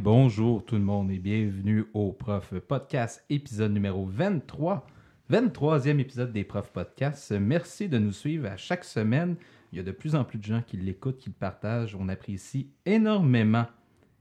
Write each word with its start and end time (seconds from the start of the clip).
bonjour 0.00 0.64
tout 0.64 0.76
le 0.76 0.80
monde 0.80 1.10
et 1.10 1.18
bienvenue 1.18 1.84
au 1.92 2.12
Prof 2.12 2.54
Podcast, 2.60 3.22
épisode 3.28 3.72
numéro 3.72 4.06
23. 4.06 4.86
23e 5.30 5.98
épisode 5.98 6.32
des 6.32 6.42
Prof 6.42 6.72
Podcasts. 6.72 7.32
Merci 7.32 7.86
de 7.86 7.98
nous 7.98 8.12
suivre 8.12 8.48
à 8.48 8.56
chaque 8.56 8.84
semaine. 8.84 9.36
Il 9.72 9.76
y 9.76 9.80
a 9.80 9.82
de 9.82 9.90
plus 9.90 10.14
en 10.14 10.24
plus 10.24 10.38
de 10.38 10.44
gens 10.44 10.62
qui 10.66 10.78
l'écoutent, 10.78 11.18
qui 11.18 11.28
le 11.28 11.34
partagent. 11.34 11.94
On 11.94 12.08
apprécie 12.08 12.70
énormément. 12.86 13.66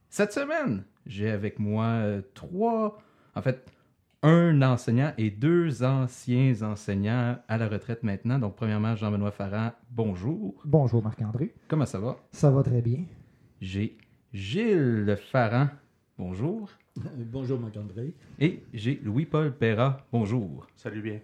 Cette 0.10 0.34
semaine, 0.34 0.84
j'ai 1.06 1.30
avec 1.30 1.60
moi 1.60 1.86
euh, 1.86 2.22
trois, 2.34 2.98
en 3.36 3.42
fait, 3.42 3.72
un 4.22 4.62
enseignant 4.62 5.14
et 5.18 5.32
deux 5.32 5.82
anciens 5.84 6.62
enseignants 6.62 7.38
à 7.48 7.58
la 7.58 7.70
retraite 7.70 8.04
maintenant. 8.04 8.38
Donc, 8.38 8.58
premièrement, 8.58 8.98
Jean-Benoît 8.98 9.32
Farran, 9.32 9.72
bonjour. 9.92 10.62
Bonjour 10.66 11.02
Marc-André. 11.02 11.56
Comment 11.70 11.86
ça 11.86 12.00
va? 12.00 12.18
Ça 12.34 12.52
va 12.52 12.64
très 12.64 12.82
bien. 12.82 13.06
J'ai 13.62 13.98
Gilles 14.32 15.18
Farran, 15.32 15.70
bonjour. 16.16 16.70
Bonjour 16.96 17.60
Marc-André. 17.60 18.14
Et 18.40 18.62
j'ai 18.76 19.02
Louis-Paul 19.04 19.56
Perra, 19.56 20.06
bonjour. 20.12 20.68
Salut 20.76 21.02
bien? 21.02 21.20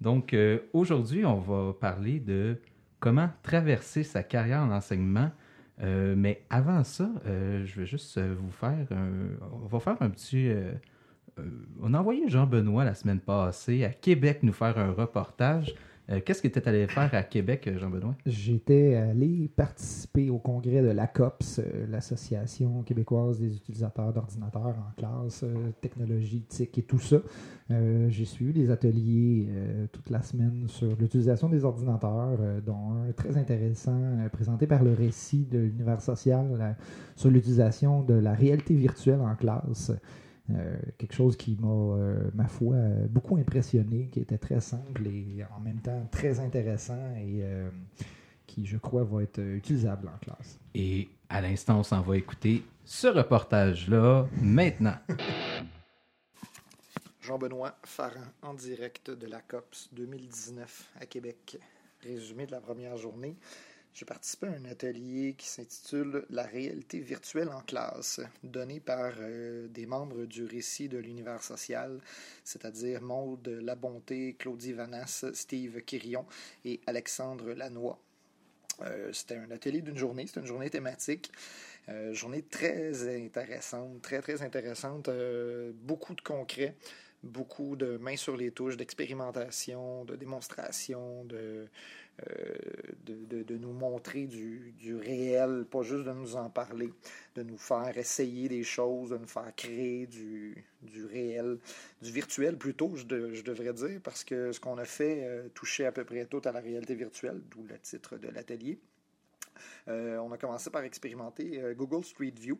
Donc, 0.00 0.34
euh, 0.34 0.58
aujourd'hui, 0.72 1.24
on 1.24 1.38
va 1.38 1.72
parler 1.74 2.18
de 2.18 2.56
comment 2.98 3.30
traverser 3.44 4.02
sa 4.02 4.24
carrière 4.24 4.62
en 4.62 4.72
enseignement. 4.72 5.30
Euh, 5.80 6.16
mais 6.16 6.42
avant 6.50 6.82
ça, 6.82 7.08
euh, 7.26 7.64
je 7.64 7.80
vais 7.80 7.86
juste 7.86 8.18
euh, 8.18 8.34
vous 8.36 8.50
faire 8.50 8.86
un... 8.90 9.10
On 9.52 9.66
va 9.66 9.78
faire 9.78 10.02
un 10.02 10.10
petit... 10.10 10.48
euh, 10.48 10.72
euh, 11.38 11.42
on 11.80 11.94
a 11.94 12.00
envoyé 12.00 12.28
Jean-Benoît 12.28 12.84
la 12.84 12.94
semaine 12.94 13.20
passée 13.20 13.84
à 13.84 13.90
Québec 13.90 14.40
nous 14.42 14.52
faire 14.52 14.76
un 14.76 14.90
reportage. 14.90 15.72
Euh, 16.10 16.20
Qu'est-ce 16.24 16.42
que 16.42 16.48
tu 16.48 16.68
allé 16.68 16.86
faire 16.88 17.14
à 17.14 17.22
Québec, 17.22 17.68
euh, 17.68 17.78
Jean-Benoît? 17.78 18.16
J'étais 18.26 18.96
allé 18.96 19.48
participer 19.54 20.28
au 20.30 20.38
congrès 20.38 20.82
de 20.82 20.88
l'ACOPS, 20.88 21.60
euh, 21.60 21.86
l'Association 21.88 22.82
québécoise 22.82 23.38
des 23.38 23.54
utilisateurs 23.54 24.12
d'ordinateurs 24.12 24.76
en 24.76 24.92
classe, 24.96 25.44
technologie, 25.80 26.42
TIC 26.42 26.78
et 26.78 26.82
tout 26.82 26.98
ça. 26.98 27.18
J'ai 28.08 28.24
suivi 28.24 28.52
des 28.52 28.70
ateliers 28.72 29.48
toute 29.92 30.10
la 30.10 30.22
semaine 30.22 30.64
sur 30.66 30.96
l'utilisation 30.96 31.48
des 31.48 31.64
ordinateurs, 31.64 32.36
dont 32.66 32.94
un 32.94 33.12
très 33.12 33.36
intéressant 33.36 34.28
présenté 34.32 34.66
par 34.66 34.82
le 34.82 34.92
récit 34.92 35.46
de 35.46 35.58
l'univers 35.58 36.00
social 36.00 36.76
sur 37.14 37.30
l'utilisation 37.30 38.02
de 38.02 38.14
la 38.14 38.32
réalité 38.32 38.74
virtuelle 38.74 39.20
en 39.20 39.36
classe. 39.36 39.92
Euh, 40.56 40.76
quelque 40.98 41.14
chose 41.14 41.36
qui 41.36 41.56
m'a, 41.60 41.68
euh, 41.68 42.30
ma 42.34 42.48
foi, 42.48 42.74
euh, 42.74 43.06
beaucoup 43.08 43.36
impressionné, 43.36 44.08
qui 44.12 44.20
était 44.20 44.38
très 44.38 44.60
simple 44.60 45.06
et 45.06 45.44
en 45.56 45.60
même 45.60 45.78
temps 45.78 46.06
très 46.10 46.40
intéressant 46.40 47.14
et 47.16 47.40
euh, 47.42 47.68
qui, 48.46 48.66
je 48.66 48.76
crois, 48.76 49.04
va 49.04 49.22
être 49.22 49.40
utilisable 49.40 50.08
en 50.08 50.18
classe. 50.18 50.58
Et 50.74 51.08
à 51.28 51.40
l'instant, 51.40 51.80
on 51.80 51.82
s'en 51.82 52.00
va 52.00 52.16
écouter 52.16 52.64
ce 52.84 53.06
reportage-là 53.06 54.26
maintenant. 54.40 54.96
Jean-Benoît 57.20 57.76
Farran 57.84 58.24
en 58.42 58.54
direct 58.54 59.10
de 59.10 59.26
la 59.26 59.40
COPS 59.40 59.90
2019 59.92 60.90
à 61.00 61.06
Québec. 61.06 61.58
Résumé 62.02 62.46
de 62.46 62.50
la 62.50 62.60
première 62.60 62.96
journée. 62.96 63.36
J'ai 63.92 64.04
participé 64.04 64.46
à 64.46 64.52
un 64.52 64.64
atelier 64.66 65.34
qui 65.36 65.48
s'intitule 65.48 66.24
La 66.30 66.44
réalité 66.44 67.00
virtuelle 67.00 67.48
en 67.48 67.60
classe, 67.60 68.20
donné 68.42 68.80
par 68.80 69.12
euh, 69.18 69.66
des 69.68 69.86
membres 69.86 70.24
du 70.24 70.44
récit 70.44 70.88
de 70.88 70.98
l'univers 70.98 71.42
social, 71.42 72.00
c'est-à-dire 72.44 73.02
Maude 73.02 73.48
Labonté, 73.48 74.36
Claudie 74.38 74.72
Vanas, 74.72 75.26
Steve 75.34 75.82
Quirion 75.82 76.24
et 76.64 76.80
Alexandre 76.86 77.52
Lannoy. 77.52 77.96
Euh, 78.82 79.12
c'était 79.12 79.36
un 79.36 79.50
atelier 79.50 79.82
d'une 79.82 79.98
journée, 79.98 80.26
c'était 80.26 80.40
une 80.40 80.46
journée 80.46 80.70
thématique. 80.70 81.30
Euh, 81.88 82.12
journée 82.12 82.42
très 82.42 83.24
intéressante, 83.24 84.02
très 84.02 84.20
très 84.20 84.42
intéressante, 84.42 85.08
euh, 85.08 85.72
beaucoup 85.74 86.14
de 86.14 86.20
concret, 86.20 86.76
beaucoup 87.22 87.74
de 87.74 87.96
mains 87.96 88.16
sur 88.16 88.36
les 88.36 88.52
touches, 88.52 88.76
d'expérimentation, 88.76 90.04
de 90.04 90.14
démonstration, 90.16 91.24
de, 91.24 91.66
de, 93.06 93.14
de- 93.24 93.42
de 93.42 93.56
nous 93.56 93.72
montrer 93.72 94.26
du, 94.26 94.72
du 94.78 94.96
réel, 94.96 95.64
pas 95.70 95.82
juste 95.82 96.04
de 96.04 96.12
nous 96.12 96.36
en 96.36 96.50
parler, 96.50 96.92
de 97.34 97.42
nous 97.42 97.56
faire 97.58 97.96
essayer 97.96 98.48
des 98.48 98.62
choses, 98.62 99.10
de 99.10 99.18
nous 99.18 99.26
faire 99.26 99.54
créer 99.56 100.06
du, 100.06 100.64
du 100.82 101.04
réel, 101.04 101.58
du 102.02 102.10
virtuel 102.12 102.56
plutôt, 102.56 102.94
je, 102.96 103.04
de- 103.04 103.32
je 103.34 103.42
devrais 103.42 103.72
dire, 103.72 104.00
parce 104.02 104.24
que 104.24 104.52
ce 104.52 104.60
qu'on 104.60 104.78
a 104.78 104.84
fait 104.84 105.24
euh, 105.24 105.48
touchait 105.54 105.86
à 105.86 105.92
peu 105.92 106.04
près 106.04 106.26
tout 106.26 106.42
à 106.44 106.52
la 106.52 106.60
réalité 106.60 106.94
virtuelle, 106.94 107.40
d'où 107.50 107.64
le 107.68 107.78
titre 107.78 108.16
de 108.18 108.28
l'atelier. 108.28 108.78
Euh, 109.88 110.18
on 110.18 110.32
a 110.32 110.38
commencé 110.38 110.70
par 110.70 110.84
expérimenter 110.84 111.60
euh, 111.60 111.74
Google 111.74 112.04
Street 112.04 112.32
View, 112.38 112.58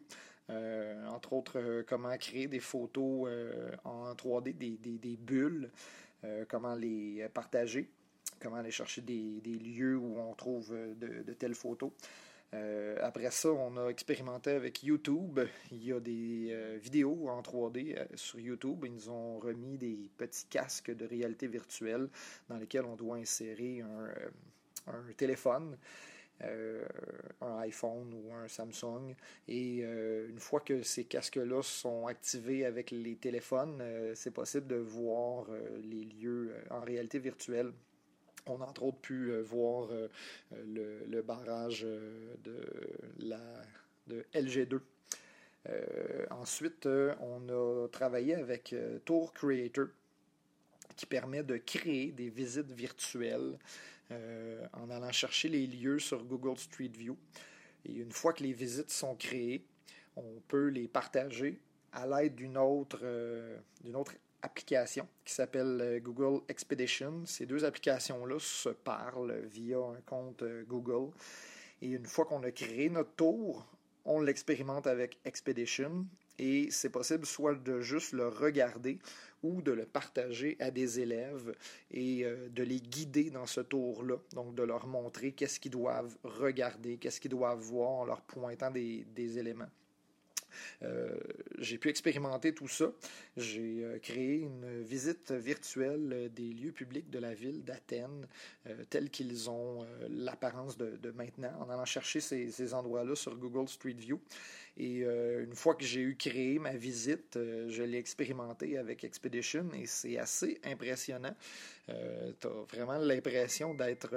euh, 0.50 1.06
entre 1.08 1.32
autres 1.32 1.58
euh, 1.58 1.82
comment 1.86 2.16
créer 2.18 2.46
des 2.48 2.60
photos 2.60 3.28
euh, 3.28 3.70
en 3.84 4.12
3D, 4.14 4.52
des, 4.56 4.76
des- 4.98 5.16
bulles, 5.16 5.70
euh, 6.24 6.44
comment 6.48 6.74
les 6.74 7.26
partager, 7.32 7.88
comment 8.40 8.56
aller 8.56 8.70
chercher 8.70 9.02
des, 9.02 9.40
lieux 9.44 9.96
où 9.96 10.18
on 10.18 10.34
trouve 10.34 10.72
euh, 10.72 10.94
de, 10.94 11.32
telles 11.34 11.54
photos. 11.54 11.92
Euh, 12.52 12.96
après 13.00 13.30
ça, 13.30 13.50
on 13.50 13.76
a 13.76 13.88
expérimenté 13.88 14.50
avec 14.50 14.82
YouTube. 14.82 15.40
Il 15.70 15.84
y 15.84 15.92
a 15.92 16.00
des 16.00 16.48
euh, 16.50 16.78
vidéos 16.82 17.28
en 17.28 17.40
3D 17.42 17.96
euh, 17.96 18.04
sur 18.14 18.40
YouTube. 18.40 18.84
Ils 18.84 18.92
nous 18.92 19.10
ont 19.10 19.38
remis 19.38 19.78
des 19.78 20.10
petits 20.16 20.46
casques 20.46 20.90
de 20.90 21.06
réalité 21.06 21.46
virtuelle 21.46 22.08
dans 22.48 22.56
lesquels 22.56 22.84
on 22.84 22.96
doit 22.96 23.16
insérer 23.16 23.82
un, 24.86 25.12
téléphone 25.16 25.76
un 26.42 27.58
iPhone 27.58 28.14
ou 28.14 28.32
un 28.32 28.48
Samsung. 28.48 29.14
Et 29.46 29.80
une 29.80 30.38
fois 30.38 30.60
que 30.60 30.82
ces 30.82 31.04
casques-là 31.04 31.62
sont 31.62 32.06
activés 32.06 32.64
avec 32.64 32.92
les 32.92 33.16
téléphones, 33.16 33.84
c'est 34.14 34.30
possible 34.30 34.66
de 34.66 34.76
voir 34.76 35.48
les 35.82 36.04
lieux 36.04 36.54
en 36.70 36.80
réalité 36.80 37.18
virtuelle. 37.18 37.74
On 38.46 38.60
a 38.60 38.64
entre 38.64 38.82
autres 38.82 39.00
pu 39.00 39.30
euh, 39.30 39.42
voir 39.42 39.90
euh, 39.90 40.08
euh, 40.52 41.04
le, 41.06 41.22
barrage 41.22 41.82
de, 41.82 42.56
la, 43.18 43.40
de 44.06 44.24
LG2. 44.34 44.80
Euh, 45.68 46.26
ensuite, 46.30 46.86
on 46.86 47.48
a 47.48 47.88
travaillé 47.88 48.34
avec 48.34 48.74
Tour 49.04 49.32
Creator 49.32 49.86
qui 50.96 51.06
permet 51.06 51.42
de 51.42 51.56
créer 51.56 52.12
des 52.12 52.28
visites 52.28 52.72
virtuelles 52.72 53.58
en 54.72 54.90
allant 54.90 55.12
chercher 55.12 55.48
les 55.48 55.66
lieux 55.66 56.00
sur 56.00 56.24
Google 56.24 56.58
Street 56.58 56.90
View. 56.92 57.16
Et 57.84 57.92
une 57.92 58.10
fois 58.10 58.32
que 58.32 58.42
les 58.42 58.52
visites 58.52 58.90
sont 58.90 59.14
créées, 59.14 59.64
on 60.16 60.40
peut 60.48 60.66
les 60.66 60.88
partager 60.88 61.60
à 61.92 62.06
l'aide 62.06 62.34
d'une 62.34 62.58
autre, 62.58 63.04
autre 63.94 64.14
application 64.42 65.06
qui 65.24 65.34
s'appelle 65.34 65.78
euh, 65.80 66.00
Google 66.00 66.42
Expedition. 66.48 67.22
Ces 67.26 67.46
deux 67.46 67.64
applications-là 67.64 68.38
se 68.38 68.70
parlent 68.70 69.40
via 69.46 69.78
un 69.78 70.00
compte 70.06 70.42
euh, 70.42 70.64
Google. 70.66 71.12
Et 71.82 71.88
une 71.88 72.06
fois 72.06 72.24
qu'on 72.24 72.42
a 72.42 72.50
créé 72.50 72.90
notre 72.90 73.12
tour, 73.14 73.66
on 74.04 74.20
l'expérimente 74.20 74.86
avec 74.86 75.18
Expedition. 75.24 76.06
Et 76.38 76.70
c'est 76.70 76.88
possible 76.88 77.26
soit 77.26 77.54
de 77.54 77.80
juste 77.80 78.12
le 78.12 78.28
regarder 78.28 78.98
ou 79.42 79.60
de 79.60 79.72
le 79.72 79.84
partager 79.84 80.56
à 80.58 80.70
des 80.70 81.00
élèves 81.00 81.54
et 81.90 82.24
euh, 82.24 82.48
de 82.48 82.62
les 82.62 82.80
guider 82.80 83.30
dans 83.30 83.46
ce 83.46 83.60
tour-là. 83.60 84.16
Donc, 84.32 84.54
de 84.54 84.62
leur 84.62 84.86
montrer 84.86 85.32
qu'est-ce 85.32 85.60
qu'ils 85.60 85.70
doivent 85.70 86.16
regarder, 86.24 86.96
qu'est-ce 86.96 87.20
qu'ils 87.20 87.30
doivent 87.30 87.60
voir 87.60 87.90
en 87.90 88.04
leur 88.04 88.22
pointant 88.22 88.70
des, 88.70 89.04
des 89.14 89.38
éléments. 89.38 89.68
Euh, 90.82 91.16
j'ai 91.58 91.78
pu 91.78 91.88
expérimenter 91.88 92.52
tout 92.52 92.68
ça. 92.68 92.92
J'ai 93.36 93.84
euh, 93.84 93.98
créé 93.98 94.38
une 94.38 94.82
visite 94.82 95.32
virtuelle 95.32 96.10
euh, 96.12 96.28
des 96.28 96.52
lieux 96.52 96.72
publics 96.72 97.10
de 97.10 97.18
la 97.18 97.34
ville 97.34 97.64
d'Athènes, 97.64 98.26
tels 98.88 99.10
qu'ils 99.10 99.50
ont 99.50 99.86
l'apparence 100.08 100.76
de, 100.76 101.10
maintenant, 101.12 101.52
en 101.60 101.70
allant 101.70 101.84
chercher 101.84 102.20
ces, 102.20 102.74
endroits-là 102.74 103.14
sur 103.14 103.36
Google 103.36 103.68
Street 103.68 103.96
View. 103.98 104.20
Et 104.76 105.00
une 105.00 105.54
fois 105.54 105.74
que 105.74 105.84
j'ai 105.84 106.00
eu 106.00 106.16
créé 106.16 106.58
ma 106.58 106.74
visite, 106.74 107.36
je 107.36 107.82
l'ai 107.82 107.98
expérimenté 107.98 108.78
avec 108.78 109.04
Expedition 109.04 109.68
et 109.74 109.86
c'est 109.86 110.18
assez 110.18 110.60
impressionnant. 110.64 111.34
Tu 111.86 111.92
as 112.46 112.64
vraiment 112.70 112.98
l'impression 112.98 113.74
d'être 113.74 114.14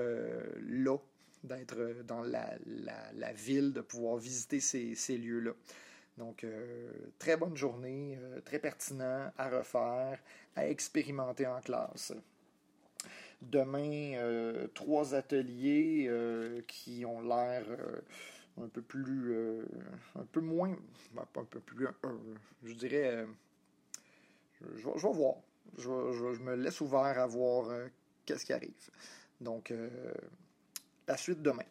là, 0.62 0.98
d'être 1.44 2.04
dans 2.06 2.22
la, 2.22 3.34
ville, 3.34 3.74
de 3.74 3.82
pouvoir 3.82 4.18
visiter 4.18 4.60
ces 4.60 5.18
lieux-là. 5.18 5.54
Donc, 6.18 6.44
euh, 6.44 6.92
très 7.18 7.38
bonne 7.38 7.58
journée, 7.58 8.18
euh, 8.22 8.40
très 8.42 8.60
pertinent 8.60 9.32
à 9.38 9.50
refaire, 9.50 10.20
à 10.56 10.68
expérimenter 10.68 11.48
en 11.48 11.60
classe. 11.60 12.14
Demain, 13.42 14.14
euh, 14.16 14.68
trois 14.74 15.16
ateliers 15.16 16.10
qui 16.68 17.04
ont 17.06 17.22
l'air 17.22 17.66
euh, 17.68 18.00
un 18.62 18.68
peu 18.68 18.82
plus, 18.82 19.36
un 20.16 20.26
peu 20.32 20.40
moins, 20.40 20.78
ben, 21.14 21.26
un 21.36 21.44
peu 21.44 21.60
plus, 21.60 21.88
je 22.64 22.74
dirais, 22.74 23.26
je, 24.62 24.66
vais- 24.86 25.12
voir. 25.12 25.36
Je, 25.78 25.84
je 26.36 26.42
me 26.42 26.56
laisse 26.56 26.80
ouvert 26.80 27.20
à 27.20 27.26
voir 27.26 27.70
qu'est-ce 28.26 28.46
qui 28.46 28.54
arrive. 28.54 28.90
Donc, 29.42 29.74
la 31.08 31.18
suite 31.18 31.42
demain. 31.42 31.66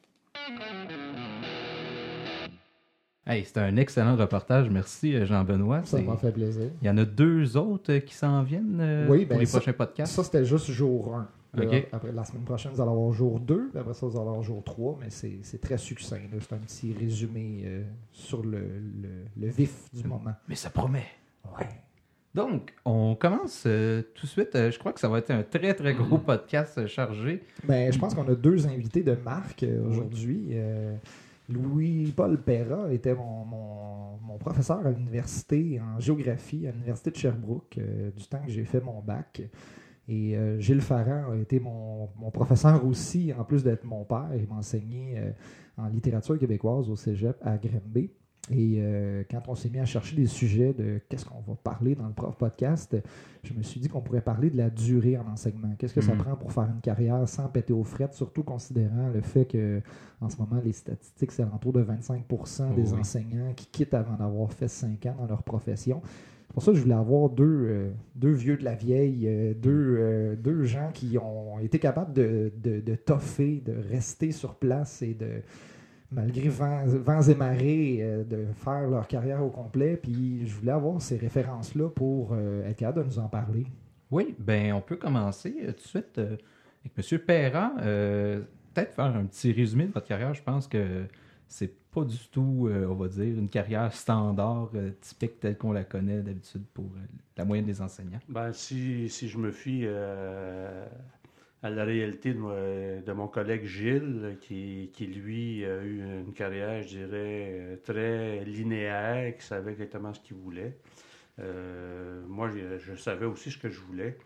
Hey, 3.25 3.45
c'était 3.45 3.61
un 3.61 3.77
excellent 3.77 4.17
reportage. 4.17 4.69
Merci, 4.69 5.15
euh, 5.15 5.27
Jean-Benoît. 5.27 5.83
Ça 5.85 6.01
m'a 6.01 6.17
fait 6.17 6.33
plaisir. 6.33 6.71
Il 6.81 6.87
y 6.89 6.91
en 6.91 6.99
a 6.99 7.05
deux 7.05 7.57
autres 7.57 7.93
euh, 7.93 8.01
qui 8.01 8.15
s'en 8.15 8.43
viennent 8.43 8.79
euh, 8.81 9.07
Oui, 9.09 9.21
pour 9.27 9.37
ben 9.37 9.39
les 9.41 9.47
ça- 9.47 9.59
prochains 9.59 9.73
podcasts? 9.73 10.13
Ça, 10.13 10.25
c'était 10.25 10.45
juste 10.45 10.71
jour 10.73 11.15
1. 11.15 11.29
Ok. 11.63 11.87
Après, 11.93 12.11
la 12.13 12.25
semaine 12.25 12.43
prochaine, 12.45 12.73
vous 12.73 12.81
allez 12.81 12.91
avoir 12.91 13.13
jour 13.13 13.39
2. 13.39 13.69
puis 13.71 13.79
Après 13.79 13.95
ça, 13.95 14.07
vous 14.07 14.17
allez 14.19 14.27
avoir 14.27 14.43
jour 14.43 14.65
3. 14.65 14.99
Mais 15.01 15.11
c'est 15.11 15.61
très 15.61 15.79
succinct. 15.79 16.19
C'est 16.41 16.53
un 16.55 16.59
petit 16.59 16.93
résumé 16.99 17.63
euh, 17.65 17.83
sur 18.11 18.43
le, 18.43 18.59
le- 18.59 19.25
le 19.41 19.47
vif 19.49 19.89
du 19.93 20.03
moment. 20.09 20.33
Mais 20.49 20.57
ça 20.57 20.71
promet. 20.71 21.05
Ouais. 21.57 21.67
Donc, 22.35 22.73
on 22.85 23.15
commence 23.15 23.65
euh, 23.67 24.03
tout 24.15 24.27
de 24.27 24.31
suite. 24.31 24.55
Euh, 24.57 24.71
je 24.73 24.79
crois 24.81 24.93
que 24.95 25.01
ça 25.01 25.09
va 25.09 25.19
être 25.19 25.31
un 25.31 25.43
très, 25.45 25.75
très 25.75 25.95
gros 25.95 26.17
Mm. 26.17 26.23
podcast 26.25 26.79
euh, 26.79 26.87
chargé. 26.89 27.43
Ben, 27.69 27.93
je 27.93 27.99
pense 28.01 28.15
qu'on 28.15 28.27
a 28.27 28.35
deux 28.35 28.67
invités 28.67 29.03
de 29.03 29.15
marque 29.15 29.65
aujourd'hui. 29.87 30.55
Louis-Paul 31.49 32.41
Perra 32.43 32.93
était 32.93 33.15
mon, 33.15 33.49
professeur 34.39 34.85
à 34.85 34.91
l'université 34.91 35.81
en 35.81 36.01
géographie, 36.01 36.67
à 36.67 36.73
l'université 36.73 37.11
de 37.11 37.17
Sherbrooke, 37.17 37.79
euh, 37.79 38.11
du 38.11 38.27
temps 38.27 38.43
que 38.45 38.51
j'ai 38.51 38.65
fait 38.65 38.81
mon 38.81 39.01
bac. 39.01 39.43
Et 40.09 40.37
euh, 40.37 40.59
Gilles 40.59 40.81
Farran 40.81 41.31
a 41.31 41.37
été 41.37 41.61
mon, 41.61 42.09
professeur 42.33 42.85
aussi, 42.85 43.33
en 43.33 43.45
plus 43.45 43.63
d'être 43.63 43.85
mon 43.85 44.05
père. 44.05 44.31
Il 44.35 44.49
m'a 44.49 44.57
enseigné 44.57 45.19
euh, 45.19 45.31
en 45.77 45.89
littérature 45.89 46.39
québécoise 46.39 46.91
au 46.91 46.97
cégep 46.97 47.37
à 47.43 47.57
Granby. 47.57 48.11
Et 48.51 48.79
euh, 48.79 49.23
quand 49.31 49.43
on 49.47 49.55
s'est 49.55 49.71
mis 49.71 49.79
à 49.79 49.85
chercher 49.85 50.17
des 50.17 50.27
sujets 50.27 50.73
de 50.73 51.01
qu'est-ce 51.09 51.25
qu'on 51.25 51.41
va 51.47 51.55
parler 51.63 51.95
dans 51.95 52.07
le 52.09 52.13
prof 52.13 52.37
podcast, 52.37 52.97
je 53.45 53.55
me 53.55 53.63
suis 53.63 53.79
dit 53.79 53.89
qu'on 53.89 54.01
pourrait 54.01 54.21
parler 54.21 54.51
de 54.51 54.57
la 54.57 54.69
durée 54.69 55.17
en 55.17 55.27
enseignement. 55.29 55.73
Qu'est-ce 55.79 55.95
que 55.95 56.01
ça 56.01 56.13
Mhm. 56.13 56.19
prend 56.19 56.37
pour 56.37 56.53
faire 56.53 56.65
une 56.65 56.81
carrière 56.81 57.29
sans 57.29 57.47
péter 57.49 57.73
aux 57.73 57.85
frettes, 57.85 58.15
surtout 58.15 58.43
considérant 58.43 59.11
le 59.15 59.21
fait 59.21 59.45
que 59.45 59.81
en 60.21 60.29
ce 60.29 60.37
moment, 60.39 60.61
les 60.65 60.73
statistiques, 60.73 61.31
c'est 61.31 61.43
alentour 61.43 61.73
de 61.73 61.83
25% 61.83 62.75
des 62.75 62.93
Oui. 62.93 62.99
enseignants 62.99 63.53
qui 63.55 63.67
quittent 63.67 63.95
avant 63.95 64.17
d'avoir 64.17 64.53
fait 64.53 64.69
5 64.69 65.07
ans 65.07 65.15
dans 65.21 65.27
leur 65.27 65.45
profession. 65.45 66.01
C'est 66.49 66.53
pour 66.55 66.63
ça 66.65 66.73
que 66.73 66.77
je 66.79 66.83
voulais 66.83 66.95
avoir 66.95 67.31
deux, 67.31 67.45
euh, 67.47 67.91
deux 68.17 68.33
vieux 68.33 68.57
de 68.57 68.65
la 68.65 68.75
vieille, 68.75 69.27
euh, 69.27 69.55
deux, 69.55 69.97
euh, 69.99 70.37
deux 70.37 70.65
gens 70.65 70.91
qui 70.93 71.17
ont 71.17 71.59
été 71.61 71.79
capables 71.79 72.13
de, 72.13 72.53
de, 72.63 72.81
de 72.81 72.95
toffer, 72.97 73.63
de 73.65 73.73
rester 73.89 74.33
sur 74.33 74.57
place 74.57 75.01
et 75.01 75.15
de, 75.15 75.43
malgré 76.13 76.49
vents, 76.49 76.85
vents 76.87 77.23
et 77.23 77.35
marées, 77.35 77.99
euh, 78.01 78.25
de 78.25 78.47
faire 78.55 78.89
leur 78.89 79.07
carrière 79.09 79.43
au 79.43 79.51
complet. 79.51 79.97
Puis 79.97 80.47
je 80.47 80.55
voulais 80.55 80.73
avoir 80.73 81.01
ces 81.01 81.17
références-là 81.17 81.89
pour 81.91 82.33
euh, 82.33 82.69
être 82.69 82.77
capable 82.77 83.09
de 83.09 83.15
nous 83.15 83.19
en 83.19 83.29
parler. 83.29 83.67
Oui, 84.11 84.35
ben 84.39 84.73
on 84.75 84.81
peut 84.81 84.97
commencer 84.97 85.57
euh, 85.63 85.73
tout 85.73 85.83
de 85.83 85.89
suite 85.89 86.19
euh, 86.19 86.37
avec 86.85 87.13
M. 87.13 87.19
Perrin. 87.21 87.75
Euh, 87.81 88.43
Peut-être 88.75 88.95
faire 88.95 89.05
un 89.05 89.27
petit 89.27 89.53
résumé 89.53 89.87
de 89.87 89.93
votre 89.93 90.07
carrière. 90.07 90.33
Je 90.33 90.43
pense 90.43 90.67
que 90.67 91.05
c'est 91.47 91.75
pas 91.91 92.05
du 92.05 92.17
tout, 92.31 92.69
euh, 92.71 92.87
on 92.89 92.95
va 92.95 93.09
dire, 93.09 93.39
une 93.39 93.51
carrière 93.51 93.93
standard, 93.93 94.71
euh, 94.75 94.93
typique 95.03 95.41
telle 95.41 95.59
qu'on 95.59 95.73
la 95.73 95.85
connaît 95.85 96.23
d'habitude 96.23 96.65
pour 96.73 96.87
euh, 96.87 97.01
la 97.37 97.45
moyenne 97.45 97.67
des 97.67 97.83
enseignants. 97.83 98.21
Ben, 98.31 98.51
si, 98.55 99.11
si 99.11 99.29
je 99.29 99.37
me 99.37 99.51
fie 99.51 99.83
euh, 99.85 100.87
à 101.63 101.71
la 101.71 101.85
réalité 101.85 102.35
de, 102.35 103.01
de 103.03 103.13
mon 103.13 103.29
collègue 103.29 103.65
Gilles, 103.65 104.37
qui, 104.41 104.91
lui 105.07 105.65
a 105.65 105.83
eu 105.83 106.21
une 106.21 106.33
carrière, 106.33 106.83
je 106.83 106.89
dirais, 106.89 107.49
euh, 107.61 107.77
très 107.77 108.45
linéaire, 108.45 109.37
qui 109.37 109.47
savait 109.47 109.73
exactement 109.73 110.13
ce 110.13 110.21
qu'il 110.21 110.37
voulait. 110.37 110.77
Euh, 111.39 112.23
moi, 112.27 112.51
je, 112.51 112.79
je 112.79 112.95
savais 112.95 113.27
aussi 113.27 113.51
ce 113.51 113.59
que 113.59 113.69
je 113.69 113.81
voulais. 113.81 114.19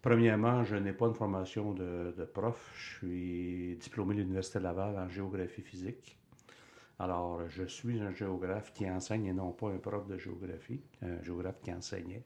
Premièrement, 0.00 0.64
je 0.64 0.76
n'ai 0.76 0.92
pas 0.92 1.06
une 1.06 1.14
formation 1.14 1.72
de, 1.72 2.14
de 2.16 2.24
prof. 2.24 2.72
Je 2.76 2.96
suis 2.96 3.76
diplômé 3.76 4.14
de 4.14 4.20
l'Université 4.20 4.58
Laval 4.60 4.98
en 4.98 5.08
géographie 5.08 5.62
physique. 5.62 6.18
Alors, 6.98 7.48
je 7.48 7.64
suis 7.64 8.00
un 8.00 8.12
géographe 8.12 8.72
qui 8.72 8.88
enseigne 8.88 9.26
et 9.26 9.32
non 9.32 9.52
pas 9.52 9.68
un 9.68 9.78
prof 9.78 10.06
de 10.06 10.16
géographie, 10.16 10.80
un 11.02 11.22
géographe 11.22 11.60
qui 11.62 11.72
enseignait. 11.72 12.22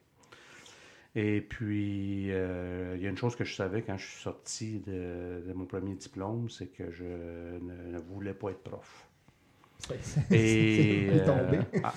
Et 1.15 1.41
puis, 1.41 2.31
euh, 2.31 2.95
il 2.97 3.03
y 3.03 3.07
a 3.07 3.11
une 3.11 3.17
chose 3.17 3.35
que 3.35 3.45
je 3.45 3.55
savais 3.55 3.83
quand 3.83 3.97
je 3.97 4.07
suis 4.07 4.23
sorti 4.23 4.81
de, 4.87 5.43
de 5.47 5.53
mon 5.55 5.65
premier 5.65 5.95
diplôme, 5.95 6.49
c'est 6.51 6.67
que 6.69 6.91
je 6.91 7.05
ne, 7.05 7.93
ne 7.93 7.99
voulais 7.99 8.35
pas 8.35 8.51
être 8.51 8.63
prof. 8.63 9.07
Et 10.33 11.11
c'est 11.11 11.25
tombé. 11.25 11.59
euh, 11.59 11.63
ah, 11.83 11.95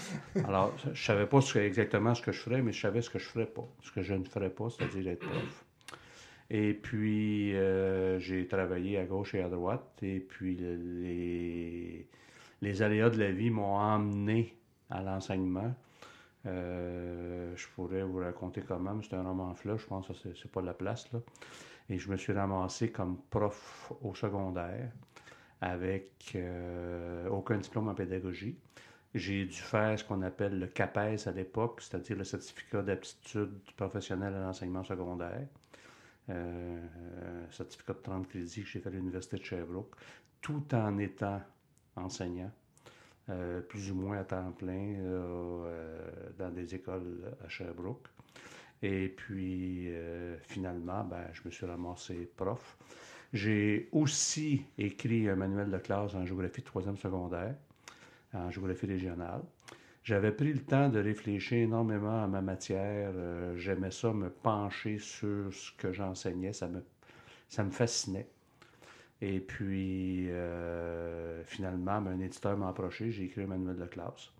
alors, 0.48 0.76
je 0.94 1.04
savais 1.04 1.26
pas 1.26 1.42
ce 1.42 1.60
exactement 1.60 2.16
ce 2.16 2.22
que 2.22 2.32
je 2.32 2.40
ferais, 2.40 2.62
mais 2.62 2.72
je 2.72 2.80
savais 2.82 3.02
ce 3.02 3.10
que 3.10 3.20
je 3.20 3.26
ferais 3.26 3.46
pas, 3.46 3.68
ce 3.84 3.92
que 3.92 4.02
je 4.02 4.14
ne 4.14 4.24
ferais 4.24 4.50
pas, 4.50 4.70
c'est-à-dire 4.70 5.12
être 5.12 5.20
prof. 5.20 5.66
Et 6.50 6.74
puis, 6.74 7.56
euh, 7.56 8.20
j'ai 8.20 8.48
travaillé 8.48 8.98
à 8.98 9.06
gauche 9.06 9.36
et 9.36 9.42
à 9.42 9.50
droite, 9.50 10.00
et 10.02 10.20
puis 10.20 10.56
le- 10.58 10.76
les, 11.02 12.08
les 12.62 12.82
aléas 12.82 13.10
de 13.10 13.20
la 13.20 13.32
vie 13.32 13.50
m'ont 13.50 13.76
emmené 13.78 14.56
à 14.90 15.02
l'enseignement. 15.02 15.74
Euh, 16.48 17.56
je 17.56 17.68
pourrais 17.76 18.04
vous 18.04 18.18
raconter 18.20 18.62
comment, 18.62 18.96
mais 18.96 19.04
c'est 19.08 19.16
un 19.16 19.24
roman 19.24 19.54
fleuve, 19.54 19.80
je 19.80 19.88
pense 19.88 20.08
que 20.08 20.14
c'est, 20.14 20.52
pas 20.52 20.62
la 20.62 20.74
place. 20.74 21.12
Là. 21.12 21.20
Et 21.90 21.98
je 22.00 22.10
me 22.10 22.18
suis 22.18 22.34
ramassé 22.34 22.92
comme 22.92 23.18
prof 23.30 23.94
au 24.02 24.16
secondaire 24.16 24.92
avec 25.62 26.32
euh, 26.36 27.28
aucun 27.30 27.58
diplôme 27.58 27.90
en 27.90 27.94
pédagogie. 27.94 28.58
J'ai 29.14 29.46
dû 29.46 29.54
faire 29.58 30.00
ce 30.00 30.04
qu'on 30.04 30.22
appelle 30.22 30.58
le 30.58 30.68
CAPES 30.68 31.28
à 31.28 31.32
l'époque, 31.32 31.82
c'est-à-dire 31.82 32.18
le 32.18 32.24
certificat 32.24 32.82
d'aptitude 32.82 33.60
professionnelle 33.76 34.34
à 34.34 34.40
l'enseignement 34.42 34.84
secondaire. 34.84 35.48
Euh, 36.30 36.88
certificat 37.52 37.94
de 37.94 38.00
30 38.00 38.28
crédits 38.28 38.62
que 38.62 38.68
j'ai 38.68 38.80
fait 38.80 38.88
à 38.88 38.92
l'Université 38.92 39.38
de 39.38 39.44
Sherbrooke, 39.44 39.96
tout 40.42 40.64
en 40.74 40.98
étant 40.98 41.42
enseignant, 41.96 42.52
euh, 43.32 43.62
plus 43.62 43.92
ou 43.92 43.96
moins 43.96 44.18
à 44.20 44.24
temps 44.24 44.52
plein 44.52 44.96
euh, 45.00 46.10
dans 46.38 46.50
des 46.50 46.76
écoles 46.76 47.34
à 47.44 47.50
Sherbrooke. 47.50 48.08
Et 48.82 49.10
puis, 49.10 49.86
euh, 49.90 50.38
finalement, 50.42 51.04
ben, 51.04 51.28
je 51.34 51.42
me 51.46 51.52
suis 51.52 51.66
ramassé 51.66 52.30
prof. 52.36 52.78
J'ai 53.32 53.88
aussi 53.92 54.66
écrit 54.78 55.30
un 55.30 55.36
manuel 55.36 55.70
de 55.70 55.78
classe 55.78 56.14
en 56.16 56.26
géographie 56.26 56.62
de 56.62 56.66
troisième 56.66 56.98
secondaire, 56.98 57.56
en 58.34 58.50
géographie 58.52 58.88
régionale. 58.88 59.42
J'avais 60.04 60.32
pris 60.32 60.52
le 60.52 60.62
temps 60.62 60.90
de 60.90 61.00
réfléchir 61.00 61.60
énormément 61.60 62.24
à 62.24 62.28
ma 62.28 62.42
matière. 62.42 63.14
J'aimais 63.56 63.92
ça, 63.92 64.12
me 64.12 64.30
pencher 64.30 64.98
sur 64.98 65.54
ce 65.54 65.72
que 65.78 65.94
j'enseignais. 65.94 66.54
Ça 66.54 66.68
me, 66.68 66.84
ça 67.48 67.64
me 67.64 67.70
fascinait. 67.70 68.28
Et 69.22 69.40
puis, 69.40 70.32
euh, 70.32 71.44
finalement, 71.46 72.02
ben, 72.02 72.14
un 72.14 72.20
éditeur 72.20 72.58
m'a 72.58 72.70
approché. 72.70 73.12
J'ai 73.12 73.26
écrit 73.26 73.44
un 73.44 73.48
manuel 73.48 73.78
de 73.78 73.86
classe. 73.86 74.32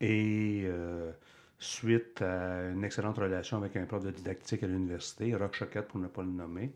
Et 0.00 0.64
euh, 0.64 1.12
suite 1.58 2.20
à 2.20 2.70
une 2.70 2.84
excellente 2.84 3.16
relation 3.16 3.58
avec 3.58 3.76
un 3.76 3.86
prof 3.86 4.02
de 4.04 4.10
didactique 4.10 4.62
à 4.64 4.66
l'université, 4.66 5.34
Rock 5.34 5.54
Choquette 5.54 5.88
pour 5.88 6.00
ne 6.00 6.08
pas 6.08 6.22
le 6.22 6.30
nommer, 6.30 6.72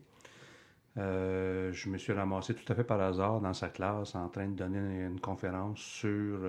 euh, 0.97 1.71
je 1.73 1.89
me 1.89 1.97
suis 1.97 2.13
ramassé 2.13 2.53
tout 2.53 2.71
à 2.71 2.75
fait 2.75 2.83
par 2.83 2.99
hasard 3.01 3.41
dans 3.41 3.53
sa 3.53 3.69
classe 3.69 4.15
en 4.15 4.27
train 4.29 4.47
de 4.47 4.55
donner 4.55 5.03
une 5.05 5.19
conférence 5.19 5.79
sur 5.79 6.39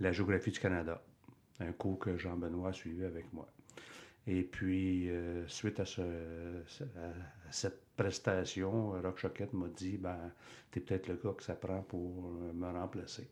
la 0.00 0.12
géographie 0.12 0.50
du 0.50 0.60
Canada, 0.60 1.02
un 1.60 1.72
cours 1.72 1.98
que 1.98 2.16
Jean-Benoît 2.16 2.72
suivait 2.72 3.06
avec 3.06 3.32
moi. 3.32 3.48
Et 4.26 4.42
puis, 4.42 5.10
euh, 5.10 5.46
suite 5.48 5.80
à, 5.80 5.84
ce, 5.84 6.02
à 6.02 7.12
cette 7.50 7.80
prestation, 7.96 8.90
Rock 9.02 9.18
Choquette 9.18 9.52
m'a 9.52 9.68
dit 9.68 9.96
ben, 9.96 10.32
T'es 10.70 10.80
peut-être 10.80 11.08
le 11.08 11.14
gars 11.14 11.32
que 11.36 11.42
ça 11.42 11.54
prend 11.54 11.82
pour 11.82 12.26
euh, 12.26 12.52
me 12.52 12.70
remplacer. 12.70 13.28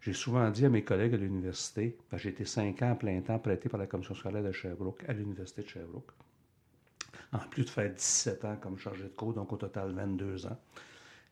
J'ai 0.00 0.12
souvent 0.12 0.48
dit 0.50 0.64
à 0.64 0.70
mes 0.70 0.82
collègues 0.82 1.14
à 1.14 1.18
l'université, 1.18 1.96
ben, 2.10 2.18
j'ai 2.18 2.30
été 2.30 2.44
cinq 2.44 2.82
ans 2.82 2.92
à 2.92 2.94
plein 2.94 3.20
temps 3.20 3.38
prêté 3.38 3.68
par 3.68 3.78
la 3.78 3.86
commission 3.86 4.14
scolaire 4.14 4.42
de 4.42 4.52
Sherbrooke 4.52 5.04
à 5.08 5.12
l'université 5.12 5.62
de 5.62 5.68
Sherbrooke, 5.68 6.10
en 7.32 7.38
plus 7.38 7.64
de 7.64 7.70
faire 7.70 7.92
17 7.92 8.44
ans 8.46 8.56
comme 8.60 8.78
chargé 8.78 9.04
de 9.04 9.08
cours, 9.08 9.34
donc 9.34 9.52
au 9.52 9.56
total 9.56 9.92
22 9.92 10.46
ans. 10.46 10.58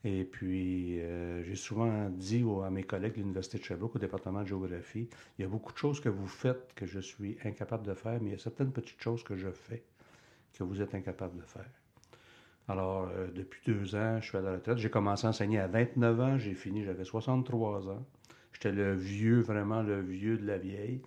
Et 0.04 0.24
puis, 0.24 1.00
euh, 1.00 1.42
j'ai 1.42 1.56
souvent 1.56 2.08
dit 2.10 2.44
à 2.64 2.70
mes 2.70 2.84
collègues 2.84 3.14
de 3.14 3.18
l'Université 3.18 3.58
de 3.58 3.64
Sherbrooke, 3.64 3.96
au 3.96 3.98
département 3.98 4.42
de 4.42 4.46
géographie, 4.46 5.08
il 5.38 5.42
y 5.42 5.44
a 5.44 5.48
beaucoup 5.48 5.72
de 5.72 5.78
choses 5.78 6.00
que 6.00 6.08
vous 6.08 6.28
faites 6.28 6.72
que 6.74 6.86
je 6.86 7.00
suis 7.00 7.36
incapable 7.44 7.84
de 7.84 7.94
faire, 7.94 8.20
mais 8.20 8.30
il 8.30 8.32
y 8.32 8.36
a 8.36 8.38
certaines 8.38 8.70
petites 8.70 9.02
choses 9.02 9.24
que 9.24 9.36
je 9.36 9.50
fais 9.50 9.82
que 10.56 10.64
vous 10.64 10.80
êtes 10.82 10.94
incapable 10.94 11.36
de 11.36 11.42
faire. 11.42 11.70
Alors, 12.68 13.08
euh, 13.08 13.28
depuis 13.34 13.60
deux 13.66 13.94
ans, 13.94 14.20
je 14.20 14.28
suis 14.28 14.36
à 14.36 14.40
la 14.40 14.52
retraite. 14.52 14.78
J'ai 14.78 14.90
commencé 14.90 15.26
à 15.26 15.30
enseigner 15.30 15.58
à 15.58 15.68
29 15.68 16.20
ans, 16.20 16.38
j'ai 16.38 16.54
fini, 16.54 16.84
j'avais 16.84 17.04
63 17.04 17.88
ans. 17.88 18.04
J'étais 18.52 18.72
le 18.72 18.94
vieux, 18.94 19.40
vraiment 19.40 19.82
le 19.82 20.00
vieux 20.00 20.36
de 20.36 20.46
la 20.46 20.58
vieille. 20.58 21.00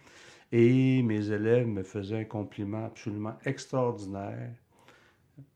Et 0.52 1.02
mes 1.04 1.30
élèves 1.32 1.68
me 1.68 1.84
faisaient 1.84 2.20
un 2.20 2.26
compliment 2.26 2.86
absolument 2.86 3.38
extraordinaire. 3.46 4.52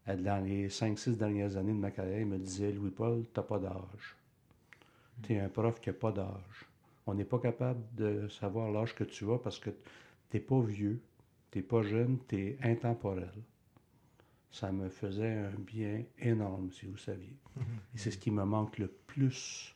Euh, 0.08 0.16
Dans 0.18 0.44
les 0.44 0.70
5-6 0.70 1.18
dernières 1.18 1.58
années 1.58 1.74
de 1.74 1.78
ma 1.78 1.92
carrière, 1.92 2.20
ils 2.20 2.26
me 2.26 2.38
disaient 2.38 2.72
Louis-Paul, 2.72 3.24
tu 3.34 3.40
n'as 3.40 3.44
pas 3.46 3.60
d'âge. 3.60 4.16
Tu 5.24 5.34
es 5.34 5.40
un 5.40 5.50
prof 5.50 5.80
qui 5.80 5.90
n'a 5.90 5.94
pas 5.94 6.12
d'âge. 6.12 6.66
On 7.08 7.14
n'est 7.14 7.26
pas 7.26 7.40
capable 7.40 7.82
de 7.96 8.28
savoir 8.28 8.72
l'âge 8.72 8.96
que 8.96 9.04
tu 9.04 9.32
as 9.32 9.38
parce 9.38 9.60
que 9.60 9.70
tu 9.70 10.38
n'es 10.38 10.40
pas 10.40 10.60
vieux, 10.62 11.00
tu 11.52 11.60
n'es 11.60 11.64
pas 11.64 11.84
jeune, 11.84 12.18
tu 12.28 12.36
es 12.38 12.58
intemporel. 12.64 13.32
Ça 14.52 14.72
me 14.72 14.90
faisait 14.90 15.34
un 15.34 15.52
bien 15.52 16.04
énorme, 16.20 16.72
si 16.72 16.86
vous 16.86 16.98
saviez. 16.98 17.36
Et 17.94 17.98
c'est 17.98 18.12
ce 18.12 18.18
qui 18.18 18.32
me 18.32 18.44
manque 18.46 18.78
le 18.78 18.88
plus 18.88 19.76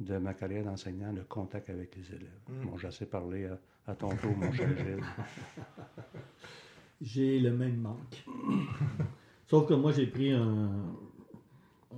de 0.00 0.16
ma 0.18 0.32
carrière 0.34 0.64
d'enseignant, 0.64 1.12
le 1.12 1.24
contact 1.24 1.70
avec 1.70 1.94
les 1.96 2.08
élèves. 2.14 2.40
Mm. 2.48 2.66
Bon, 2.66 2.76
j'ai 2.78 2.88
assez 2.88 3.06
parlé 3.06 3.46
à, 3.46 3.58
à 3.86 3.94
ton 3.94 4.14
tour, 4.16 4.36
mon 4.36 4.50
cher 4.52 4.68
Gilles. 4.78 5.04
J'ai 7.00 7.38
le 7.38 7.52
même 7.52 7.76
manque. 7.76 8.24
Sauf 9.48 9.66
que 9.66 9.74
moi, 9.74 9.92
j'ai 9.92 10.06
pris 10.06 10.30
un- 10.32 10.70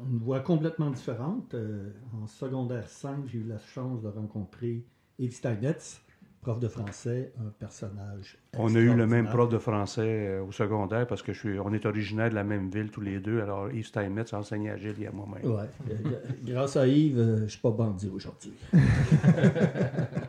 une 0.09 0.19
voie 0.19 0.41
complètement 0.41 0.91
différente. 0.91 1.53
Euh, 1.55 1.91
en 2.23 2.27
secondaire 2.27 2.89
5, 2.89 3.27
j'ai 3.27 3.39
eu 3.39 3.45
la 3.47 3.59
chance 3.59 4.01
de 4.03 4.09
rencontrer 4.09 4.85
Yves 5.19 5.35
Steinmetz, 5.35 6.01
prof 6.43 6.59
de 6.61 6.69
français, 6.69 7.33
un 7.41 7.51
personnage. 7.59 8.39
On 8.57 8.75
a 8.75 8.79
eu 8.79 8.95
le 8.95 9.07
même 9.07 9.27
prof 9.29 9.49
de 9.49 9.59
français 9.59 10.29
euh, 10.29 10.45
au 10.45 10.53
secondaire 10.53 11.07
parce 11.07 11.23
que 11.23 11.33
je 11.33 11.39
suis, 11.41 11.59
on 11.59 11.73
est 11.73 11.85
originaire 11.85 12.31
de 12.31 12.35
la 12.35 12.45
même 12.45 12.71
ville 12.71 12.91
tous 12.91 13.01
les 13.03 13.19
deux. 13.21 13.41
Alors, 13.43 13.71
Yves 13.71 13.87
Steinmetz 13.89 14.33
a 14.33 14.39
enseigné 14.39 14.71
à 14.71 14.77
Gilles 14.77 15.03
et 15.03 15.07
à 15.09 15.13
moi-même. 15.13 15.45
Ouais. 15.45 15.69
Euh, 15.91 15.95
grâce 16.45 16.77
à 16.77 16.87
Yves, 16.87 17.19
euh, 17.19 17.37
je 17.39 17.43
ne 17.43 17.49
suis 17.49 17.61
pas 17.61 17.71
bandit 17.73 18.09
aujourd'hui. 18.09 18.53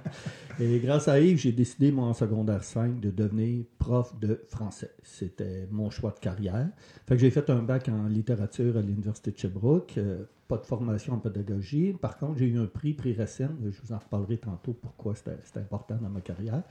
Et 0.62 0.80
grâce 0.80 1.08
à 1.08 1.20
Yves, 1.20 1.40
j'ai 1.40 1.52
décidé, 1.54 1.92
moi, 1.92 2.06
en 2.06 2.14
secondaire 2.14 2.64
5, 2.64 3.00
de 3.00 3.10
devenir 3.10 3.66
prof 3.80 4.14
de 4.20 4.44
français. 4.48 4.92
C'était 5.02 5.68
mon 5.72 5.90
choix 5.90 6.12
de 6.12 6.20
carrière. 6.20 6.70
Fait 7.08 7.16
que 7.16 7.22
j'ai 7.22 7.32
fait 7.32 7.50
un 7.50 7.64
bac 7.64 7.90
en 7.90 8.06
littérature 8.08 8.78
à 8.78 8.82
l'Université 8.82 9.32
de 9.32 9.38
Sherbrooke. 9.38 9.98
euh, 9.98 10.24
pas 10.48 10.58
de 10.58 10.66
formation 10.66 11.14
en 11.14 11.18
pédagogie. 11.18 11.94
Par 11.94 12.18
contre, 12.18 12.38
j'ai 12.38 12.48
eu 12.48 12.60
un 12.60 12.66
prix, 12.68 12.94
prix 12.94 13.14
Racine. 13.14 13.56
Je 13.72 13.82
vous 13.82 13.94
en 13.94 13.98
reparlerai 14.00 14.38
tantôt 14.38 14.74
pourquoi 14.74 15.16
c'était 15.16 15.60
important 15.62 15.96
dans 16.02 16.10
ma 16.10 16.20
carrière. 16.22 16.62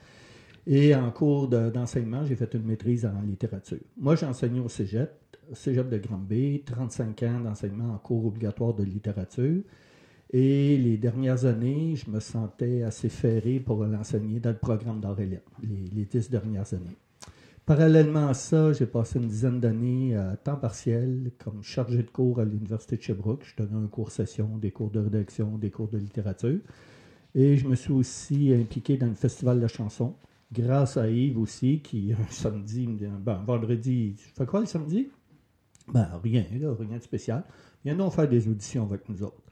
Et 0.67 0.95
en 0.95 1.11
cours 1.11 1.49
de- 1.49 1.71
d'enseignement, 1.71 2.25
j'ai 2.25 2.37
fait 2.37 2.53
une 2.55 2.65
maîtrise 2.65 3.07
en 3.07 3.23
littérature. 3.23 3.79
Moi, 3.97 4.17
j'ai 4.17 4.27
enseigné 4.27 4.61
au 4.61 4.69
cégep, 4.69 5.11
cégep 5.55 5.89
de 5.89 5.99
Granby, 5.99 6.63
35 6.67 7.23
ans 7.25 7.41
d'enseignement 7.41 7.95
en 7.95 7.99
cours 7.99 8.27
obligatoire 8.27 8.75
de 8.75 8.85
littérature. 8.85 9.63
Et 10.33 10.77
les 10.77 10.97
dernières 10.97 11.45
années, 11.45 11.97
je 11.97 12.09
me 12.09 12.21
sentais 12.21 12.83
assez 12.83 13.09
ferré 13.09 13.59
pour 13.59 13.85
l'enseigner 13.85 14.39
dans 14.39 14.51
le 14.51 14.59
programme 14.59 15.01
lettres, 15.19 15.51
les, 15.63 15.91
les 15.93 16.05
dix 16.05 16.31
dernières 16.31 16.73
années. 16.73 16.97
Parallèlement 17.67 18.29
à 18.29 18.35
ça, 18.35 18.73
j'ai 18.73 18.87
passé 18.87 19.19
une 19.19 19.27
dizaine 19.27 19.61
d'années 19.61 20.17
à 20.17 20.37
temps 20.37 20.57
partiel 20.57 21.33
comme 21.39 21.63
chargé 21.63 22.03
de 22.03 22.11
cours 22.11 22.41
à 22.41 22.45
l'Université 22.45 22.97
de 22.97 23.03
Sherbrooke. 23.03 23.45
Je 23.45 23.63
donnais 23.63 23.85
un 23.85 23.89
cours 23.89 24.13
session, 24.13 24.57
des 24.57 24.71
cours 24.71 24.91
de 24.91 25.01
rédaction, 25.01 25.59
des 25.59 25.71
cours 25.71 25.89
de 25.89 25.99
littérature. 25.99 26.59
Et 27.35 27.57
je 27.57 27.69
me 27.69 27.75
suis 27.75 27.93
aussi 27.93 28.53
impliqué 28.53 28.97
dans 28.97 29.07
le 29.07 29.15
Festival 29.15 29.61
de 29.61 29.67
chanson, 29.67 30.15
grâce 30.53 30.97
à 30.97 31.09
Yves 31.09 31.39
aussi, 31.39 31.81
qui 31.81 32.13
un 32.19 32.31
samedi, 32.31 32.87
ben, 32.87 33.43
vendredi, 33.47 34.15
tu 34.17 34.31
fais 34.37 34.47
quoi 34.47 34.61
le 34.61 34.67
samedi? 34.67 35.09
Ben, 35.93 36.09
rien, 36.23 36.45
là, 36.61 36.75
rien 36.79 36.99
de 36.99 37.03
spécial. 37.03 37.45
Viens 37.85 37.97
donc 37.97 38.13
faire 38.13 38.29
des 38.29 38.49
auditions 38.49 38.85
avec 38.85 39.09
nous 39.09 39.23
autres. 39.23 39.50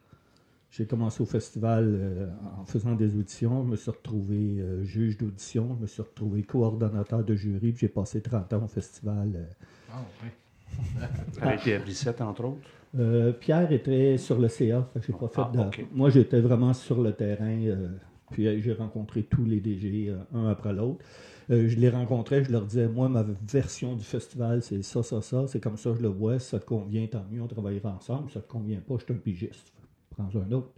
J'ai 0.71 0.85
commencé 0.87 1.23
au 1.23 1.27
festival 1.27 1.85
euh, 1.89 2.27
en 2.61 2.65
faisant 2.65 2.95
des 2.95 3.15
auditions. 3.17 3.65
Je 3.65 3.71
me 3.71 3.77
suis 3.77 3.91
retrouvé 3.91 4.59
euh, 4.61 4.85
juge 4.85 5.17
d'audition. 5.17 5.75
Je 5.77 5.83
me 5.83 5.87
suis 5.87 6.03
retrouvé 6.03 6.43
coordonnateur 6.43 7.25
de 7.25 7.35
jury. 7.35 7.73
puis 7.73 7.79
J'ai 7.81 7.89
passé 7.89 8.21
30 8.21 8.53
ans 8.53 8.65
au 8.65 8.69
festival. 8.69 9.33
euh. 9.35 9.45
Ah, 9.91 10.05
ouais. 10.23 11.03
Avec 11.43 11.65
les 11.65 11.79
F-17, 11.79 12.23
entre 12.23 12.45
autres? 12.45 12.59
Euh, 12.99 13.33
Pierre 13.33 13.73
était 13.73 14.19
sur 14.19 14.39
le 14.39 14.49
CA. 14.49 14.87
fait 15.01 15.13
pas 15.13 15.29
fait 15.29 15.41
Ah, 15.43 15.51
de- 15.55 15.61
ok. 15.61 15.87
Moi, 15.93 16.11
j'étais 16.11 16.41
vraiment 16.41 16.75
sur 16.75 17.03
le 17.03 17.13
terrain. 17.13 17.47
euh, 17.65 17.89
puis 18.31 18.61
j'ai 18.61 18.75
rencontré 18.75 19.23
tous 19.23 19.47
les 19.47 19.61
DG, 19.61 20.11
euh, 20.11 20.19
un 20.39 20.49
après 20.49 20.75
l'autre. 20.75 21.03
Euh, 21.51 21.67
je 21.67 21.77
les 21.77 21.89
rencontrais, 21.89 22.45
je 22.45 22.53
leur 22.53 22.67
disais, 22.67 22.87
moi, 22.89 23.09
ma 23.09 23.25
version 23.51 23.95
du 23.97 24.05
festival, 24.05 24.63
c'est 24.63 24.83
ça, 24.83 25.03
ça, 25.03 25.23
ça. 25.23 25.47
C'est 25.49 25.61
comme 25.61 25.79
ça, 25.79 25.95
je 25.97 26.03
le 26.03 26.09
vois. 26.09 26.39
Si 26.39 26.51
ça 26.51 26.59
te 26.61 26.67
convient, 26.67 27.07
tant 27.07 27.25
mieux, 27.33 27.41
on 27.41 27.47
travaillera 27.47 27.89
ensemble. 27.91 28.29
Si 28.29 28.35
ça 28.35 28.41
te 28.43 28.51
convient 28.51 28.81
pas, 28.87 28.97
je 28.99 29.05
suis 29.05 29.15
un 29.15 29.17
pigiste. 29.17 29.73
Prends 30.19 30.41
un 30.41 30.53
autre. 30.53 30.71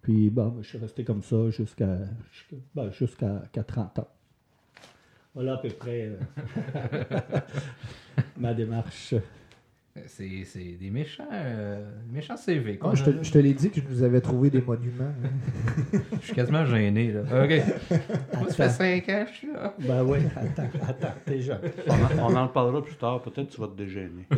Puis, 0.00 0.30
bon, 0.30 0.56
je 0.62 0.68
suis 0.68 0.78
resté 0.78 1.04
comme 1.04 1.22
ça 1.22 1.50
jusqu'à 1.50 1.98
ben, 2.74 2.90
jusqu'à 2.90 3.42
qu'à 3.52 3.62
30 3.62 3.98
ans. 4.00 4.08
Voilà 5.34 5.54
à 5.54 5.56
peu 5.58 5.68
près 5.68 6.10
euh, 6.10 6.18
ma 8.38 8.52
démarche. 8.54 9.14
C'est 10.06 10.44
c'est 10.46 10.76
des 10.80 10.88
méchants, 10.90 11.28
euh, 11.30 11.86
méchants 12.10 12.36
CV. 12.38 12.78
Ah, 12.82 12.92
je 12.94 13.04
te, 13.04 13.10
là. 13.10 13.16
je 13.22 13.30
te 13.30 13.36
l'ai 13.38 13.52
dit 13.52 13.70
que 13.70 13.78
je 13.80 13.86
nous 13.86 14.02
avais 14.02 14.22
trouvé 14.22 14.48
des 14.48 14.62
monuments. 14.62 15.04
hein. 15.22 15.98
Je 16.20 16.26
suis 16.26 16.34
quasiment 16.34 16.64
gêné. 16.64 17.12
Là. 17.12 17.20
OK. 17.20 17.52
Moi, 18.38 18.48
ça 18.50 18.70
fait 18.70 19.02
5 19.04 19.08
ans 19.10 19.24
que 19.26 19.30
je 19.32 19.36
suis 19.36 19.52
là. 19.52 19.74
Ben 19.80 20.02
oui, 20.02 20.18
attends, 20.34 20.70
attends, 20.88 21.14
t'es 21.26 21.40
jeune. 21.42 21.60
On 21.86 21.92
en, 21.92 22.32
on 22.32 22.36
en 22.36 22.46
reparlera 22.46 22.82
plus 22.82 22.96
tard. 22.96 23.20
Peut-être 23.20 23.48
que 23.50 23.54
tu 23.54 23.60
vas 23.60 23.68
te 23.68 23.76
dégêner. 23.76 24.26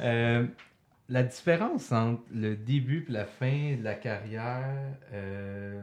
Euh, 0.00 0.46
la 1.08 1.22
différence 1.22 1.90
entre 1.92 2.22
le 2.32 2.56
début 2.56 3.06
et 3.08 3.12
la 3.12 3.24
fin 3.24 3.76
de 3.76 3.82
la 3.82 3.94
carrière, 3.94 4.94
euh, 5.12 5.82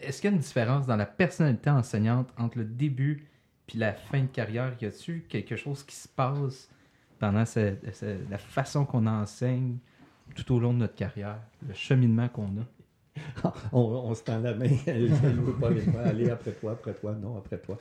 est-ce 0.00 0.20
qu'il 0.20 0.30
y 0.30 0.32
a 0.32 0.36
une 0.36 0.42
différence 0.42 0.86
dans 0.86 0.96
la 0.96 1.06
personnalité 1.06 1.70
enseignante 1.70 2.28
entre 2.36 2.58
le 2.58 2.64
début 2.64 3.26
puis 3.66 3.78
la 3.78 3.92
fin 3.92 4.22
de 4.22 4.26
carrière? 4.26 4.74
Y 4.80 4.86
a-t-il 4.86 5.22
quelque 5.26 5.56
chose 5.56 5.84
qui 5.84 5.94
se 5.94 6.08
passe 6.08 6.68
pendant 7.18 7.44
ce- 7.46 7.74
ce- 7.92 8.18
la 8.30 8.38
façon 8.38 8.84
qu'on 8.84 9.06
enseigne 9.06 9.76
tout 10.34 10.54
au 10.54 10.58
long 10.60 10.72
de 10.72 10.78
notre 10.78 10.94
carrière, 10.94 11.40
le 11.66 11.74
cheminement 11.74 12.28
qu'on 12.28 12.46
a? 12.46 12.66
on, 13.72 14.14
se 14.14 14.22
tend 14.22 14.38
la 14.40 14.54
main, 14.54 14.68
ne 14.86 15.40
veut 15.42 15.92
pas 15.92 16.02
aller 16.08 16.30
après 16.30 16.52
toi, 16.52 16.72
après 16.72 16.94
toi, 16.94 17.12
non, 17.12 17.36
après 17.36 17.58
toi. 17.58 17.78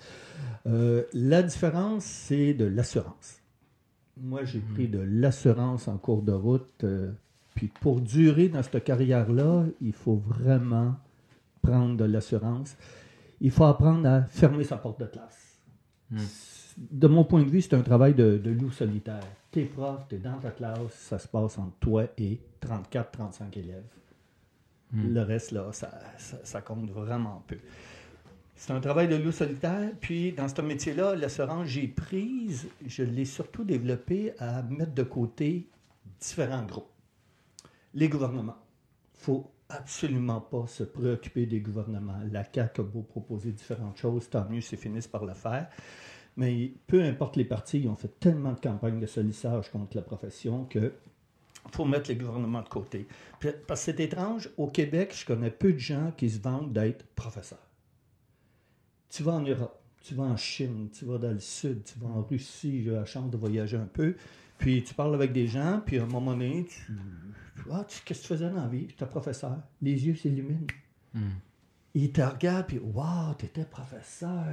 Euh, 0.67 1.03
la 1.13 1.41
différence, 1.43 2.03
c'est 2.03 2.53
de 2.53 2.65
l'assurance. 2.65 3.38
Moi, 4.21 4.43
j'ai 4.45 4.59
pris 4.59 4.87
de 4.87 4.99
l'assurance 4.99 5.87
en 5.87 5.97
cours 5.97 6.21
de 6.23 6.31
route. 6.33 6.83
euh, 6.83 7.11
puis 7.55 7.67
pour 7.81 7.99
durer 8.01 8.49
dans 8.49 8.63
cette 8.63 8.83
carrière-là, 8.83 9.65
il 9.81 9.93
faut 9.93 10.15
vraiment 10.15 10.95
prendre 11.61 11.97
de 11.97 12.05
l'assurance. 12.05 12.77
Il 13.41 13.51
faut 13.51 13.65
apprendre 13.65 14.07
à 14.07 14.23
fermer 14.23 14.63
sa 14.63 14.77
porte 14.77 14.99
de 14.99 15.05
classe. 15.05 15.59
Hmm. 16.11 16.17
De 16.77 17.07
mon 17.07 17.23
point 17.25 17.43
de 17.43 17.49
vue, 17.49 17.61
c'est 17.61 17.73
un 17.75 17.81
travail 17.81 18.13
de, 18.13 18.37
de 18.37 18.51
loup 18.51 18.71
solitaire. 18.71 19.19
T'es 19.51 19.65
prof, 19.65 20.05
t'es 20.07 20.17
dans 20.19 20.37
ta 20.37 20.51
classe, 20.51 20.93
ça 20.93 21.19
se 21.19 21.27
passe 21.27 21.57
entre 21.57 21.75
toi 21.79 22.05
et 22.17 22.39
34-35 22.61 23.57
élèves. 23.57 23.83
Hmm. 24.91 25.13
Le 25.13 25.21
reste, 25.21 25.51
là, 25.51 25.67
ça, 25.73 25.89
ça- 26.17 26.39
ça 26.43 26.61
compte 26.61 26.89
vraiment 26.91 27.43
peu. 27.47 27.57
C'est 28.59 28.73
un 28.73 28.81
travail 28.81 29.07
de 29.07 29.15
loup 29.15 29.31
solitaire. 29.31 29.89
Puis, 30.01 30.33
dans 30.33 30.49
ce 30.49 30.61
métier-là, 30.61 31.15
l'assurance, 31.15 31.65
j'ai 31.67 31.87
prise, 31.87 32.67
je 32.85 33.03
l'ai 33.03 33.23
surtout 33.23 33.63
développé 33.63 34.33
à 34.37 34.61
mettre 34.63 34.93
de 34.93 35.03
côté 35.03 35.69
différents 36.19 36.65
groupes. 36.65 36.91
Les 37.93 38.09
gouvernements. 38.09 38.57
Il 39.15 39.21
faut 39.21 39.49
absolument 39.69 40.41
pas 40.41 40.67
se 40.67 40.83
préoccuper 40.83 41.45
des 41.45 41.61
gouvernements. 41.61 42.19
La 42.33 42.43
CAQ 42.43 42.81
a 42.81 42.83
beau 42.83 43.01
proposer 43.01 43.53
différentes 43.53 43.95
choses, 43.95 44.29
tant 44.29 44.45
mieux 44.49 44.59
s'ils 44.59 44.77
finissent 44.77 45.07
par 45.07 45.23
le 45.23 45.33
faire. 45.33 45.69
Mais 46.35 46.73
peu 46.85 47.01
importe 47.01 47.37
les 47.37 47.45
partis, 47.45 47.79
ils 47.79 47.87
ont 47.87 47.95
fait 47.95 48.19
tellement 48.19 48.51
de 48.51 48.59
campagnes 48.59 48.99
de 48.99 49.07
sollicage 49.07 49.71
contre 49.71 49.95
la 49.95 50.03
profession 50.03 50.65
que 50.65 50.91
faut 51.71 51.85
mettre 51.85 52.09
les 52.09 52.17
gouvernements 52.17 52.61
de 52.61 52.69
côté. 52.69 53.07
Parce 53.39 53.85
que 53.85 53.85
c'est 53.85 53.99
étrange, 54.01 54.49
au 54.57 54.67
Québec, 54.67 55.15
je 55.15 55.25
connais 55.25 55.49
peu 55.49 55.71
de 55.71 55.77
gens 55.77 56.11
qui 56.17 56.29
se 56.29 56.41
vantent 56.41 56.73
d'être 56.73 57.05
professeurs. 57.15 57.68
Tu 59.09 59.23
vas 59.23 59.33
en 59.33 59.41
Europe, 59.41 59.79
tu 60.01 60.13
vas 60.13 60.23
en 60.23 60.37
Chine, 60.37 60.89
tu 60.91 61.05
vas 61.05 61.17
dans 61.17 61.31
le 61.31 61.39
Sud, 61.39 61.83
tu 61.83 61.97
vas 61.99 62.07
en 62.09 62.21
Russie, 62.23 62.83
j'ai 62.83 62.89
eu 62.89 62.93
la 62.93 63.05
chance 63.05 63.29
de 63.31 63.37
voyager 63.37 63.77
un 63.77 63.85
peu, 63.87 64.15
puis 64.57 64.83
tu 64.83 64.93
parles 64.93 65.15
avec 65.15 65.33
des 65.33 65.47
gens, 65.47 65.81
puis 65.85 65.97
à 65.99 66.03
un 66.03 66.07
moment 66.07 66.31
donné, 66.33 66.65
tu... 66.65 66.93
Ah, 67.71 67.83
tu- 67.87 68.01
qu'est-ce 68.05 68.21
que 68.21 68.27
tu 68.27 68.33
faisais 68.33 68.49
dans 68.49 68.61
la 68.61 68.67
vie? 68.67 68.87
Tu 68.87 68.93
étais 68.93 69.05
professeur. 69.05 69.57
Les 69.81 70.05
yeux 70.07 70.15
s'illuminent. 70.15 70.67
Hmm. 71.13 71.29
Ils 71.93 72.11
te 72.11 72.21
regardent, 72.21 72.67
puis 72.67 72.79
Waouh, 72.79 73.33
tu 73.37 73.45
étais 73.45 73.65
professeur. 73.65 74.45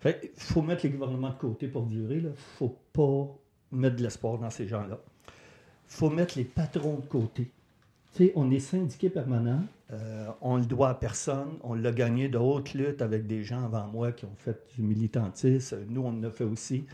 Fait 0.00 0.32
faut 0.36 0.62
mettre 0.62 0.84
les 0.84 0.90
gouvernements 0.90 1.30
de 1.30 1.34
côté 1.38 1.66
pour 1.68 1.84
durer. 1.86 2.18
Il 2.18 2.24
ne 2.26 2.32
faut 2.32 2.76
pas 2.92 3.28
mettre 3.72 3.96
de 3.96 4.02
l'espoir 4.02 4.38
dans 4.38 4.50
ces 4.50 4.68
gens-là. 4.68 4.98
Il 5.26 5.94
faut 5.94 6.10
mettre 6.10 6.38
les 6.38 6.44
patrons 6.44 6.96
de 6.98 7.06
côté. 7.06 7.50
Sais, 8.18 8.32
on 8.34 8.50
est 8.50 8.58
syndiqué 8.58 9.10
permanent. 9.10 9.62
euh, 9.92 10.26
on 10.40 10.56
le 10.56 10.66
doit 10.66 10.90
à 10.90 10.94
personne. 10.94 11.56
On 11.62 11.74
l'a 11.74 11.92
gagné 11.92 12.28
de 12.28 12.36
haute 12.36 12.74
lutte 12.74 13.00
avec 13.00 13.26
des 13.28 13.44
gens 13.44 13.64
avant 13.64 13.86
moi 13.86 14.10
qui 14.10 14.24
ont 14.24 14.34
fait 14.36 14.60
du 14.74 14.82
militantisme. 14.82 15.78
Nous, 15.88 16.02
on 16.02 16.20
l'a 16.20 16.30
fait 16.30 16.42
aussi. 16.44 16.84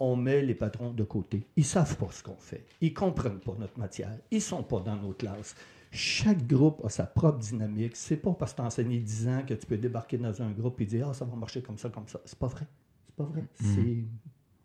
On 0.00 0.16
met 0.16 0.42
les 0.42 0.54
patrons 0.54 0.90
de 0.90 1.04
côté. 1.04 1.46
Ils 1.56 1.64
savent 1.64 1.96
pas 1.96 2.08
ce 2.10 2.22
qu'on 2.24 2.34
fait. 2.36 2.64
Ils 2.80 2.92
comprennent 2.92 3.38
pas 3.38 3.54
notre 3.58 3.78
matière. 3.78 4.12
Ils 4.32 4.42
sont 4.42 4.64
pas 4.64 4.80
dans 4.80 4.96
nos 4.96 5.12
classes. 5.12 5.54
Chaque 5.92 6.46
groupe 6.46 6.84
a 6.84 6.88
sa 6.88 7.04
propre 7.04 7.38
dynamique. 7.38 7.94
C'est 7.94 8.16
pas 8.16 8.32
parce 8.32 8.52
que 8.52 8.56
tu 8.56 8.62
as 8.62 8.66
enseigné 8.66 8.98
10 8.98 9.28
ans 9.28 9.42
que 9.46 9.54
tu 9.54 9.66
peux 9.66 9.78
débarquer 9.78 10.18
dans 10.18 10.42
un 10.42 10.50
groupe 10.50 10.80
et 10.80 10.84
dire 10.86 11.08
Ah, 11.10 11.14
ça 11.14 11.24
va 11.24 11.36
marcher 11.36 11.62
comme 11.62 11.78
ça, 11.78 11.90
comme 11.90 12.08
ça. 12.08 12.20
C'est 12.24 12.38
pas 12.38 12.48
vrai. 12.48 12.66
C'est 13.06 13.16
pas 13.16 13.24
vrai. 13.24 13.44
C'est 13.54 13.80
une 13.80 14.08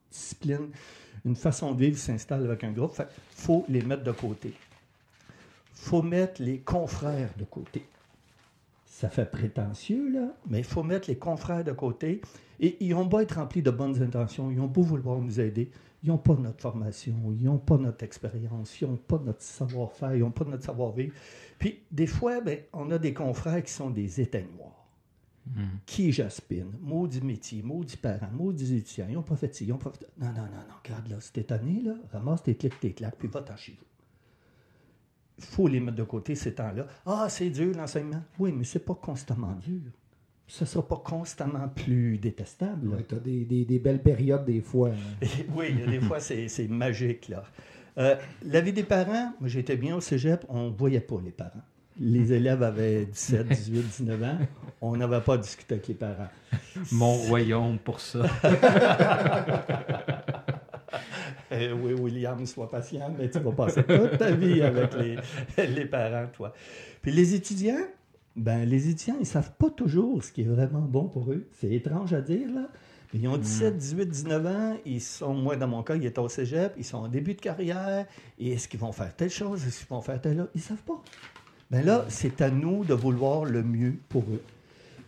discipline. 0.10 0.70
Une 1.24 1.36
façon 1.36 1.74
de 1.74 1.80
vivre 1.80 1.98
s'installe 1.98 2.44
avec 2.46 2.63
un 2.63 2.72
groupe. 2.72 2.94
Fait 2.94 3.08
faut 3.36 3.65
les 3.70 3.82
mettre 3.84 4.04
de 4.04 4.12
côté. 4.12 4.54
Faut 5.75 6.01
mettre 6.01 6.41
les 6.41 6.60
confrères 6.60 7.34
de 7.38 7.44
côté. 7.44 7.86
ça 8.96 9.10
fait 9.10 9.29
prétentieux, 9.29 10.10
là, 10.10 10.34
mais 10.48 10.60
il 10.60 10.63
faut 10.63 10.82
mettre 10.82 11.10
les 11.10 11.17
confrères 11.17 11.65
de 11.65 11.74
côté. 11.74 12.22
Et 12.62 12.77
ils 12.79 12.94
ont 12.94 13.03
beau 13.05 13.20
être 13.20 13.34
remplis 13.36 13.62
de 13.62 13.72
bonnes 13.72 14.01
intentions, 14.01 14.50
ils 14.50 14.62
ont 14.62 14.67
beau 14.67 14.84
vouloir 14.84 15.20
nous 15.20 15.41
aider, 15.41 15.70
ils 16.01 16.10
n'ont 16.10 16.17
pas 16.17 16.36
notre 16.36 16.62
formation, 16.62 17.13
ils 17.38 17.44
n'ont 17.44 17.58
pas 17.58 17.77
notre 17.77 18.05
expérience, 18.05 18.79
ils 18.79 18.88
n'ont 18.88 18.96
pas 18.96 19.20
notre 19.20 19.41
savoir-faire, 19.41 20.15
ils 20.15 20.22
n'ont 20.22 20.32
pas 20.32 20.46
notre 20.46 20.63
savoir-vivre. 20.63 21.13
Puis, 21.60 21.82
des 21.91 22.08
fois, 22.08 22.39
ben, 22.39 22.60
on 22.72 22.89
a 22.91 22.98
des 22.98 23.13
confrères 23.13 23.62
qui 23.62 23.74
sont 23.74 23.89
des 23.89 24.22
éteignoirs. 24.22 24.72
Qui 25.86 26.12
jaspine, 26.12 26.72
maudit 26.82 27.22
métier, 27.22 27.62
maudit 27.62 27.98
parents, 27.98 28.32
maudit 28.34 28.77
étudiants, 28.77 29.05
ils 29.10 29.13
n'ont 29.13 29.22
pas 29.22 29.36
fait 29.36 29.53
ci, 29.53 29.65
ils 29.65 29.70
n'ont 29.70 29.77
pas 29.77 29.91
fait... 29.91 30.08
Non, 30.17 30.29
non, 30.29 30.34
non, 30.34 30.63
non, 30.67 30.75
regarde, 30.84 31.08
là, 31.10 31.17
cette 31.20 31.51
année, 31.51 31.82
là, 31.84 31.94
ramasse 32.13 32.41
tes 32.44 32.55
clics, 32.55 32.79
tes 32.79 32.94
claques, 32.94 33.17
puis 33.20 33.27
va-t'en 33.27 33.55
chez 33.55 33.74
vous. 33.74 33.86
Il 35.38 35.44
faut 35.46 35.68
les 35.68 35.80
mettre 35.80 35.98
de 35.98 36.04
côté 36.04 36.34
ces 36.36 36.54
temps-là. 36.54 36.86
Ah, 37.06 37.27
c'est 37.30 37.50
dur 37.50 37.75
l'enseignement. 37.75 38.22
Oui, 38.39 38.54
mais 38.56 38.63
c'est 38.63 38.80
pas 38.86 38.96
constamment 38.96 39.54
dur. 39.65 39.82
Ce 40.48 40.63
ne 40.63 40.68
sera 40.68 40.88
pas 40.88 41.01
constamment 41.04 41.68
plus 41.68 42.18
détestable. 42.20 42.88
Ouais, 42.89 43.04
tu 43.08 43.15
as 43.15 43.20
des, 43.20 43.46
des- 43.46 43.65
des 43.65 43.80
belles 43.80 44.01
périodes 44.01 44.46
des 44.46 44.62
fois. 44.62 44.89
hein. 44.89 45.25
Oui, 45.56 45.74
des 45.74 46.00
fois, 46.00 46.20
c'est 46.20 46.48
c'est 46.48 46.68
magique. 46.68 47.30
là. 47.30 47.44
Euh, 47.98 48.15
la 48.44 48.62
vie 48.62 48.74
des 48.74 48.84
parents, 48.84 49.34
moi 49.39 49.48
j'étais 49.50 49.75
bien 49.77 49.96
au 49.96 50.01
cégep, 50.01 50.46
on 50.50 50.65
ne 50.70 50.75
voyait 50.75 51.00
pas 51.00 51.15
les 51.24 51.32
parents. 51.32 51.63
Les 52.00 52.34
élèves 52.34 52.62
avaient 52.62 53.06
17, 53.06 53.48
18, 53.48 53.82
19 54.00 54.24
ans. 54.24 54.38
On 54.82 54.98
n'avait 54.98 55.22
pas 55.22 55.38
discuté 55.38 55.75
avec 55.75 55.88
les 55.88 55.94
parents. 55.94 56.27
Mon 56.92 57.13
royaume 57.13 57.77
pour 57.80 58.01
ça. 58.01 58.20
Euh, 61.56 61.74
oui, 61.74 61.94
William, 61.94 62.46
sois 62.46 62.70
patient, 62.70 63.14
mais 63.18 63.30
tu 63.30 63.40
vas 63.40 63.52
passer 63.52 63.84
toute 63.84 64.18
ta 64.18 64.32
vie 64.32 64.62
avec 64.62 64.92
les, 64.96 65.18
les 65.68 65.86
parents, 65.86 66.28
toi. 66.34 66.54
Puis 67.02 67.12
les 67.12 67.36
étudiants, 67.36 67.86
ben 68.36 68.68
les 68.68 68.90
étudiants, 68.90 69.16
ils 69.18 69.22
ne 69.22 69.26
savent 69.26 69.54
pas 69.58 69.70
toujours 69.70 70.24
ce 70.24 70.32
qui 70.32 70.42
est 70.42 70.48
vraiment 70.48 70.82
bon 70.82 71.08
pour 71.08 71.32
eux. 71.32 71.48
C'est 71.60 71.72
étrange 71.72 72.14
à 72.14 72.22
dire, 72.22 72.48
là. 72.54 72.68
Mais 73.14 73.20
ils 73.20 73.28
ont 73.28 73.38
17, 73.38 73.78
18, 73.78 74.06
19 74.10 74.46
ans, 74.48 74.78
ils 74.86 75.02
sont, 75.02 75.34
moi 75.34 75.56
dans 75.56 75.68
mon 75.68 75.84
cas, 75.84 75.96
ils 75.96 76.06
étaient 76.06 76.20
au 76.20 76.28
cégep, 76.28 76.74
ils 76.78 76.84
sont 76.84 76.98
en 76.98 77.08
début 77.08 77.34
de 77.34 77.42
carrière, 77.42 78.06
et 78.40 78.54
est-ce 78.54 78.68
qu'ils 78.68 78.80
vont 78.80 78.92
faire 78.92 79.16
telle 79.16 79.30
chose, 79.30 79.66
est-ce 79.66 79.80
qu'ils 79.80 79.88
vont 79.88 80.02
faire 80.02 80.20
telle 80.20 80.42
autre? 80.42 80.52
Ils 80.56 80.60
ne 80.60 80.64
savent 80.64 80.84
pas. 80.84 81.02
Ben 81.72 81.86
là, 81.86 82.06
c'est 82.10 82.42
à 82.42 82.50
nous 82.50 82.84
de 82.84 82.94
vouloir 82.94 83.46
le 83.46 83.64
mieux 83.64 83.96
pour 84.10 84.24
eux. 84.24 84.44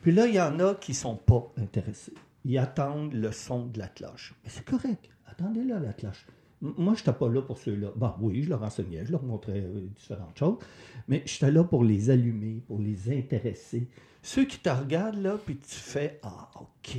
Puis 0.01 0.11
là, 0.11 0.25
il 0.25 0.35
y 0.35 0.41
en 0.41 0.59
a 0.59 0.75
qui 0.75 0.91
ne 0.91 0.95
sont 0.95 1.15
pas 1.15 1.51
intéressés. 1.57 2.13
Ils 2.45 2.57
attendent 2.57 3.13
le 3.13 3.31
son 3.31 3.65
de 3.65 3.77
la 3.77 3.87
cloche. 3.87 4.33
Mais 4.43 4.49
c'est 4.49 4.63
correct. 4.63 5.09
Attendez-là, 5.27 5.79
la 5.79 5.93
cloche. 5.93 6.25
Moi, 6.61 6.95
je 6.95 7.01
n'étais 7.01 7.13
pas 7.13 7.29
là 7.29 7.41
pour 7.41 7.57
ceux-là. 7.57 7.89
Bon, 7.95 8.13
oui, 8.19 8.43
je 8.43 8.49
leur 8.49 8.63
enseignais, 8.63 9.05
je 9.05 9.11
leur 9.11 9.23
montrais 9.23 9.59
euh, 9.59 9.87
différentes 9.95 10.37
choses, 10.37 10.57
mais 11.07 11.21
j'étais 11.25 11.51
là 11.51 11.63
pour 11.63 11.83
les 11.83 12.09
allumer, 12.09 12.61
pour 12.67 12.79
les 12.79 13.15
intéresser. 13.15 13.87
Ceux 14.23 14.45
qui 14.45 14.59
te 14.59 14.69
regardent, 14.69 15.21
là, 15.21 15.37
puis 15.43 15.57
tu 15.57 15.75
fais 15.75 16.19
Ah, 16.23 16.49
OK. 16.55 16.97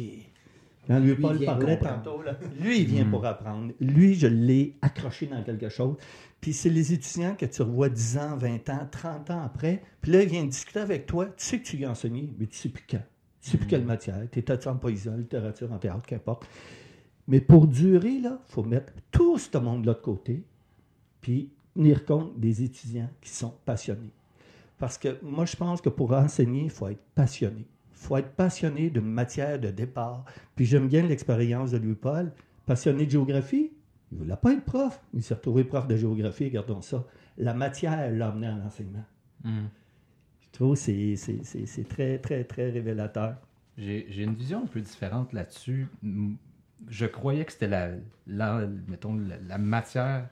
Quand 0.86 1.00
lui, 1.00 1.14
Paul 1.16 1.36
il 1.36 1.38
vient 1.40 1.46
parlait 1.46 1.78
tantôt, 1.78 2.22
là, 2.22 2.38
lui, 2.60 2.80
il 2.80 2.86
vient 2.86 3.04
pour 3.04 3.26
apprendre. 3.26 3.72
Lui, 3.78 4.14
je 4.14 4.26
l'ai 4.26 4.76
accroché 4.80 5.26
dans 5.26 5.42
quelque 5.42 5.68
chose. 5.68 5.96
Puis 6.40 6.52
c'est 6.52 6.70
les 6.70 6.92
étudiants 6.92 7.34
que 7.34 7.44
tu 7.44 7.60
revois 7.62 7.88
10 7.90 8.18
ans, 8.18 8.36
20 8.36 8.70
ans, 8.70 8.88
30 8.90 9.30
ans 9.30 9.42
après. 9.42 9.82
Puis 10.00 10.12
là, 10.12 10.22
ils 10.22 10.28
viennent 10.28 10.48
discuter 10.48 10.78
avec 10.80 11.04
toi. 11.06 11.26
Tu 11.26 11.44
sais 11.44 11.58
que 11.58 11.64
tu 11.64 11.76
lui 11.76 11.84
as 11.84 11.90
enseigné, 11.90 12.32
mais 12.38 12.46
tu 12.46 12.56
sais 12.56 12.68
plus 12.68 12.84
quand. 12.88 13.02
Tu 13.42 13.50
sais 13.50 13.58
plus 13.58 13.66
quelle 13.66 13.84
matière. 13.84 14.22
Tu 14.30 14.38
étais 14.38 14.66
en 14.66 14.76
poésie, 14.76 15.08
en 15.08 15.16
littérature, 15.16 15.70
en 15.72 15.78
théâtre, 15.78 16.06
qu'importe. 16.06 16.46
Mais 17.28 17.40
pour 17.40 17.66
durer, 17.68 18.10
il 18.14 18.36
faut 18.48 18.64
mettre 18.64 18.92
tout 19.10 19.38
ce 19.38 19.56
monde-là 19.58 19.92
de 19.94 19.98
côté, 20.00 20.42
puis 21.20 21.50
tenir 21.74 22.04
compte 22.04 22.38
des 22.40 22.62
étudiants 22.62 23.10
qui 23.20 23.30
sont 23.30 23.54
passionnés. 23.64 24.10
Parce 24.78 24.96
que 24.96 25.18
moi, 25.22 25.44
je 25.44 25.54
pense 25.54 25.80
que 25.80 25.88
pour 25.90 26.12
enseigner, 26.12 26.64
il 26.64 26.70
faut 26.70 26.88
être 26.88 27.02
passionné. 27.14 27.66
Il 27.92 27.96
faut 28.06 28.16
être 28.16 28.30
passionné 28.30 28.90
d'une 28.90 29.02
matière 29.10 29.58
de 29.60 29.70
départ. 29.70 30.24
Puis 30.56 30.64
j'aime 30.64 30.88
bien 30.88 31.02
l'expérience 31.02 31.72
de 31.72 31.78
Louis-Paul. 31.78 32.32
Passionné 32.64 33.04
de 33.06 33.10
géographie, 33.10 33.72
il 34.10 34.18
ne 34.18 34.22
voulait 34.22 34.36
pas 34.36 34.52
être 34.52 34.64
prof. 34.64 35.00
Il 35.12 35.22
s'est 35.22 35.34
retrouvé 35.34 35.64
prof 35.64 35.86
de 35.86 35.96
géographie, 35.96 36.44
regardons 36.44 36.80
ça. 36.80 37.04
La 37.36 37.54
matière 37.54 38.10
l'a 38.12 38.28
amené 38.28 38.46
à 38.46 38.56
l'enseignement. 38.56 39.04
Hmm. 39.44 39.66
Je 40.40 40.48
trouve 40.52 40.74
que 40.76 40.80
c'est- 40.80 41.88
très, 41.88 42.18
très, 42.18 42.44
très 42.44 42.70
révélateur. 42.70 43.36
J'ai 43.76 44.22
une 44.22 44.34
vision 44.34 44.62
un 44.62 44.66
peu 44.66 44.80
différente 44.80 45.32
là-dessus. 45.32 45.88
Je 46.88 47.06
croyais 47.06 47.44
que 47.44 47.52
c'était 47.52 47.66
la, 47.68 47.90
la- 48.26 48.66
mettons, 48.86 49.16
la, 49.16 49.36
la 49.48 49.58
matière 49.58 50.28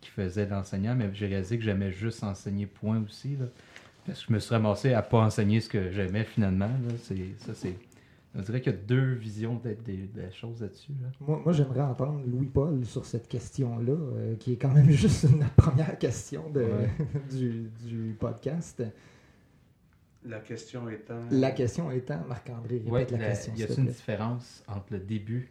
qui 0.00 0.10
faisait 0.10 0.46
l'enseignant, 0.46 0.94
mais 0.94 1.08
j'ai 1.14 1.26
réalisé 1.26 1.56
que 1.58 1.64
j'aimais 1.64 1.90
juste 1.90 2.22
enseigner 2.22 2.66
point 2.66 3.02
aussi. 3.02 3.36
là. 3.36 3.46
Parce 4.04 4.20
que 4.20 4.26
je 4.28 4.32
me 4.34 4.38
suis 4.38 4.54
ramassé 4.54 4.92
à 4.92 5.02
pas 5.02 5.18
enseigner 5.18 5.60
ce 5.60 5.68
que 5.68 5.90
j'aimais 5.90 6.24
finalement. 6.24 6.66
là. 6.68 6.94
C'est- 7.02 7.38
Ça, 7.38 7.54
c'est. 7.54 7.74
On 8.38 8.42
dirait 8.42 8.60
qu'il 8.60 8.70
y 8.70 8.76
a 8.76 8.78
deux 8.78 9.14
visions 9.14 9.56
peut-être 9.56 9.82
des, 9.82 9.96
des 9.96 10.30
choses 10.30 10.60
là-dessus. 10.60 10.92
là. 11.02 11.08
Moi, 11.20 11.40
moi, 11.42 11.52
j'aimerais 11.54 11.80
entendre 11.80 12.20
Louis-Paul 12.26 12.84
sur 12.84 13.06
cette 13.06 13.28
question-là, 13.28 13.92
euh, 13.92 14.36
qui 14.36 14.52
est 14.52 14.56
quand 14.58 14.72
même 14.74 14.90
juste 14.90 15.26
la 15.40 15.46
première 15.56 15.98
question 15.98 16.50
de, 16.50 16.60
Ouais. 16.60 16.90
du, 17.30 17.70
du 17.86 18.14
podcast. 18.20 18.82
La 20.24 20.40
question 20.40 20.88
étant. 20.88 21.20
La 21.30 21.52
question 21.52 21.90
étant, 21.90 22.20
Marc-André, 22.28 22.74
répète 22.78 22.92
Ouais, 22.92 23.06
la, 23.12 23.18
la- 23.18 23.26
question. 23.28 23.52
y 23.56 23.62
a 23.62 23.66
s'il 23.68 23.76
te 23.76 23.80
une 23.80 23.86
différence 23.86 24.62
entre 24.68 24.86
le 24.92 24.98
début 24.98 25.50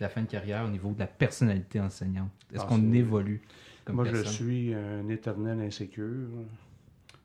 la 0.00 0.08
fin 0.08 0.22
de 0.22 0.26
carrière 0.28 0.64
au 0.64 0.68
niveau 0.68 0.90
de 0.92 0.98
la 0.98 1.06
personnalité 1.06 1.80
enseignante? 1.80 2.30
Est-ce 2.52 2.62
Ah, 2.62 2.66
qu'on 2.68 2.92
évolue 2.92 3.42
comme 3.84 3.96
Moi, 3.96 4.04
je 4.06 4.22
suis 4.24 4.74
un 4.74 5.08
éternel 5.08 5.60
insécure. 5.60 6.28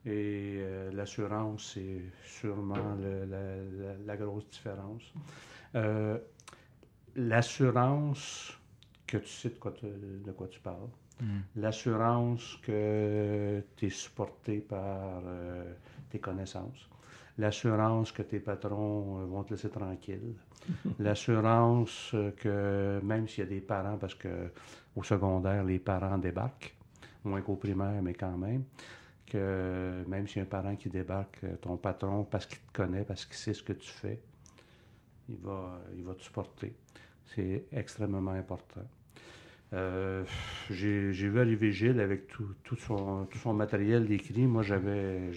Et 0.05 0.57
euh, 0.59 0.91
l'assurance, 0.93 1.73
c'est 1.75 2.01
sûrement 2.25 2.95
le- 2.99 3.25
la, 3.25 3.55
la- 3.55 3.97
la 4.05 4.17
grosse 4.17 4.47
différence. 4.49 5.03
Euh, 5.75 6.17
l'assurance 7.15 8.57
que 9.07 9.17
tu 9.17 9.27
sais 9.27 9.49
de 9.49 9.55
quoi, 9.59 9.71
tu- 9.71 9.85
de 10.25 10.31
quoi 10.31 10.47
tu 10.47 10.59
parles. 10.59 10.89
Hmm. 11.21 11.41
L'assurance 11.55 12.57
que 12.63 13.61
tu 13.75 13.85
es 13.85 13.89
supporté 13.89 14.57
par 14.59 15.21
euh, 15.25 15.71
tes 16.09 16.19
connaissances. 16.19 16.89
L'assurance 17.37 18.11
que 18.11 18.23
tes 18.23 18.39
patrons 18.39 19.25
vont 19.25 19.43
te 19.43 19.51
laisser 19.53 19.69
tranquille. 19.69 20.33
L'assurance 20.99 22.15
que 22.37 22.99
même 23.03 23.27
s'il 23.27 23.43
y 23.43 23.47
a 23.47 23.49
des 23.49 23.61
parents, 23.61 23.97
parce 23.97 24.15
que 24.15 24.51
au 24.95 25.03
secondaire, 25.03 25.63
les 25.63 25.79
parents 25.79 26.17
débarquent, 26.17 26.75
moins 27.23 27.41
qu'au 27.41 27.55
primaire, 27.55 28.01
mais 28.01 28.13
quand 28.13 28.37
même, 28.37 28.63
que 29.25 30.03
même 30.07 30.27
s'il 30.27 30.37
y 30.37 30.39
a 30.39 30.43
un 30.43 30.45
parent 30.45 30.75
qui 30.75 30.89
débarque, 30.89 31.43
euh, 31.43 31.55
ton 31.61 31.77
patron, 31.77 32.23
parce 32.25 32.45
qu'il 32.45 32.59
te 32.59 32.73
connaît, 32.73 33.03
parce 33.03 33.25
qu'il 33.25 33.35
sait 33.35 33.53
ce 33.53 33.63
que 33.63 33.73
tu 33.73 33.89
fais, 33.89 34.19
il 35.29 35.37
va, 35.37 35.79
il 35.95 36.03
va 36.03 36.13
te 36.13 36.21
supporter. 36.21 36.73
C'est 37.25 37.65
extrêmement 37.71 38.31
important. 38.31 38.81
Euh, 39.73 40.25
j'ai 40.69 41.11
vu 41.11 41.39
arriver 41.39 41.71
Gilles 41.71 42.01
avec 42.01 42.27
tout, 42.27 42.55
tout 42.63 42.75
son, 42.75 43.25
tout 43.25 43.37
son 43.37 43.53
matériel 43.53 44.05
d'écrit. 44.05 44.45
Moi, 44.45 44.63
j'avais, 44.63 45.31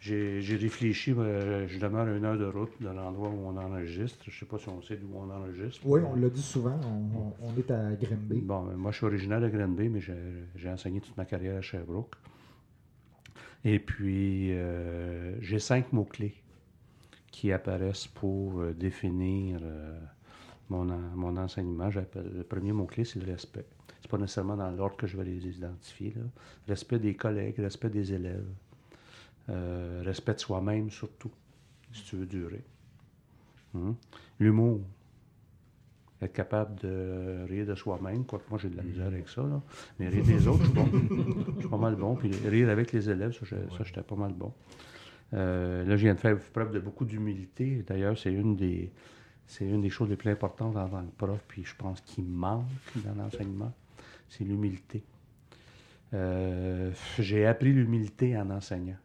j'ai 0.00 0.56
réfléchi. 0.56 1.12
euh, 1.16 1.66
je 1.68 1.78
demeure 1.78 2.06
une 2.08 2.24
heure 2.24 2.38
de 2.38 2.44
route 2.46 2.70
de 2.80 2.88
l'endroit 2.88 3.28
où 3.28 3.46
on 3.46 3.56
enregistre. 3.56 4.24
Je 4.24 4.30
ne 4.30 4.36
sais 4.40 4.46
pas 4.46 4.58
si 4.58 4.68
on 4.68 4.80
sait 4.82 4.96
d'où 4.96 5.08
on 5.14 5.28
enregistre. 5.30 5.80
Oui, 5.84 6.00
on 6.06 6.14
l'a 6.14 6.28
dit 6.28 6.42
souvent, 6.42 6.78
on, 7.42 7.58
est 7.58 7.70
à 7.70 7.92
Grimby. 7.94 8.40
Bon, 8.40 8.62
moi, 8.76 8.92
je 8.92 8.98
suis 8.98 9.06
originaire 9.06 9.40
de 9.40 9.48
Granby, 9.48 9.88
mais 9.88 10.00
j'ai 10.00 10.70
enseigné 10.70 11.00
toute 11.00 11.16
ma 11.16 11.24
carrière 11.24 11.56
à 11.56 11.60
Sherbrooke. 11.62 12.14
Et 13.64 13.80
puis, 13.80 14.52
euh, 14.52 15.34
j'ai 15.40 15.58
cinq 15.58 15.92
mots-clés 15.92 16.34
qui 17.32 17.50
apparaissent 17.52 18.06
pour 18.06 18.60
euh, 18.60 18.72
définir 18.72 19.58
euh, 19.62 19.98
mon, 20.70 20.88
en- 20.90 21.16
mon 21.16 21.36
enseignement. 21.36 21.88
Le 22.14 22.44
premier 22.44 22.72
mot-clé, 22.72 23.04
c'est 23.04 23.18
le 23.18 23.26
respect. 23.32 23.66
C'est 24.00 24.10
pas 24.10 24.16
nécessairement 24.18 24.56
dans 24.56 24.70
l'ordre 24.70 24.96
que 24.96 25.08
je 25.08 25.16
vais 25.16 25.24
les 25.24 25.44
identifier. 25.58 26.14
là. 26.16 26.22
Respect 26.68 27.00
des 27.00 27.14
collègues, 27.14 27.56
respect 27.58 27.90
des 27.90 28.12
élèves, 28.12 28.46
euh, 29.50 30.02
respect 30.04 30.34
de 30.34 30.40
soi-même 30.40 30.90
surtout, 30.90 31.30
si 31.92 32.04
tu 32.04 32.16
veux 32.16 32.26
durer. 32.26 32.64
Hum. 33.74 33.96
L'humour 34.38 34.80
être 36.20 36.32
capable 36.32 36.80
de 36.80 37.44
rire 37.48 37.66
de 37.66 37.74
soi-même, 37.74 38.24
quoique 38.24 38.48
moi 38.50 38.58
j'ai 38.60 38.68
de 38.68 38.76
la 38.76 38.82
misère 38.82 39.06
avec 39.06 39.28
ça, 39.28 39.42
là. 39.42 39.60
mais 39.98 40.08
rire 40.08 40.24
des 40.24 40.48
autres, 40.48 40.64
je 40.64 40.64
suis 40.64 40.74
bon. 40.74 40.88
Je 41.56 41.60
suis 41.60 41.68
pas 41.68 41.76
mal 41.76 41.94
bon. 41.94 42.16
Puis 42.16 42.30
rire 42.48 42.70
avec 42.70 42.92
les 42.92 43.08
élèves, 43.08 43.32
ça, 43.32 43.84
j'étais 43.84 44.02
pas 44.02 44.16
mal 44.16 44.32
bon. 44.32 44.52
Euh, 45.34 45.84
là, 45.84 45.96
je 45.96 46.02
viens 46.02 46.14
de 46.14 46.20
faire 46.20 46.36
preuve 46.52 46.72
de 46.72 46.80
beaucoup 46.80 47.04
d'humilité. 47.04 47.84
D'ailleurs, 47.86 48.18
c'est 48.18 48.32
une 48.32 48.56
des 48.56 48.90
c'est 49.46 49.64
une 49.64 49.80
des 49.80 49.90
choses 49.90 50.10
les 50.10 50.16
plus 50.16 50.30
importantes 50.30 50.76
en 50.76 50.88
tant 50.88 51.02
que 51.02 51.16
prof, 51.16 51.42
puis 51.48 51.64
je 51.64 51.74
pense 51.74 52.00
qu'il 52.02 52.24
manque 52.24 52.66
dans 52.96 53.14
l'enseignement, 53.14 53.72
c'est 54.28 54.44
l'humilité. 54.44 55.02
Euh, 56.12 56.90
j'ai 57.18 57.46
appris 57.46 57.72
l'humilité 57.72 58.36
en 58.36 58.50
enseignant. 58.50 58.96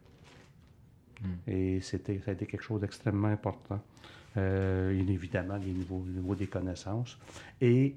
Et 1.46 1.80
c'était, 1.80 2.20
ça 2.24 2.30
a 2.30 2.34
été 2.34 2.46
quelque 2.46 2.62
chose 2.62 2.80
d'extrêmement 2.80 3.28
important. 3.28 3.80
Euh, 4.36 4.92
et 4.92 5.12
évidemment, 5.12 5.56
les 5.56 5.72
niveaux, 5.72 6.02
le 6.06 6.12
niveau 6.12 6.34
des 6.34 6.46
connaissances. 6.46 7.18
Et 7.60 7.96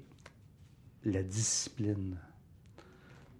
la 1.04 1.22
discipline. 1.22 2.16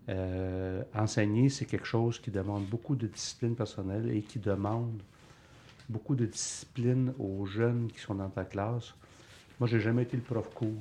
Euh, 0.08 0.82
enseigner, 0.94 1.50
c'est 1.50 1.66
quelque 1.66 1.86
chose 1.86 2.18
qui 2.18 2.30
demande 2.30 2.64
beaucoup 2.64 2.96
de 2.96 3.06
discipline 3.06 3.54
personnelle 3.54 4.10
et 4.10 4.22
qui 4.22 4.38
demande 4.38 5.02
beaucoup 5.88 6.14
de 6.14 6.24
discipline 6.24 7.12
aux 7.18 7.44
jeunes 7.44 7.88
qui 7.92 8.00
sont 8.00 8.14
dans 8.14 8.30
ta 8.30 8.44
classe. 8.44 8.94
Moi, 9.60 9.68
j'ai 9.68 9.80
jamais 9.80 10.04
été 10.04 10.16
le 10.16 10.22
prof 10.22 10.48
cool. 10.54 10.76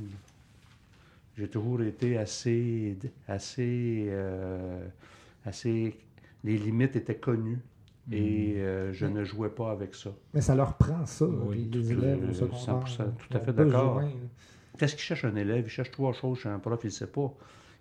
J'ai 1.38 1.47
toujours 1.47 1.81
été 1.81 2.17
assez, 2.17 2.97
assez, 3.27 4.05
euh, 4.10 4.88
assez. 5.45 5.97
Les 6.43 6.57
limites 6.57 6.95
étaient 6.95 7.17
connues 7.17 7.60
et 8.12 8.56
euh, 8.58 8.93
je 8.93 9.06
ne 9.06 9.24
jouais 9.24 9.50
pas 9.50 9.72
avec 9.72 9.93
ça. 9.96 10.12
Mais 10.34 10.41
ça 10.41 10.56
leur 10.56 10.76
prend 10.78 11.06
ça, 11.06 11.26
Oui, 11.26 11.70
les, 11.72 11.91
élèves 11.91 12.24
au 12.24 12.28
euh, 12.30 12.34
secondaire. 12.34 12.88
100%, 12.88 13.04
tout 13.17 13.38
à 13.38 13.39
fait 13.39 13.54
d'accord. 13.54 14.02
Qu'est-ce 14.78 14.96
qu'il 14.96 15.04
cherche 15.04 15.26
un 15.26 15.36
élève? 15.36 15.65
Il 15.65 15.70
cherche 15.70 15.91
trois 15.91 16.13
choses 16.13 16.39
chez 16.39 16.50
un 16.50 16.60
prof, 16.60 16.80
il 16.84 16.88
ne 16.88 16.91
sait 16.91 17.08
pas. 17.08 17.34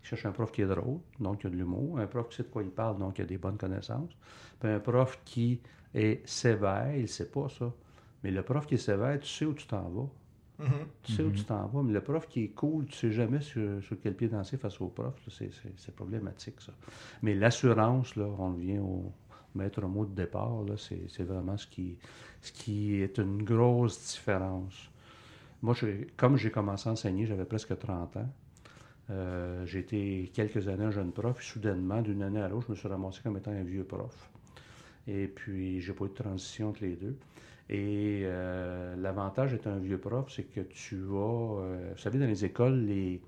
Il 0.03 0.07
cherche 0.09 0.25
un 0.27 0.33
prof 0.33 0.51
qui 0.51 0.63
est 0.63 0.67
drôle, 0.67 0.99
donc 1.21 1.41
qui 1.41 1.47
a 1.47 1.51
de 1.51 1.57
l'humour, 1.57 1.99
un 1.99 2.07
prof 2.07 2.29
qui 2.29 2.37
sait 2.37 2.43
de 2.45 2.49
quoi 2.49 2.63
il 2.63 2.71
parle, 2.71 2.99
donc 2.99 3.15
qui 3.15 3.23
a 3.23 3.25
des 3.25 3.39
bonnes 3.39 3.59
connaissances, 3.59 4.17
puis 4.61 4.71
un 4.71 4.81
prof 4.81 5.19
qui 5.25 5.61
est 5.95 6.27
sévère, 6.29 6.95
il 6.97 7.03
ne 7.03 7.07
sait 7.07 7.27
pas 7.29 7.49
ça. 7.49 7.73
Mais 8.23 8.31
le 8.31 8.43
prof 8.43 8.67
qui 8.67 8.75
est 8.75 8.79
sévère, 8.79 9.19
tu 9.21 9.29
sais 9.29 9.45
où 9.45 9.53
tu 9.55 9.67
t'en 9.67 9.83
vas. 9.89 10.09
Mhm. 10.59 10.71
Tu 11.03 11.13
sais 11.13 11.23
où 11.23 11.31
tu 11.33 11.45
t'en 11.45 11.67
vas, 11.67 11.83
mais 11.83 11.93
le 11.93 12.01
prof 12.01 12.27
qui 12.29 12.45
est 12.45 12.49
cool, 12.49 12.87
tu 12.87 12.97
sais 12.97 13.11
jamais 13.13 13.41
sur, 13.43 13.83
sur 13.83 13.97
quel 14.01 14.15
pied 14.15 14.29
danser 14.29 14.57
face 14.57 14.81
au 14.81 14.87
prof. 14.89 15.15
là. 15.27 15.33
C'est, 15.37 15.53
c'est- 15.53 15.73
c'est 15.77 15.95
problématique, 15.95 16.61
ça. 16.61 16.73
Mais 17.23 17.35
l'assurance, 17.35 18.17
là, 18.17 18.25
on 18.39 18.53
revient 18.55 18.79
au 18.79 19.13
maître 19.57 19.83
mot 19.83 20.05
de 20.05 20.15
départ, 20.15 20.65
c'est, 20.77 21.23
vraiment 21.25 21.57
ce 21.57 21.67
qui, 21.67 21.97
ce 22.41 22.53
qui 22.53 23.01
est 23.01 23.19
une 23.19 23.43
grosse 23.43 24.15
différence. 24.15 24.91
Moi, 25.63 25.75
comme 26.17 26.37
j'ai 26.37 26.51
commencé 26.51 26.89
à 26.89 26.93
enseigner, 26.93 27.27
j'avais 27.27 27.45
presque 27.45 27.77
30 27.79 28.17
ans. 28.17 28.29
Euh, 29.11 29.65
j'ai 29.67 29.81
été 29.81 30.31
quelques 30.35 30.69
années 30.69 30.85
un 30.85 30.91
jeune 30.91 31.13
prof, 31.13 31.37
puis 31.37 31.47
soudainement, 31.47 32.03
d'une 32.03 32.23
année 32.23 32.41
à 32.41 32.49
l'autre, 32.49 32.67
je 32.67 32.73
me 32.73 32.77
suis 32.77 32.89
ramassé 32.89 33.21
comme 33.23 33.37
étant 33.37 33.53
un 33.53 33.63
vieux 33.63 33.85
prof. 33.85 34.31
Et 35.07 35.29
puis, 35.29 35.81
j'ai 35.81 35.93
pas 35.93 36.07
eu 36.07 36.09
de 36.09 36.15
transition 36.15 36.71
entre 36.71 36.83
les 36.83 36.97
deux. 36.97 37.17
Et 37.69 38.23
euh, 38.25 38.95
l'avantage 38.97 39.53
d'être 39.53 39.67
un 39.67 39.79
vieux 39.79 39.99
prof, 39.99 40.31
c'est 40.35 40.45
que 40.45 40.61
tu 40.61 40.97
vas. 40.97 41.61
euh, 41.61 41.93
vous 41.95 42.01
savez, 42.01 42.19
dans 42.19 42.27
les 42.27 42.45
écoles, 42.45 42.85
les, 42.85 43.21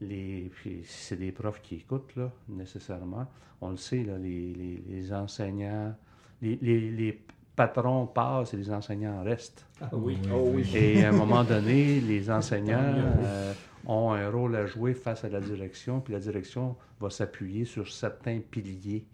les, 0.00 0.50
c'est 0.84 1.16
des 1.16 1.32
profs 1.32 1.60
qui 1.62 1.76
écoutent, 1.76 2.14
là, 2.16 2.30
nécessairement. 2.48 3.26
On 3.60 3.70
le 3.70 3.76
sait, 3.76 4.02
là, 4.04 4.16
les, 4.18 4.52
les- 4.54 4.82
les 4.88 5.12
enseignants, 5.12 5.94
les, 6.40 6.56
les- 6.62 6.90
les 6.90 7.20
patrons 7.56 8.06
passent 8.06 8.54
et 8.54 8.56
les 8.56 8.70
enseignants 8.70 9.22
restent. 9.24 9.66
Ah 9.80 9.88
oui. 9.92 10.16
Oh 10.32 10.50
oui. 10.54 10.70
Et 10.76 11.04
à 11.04 11.08
un 11.08 11.12
moment 11.12 11.42
donné, 11.44 12.00
les 12.00 12.30
enseignants 12.30 12.78
euh, 12.80 13.52
ont 13.86 14.12
un 14.12 14.30
rôle 14.30 14.54
à 14.54 14.66
jouer 14.66 14.94
face 14.94 15.24
à 15.24 15.28
la 15.28 15.40
direction, 15.40 16.00
puis 16.00 16.12
la 16.12 16.20
direction 16.20 16.76
va 17.00 17.10
s'appuyer 17.10 17.64
sur 17.64 17.88
certains 17.92 18.38
piliers. 18.38 19.04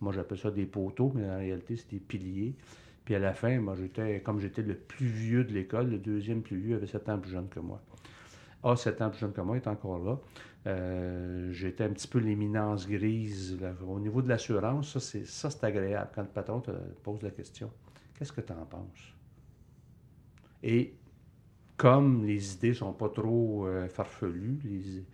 Moi, 0.00 0.12
j'appelle 0.12 0.38
ça 0.38 0.50
des 0.50 0.66
poteaux, 0.66 1.12
mais 1.14 1.28
en 1.30 1.38
réalité, 1.38 1.76
c'est 1.76 1.90
des 1.90 2.00
piliers. 2.00 2.54
Puis 3.04 3.14
à 3.14 3.18
la 3.18 3.34
fin, 3.34 3.60
moi, 3.60 3.74
j'étais, 3.76 4.20
comme 4.20 4.40
j'étais 4.40 4.62
le 4.62 4.74
plus 4.74 5.06
vieux 5.06 5.44
de 5.44 5.52
l'école, 5.52 5.90
le 5.90 5.98
deuxième 5.98 6.42
plus 6.42 6.56
vieux 6.58 6.76
avait 6.76 6.86
7 6.86 7.08
ans 7.08 7.18
plus 7.18 7.30
jeune 7.30 7.48
que 7.48 7.60
moi. 7.60 7.80
A, 8.62 8.76
7 8.76 9.00
ans 9.02 9.10
plus 9.10 9.18
jeune 9.20 9.32
que 9.32 9.40
moi, 9.40 9.56
est 9.56 9.66
encore 9.66 9.98
là. 9.98 10.18
Euh, 10.66 11.50
j'étais 11.52 11.84
un 11.84 11.88
petit 11.90 12.06
peu 12.08 12.18
l'éminence 12.18 12.86
grise. 12.86 13.58
là. 13.60 13.72
Au 13.86 13.98
niveau 13.98 14.20
de 14.22 14.28
l'assurance, 14.28 14.92
ça, 14.92 15.00
c'est, 15.00 15.24
ça, 15.26 15.48
c'est 15.50 15.64
agréable. 15.64 16.10
Quand 16.14 16.22
le 16.22 16.28
patron 16.28 16.60
te 16.60 16.70
pose 17.02 17.22
la 17.22 17.30
question, 17.30 17.70
qu'est-ce 18.18 18.32
que 18.32 18.42
tu 18.42 18.52
en 18.52 18.66
penses? 18.66 19.14
Et 20.62 20.94
comme 21.76 22.26
les 22.26 22.54
idées 22.54 22.74
sont 22.74 22.92
pas 22.92 23.08
trop 23.08 23.66
euh, 23.66 23.88
farfelues, 23.88 24.58
les- 24.64 25.04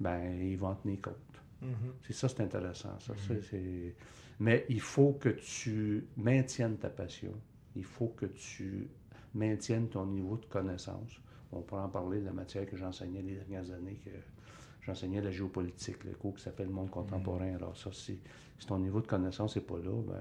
ben, 0.00 0.40
ils 0.40 0.56
vont 0.56 0.68
en 0.68 0.74
tenir 0.76 1.00
compte. 1.02 1.14
Mhm. 1.62 1.92
C'est 2.06 2.12
ça, 2.14 2.28
c'est 2.28 2.40
intéressant. 2.42 2.98
Ça, 2.98 3.12
c'est- 3.42 3.94
Mais 4.40 4.66
il 4.68 4.80
faut 4.80 5.12
que 5.14 5.30
tu 5.30 6.06
maintiennes 6.16 6.76
ta 6.76 6.90
passion. 6.90 7.32
Il 7.74 7.84
faut 7.84 8.08
que 8.08 8.26
tu 8.26 8.88
maintiennes 9.34 9.88
ton 9.88 10.06
niveau 10.06 10.36
de 10.36 10.44
connaissance. 10.46 11.20
On 11.52 11.60
pourra 11.62 11.84
en 11.84 11.88
parler 11.88 12.20
de 12.20 12.26
la 12.26 12.32
matière 12.32 12.66
que 12.66 12.76
j'enseignais 12.76 13.22
les 13.22 13.34
dernières 13.36 13.70
années, 13.72 14.00
que 14.04 14.10
j'enseignais 14.82 15.20
la 15.20 15.30
géopolitique, 15.30 16.04
le 16.04 16.12
cours 16.12 16.34
qui 16.34 16.42
s'appelle 16.42 16.68
Monde 16.68 16.90
contemporain. 16.90 17.54
Alors 17.54 17.76
ça, 17.76 17.90
si, 17.92 18.18
si 18.58 18.66
ton 18.66 18.78
niveau 18.78 19.00
de 19.00 19.06
connaissance 19.06 19.56
n'est 19.56 19.62
pas 19.62 19.78
là, 19.78 20.02
ben. 20.06 20.14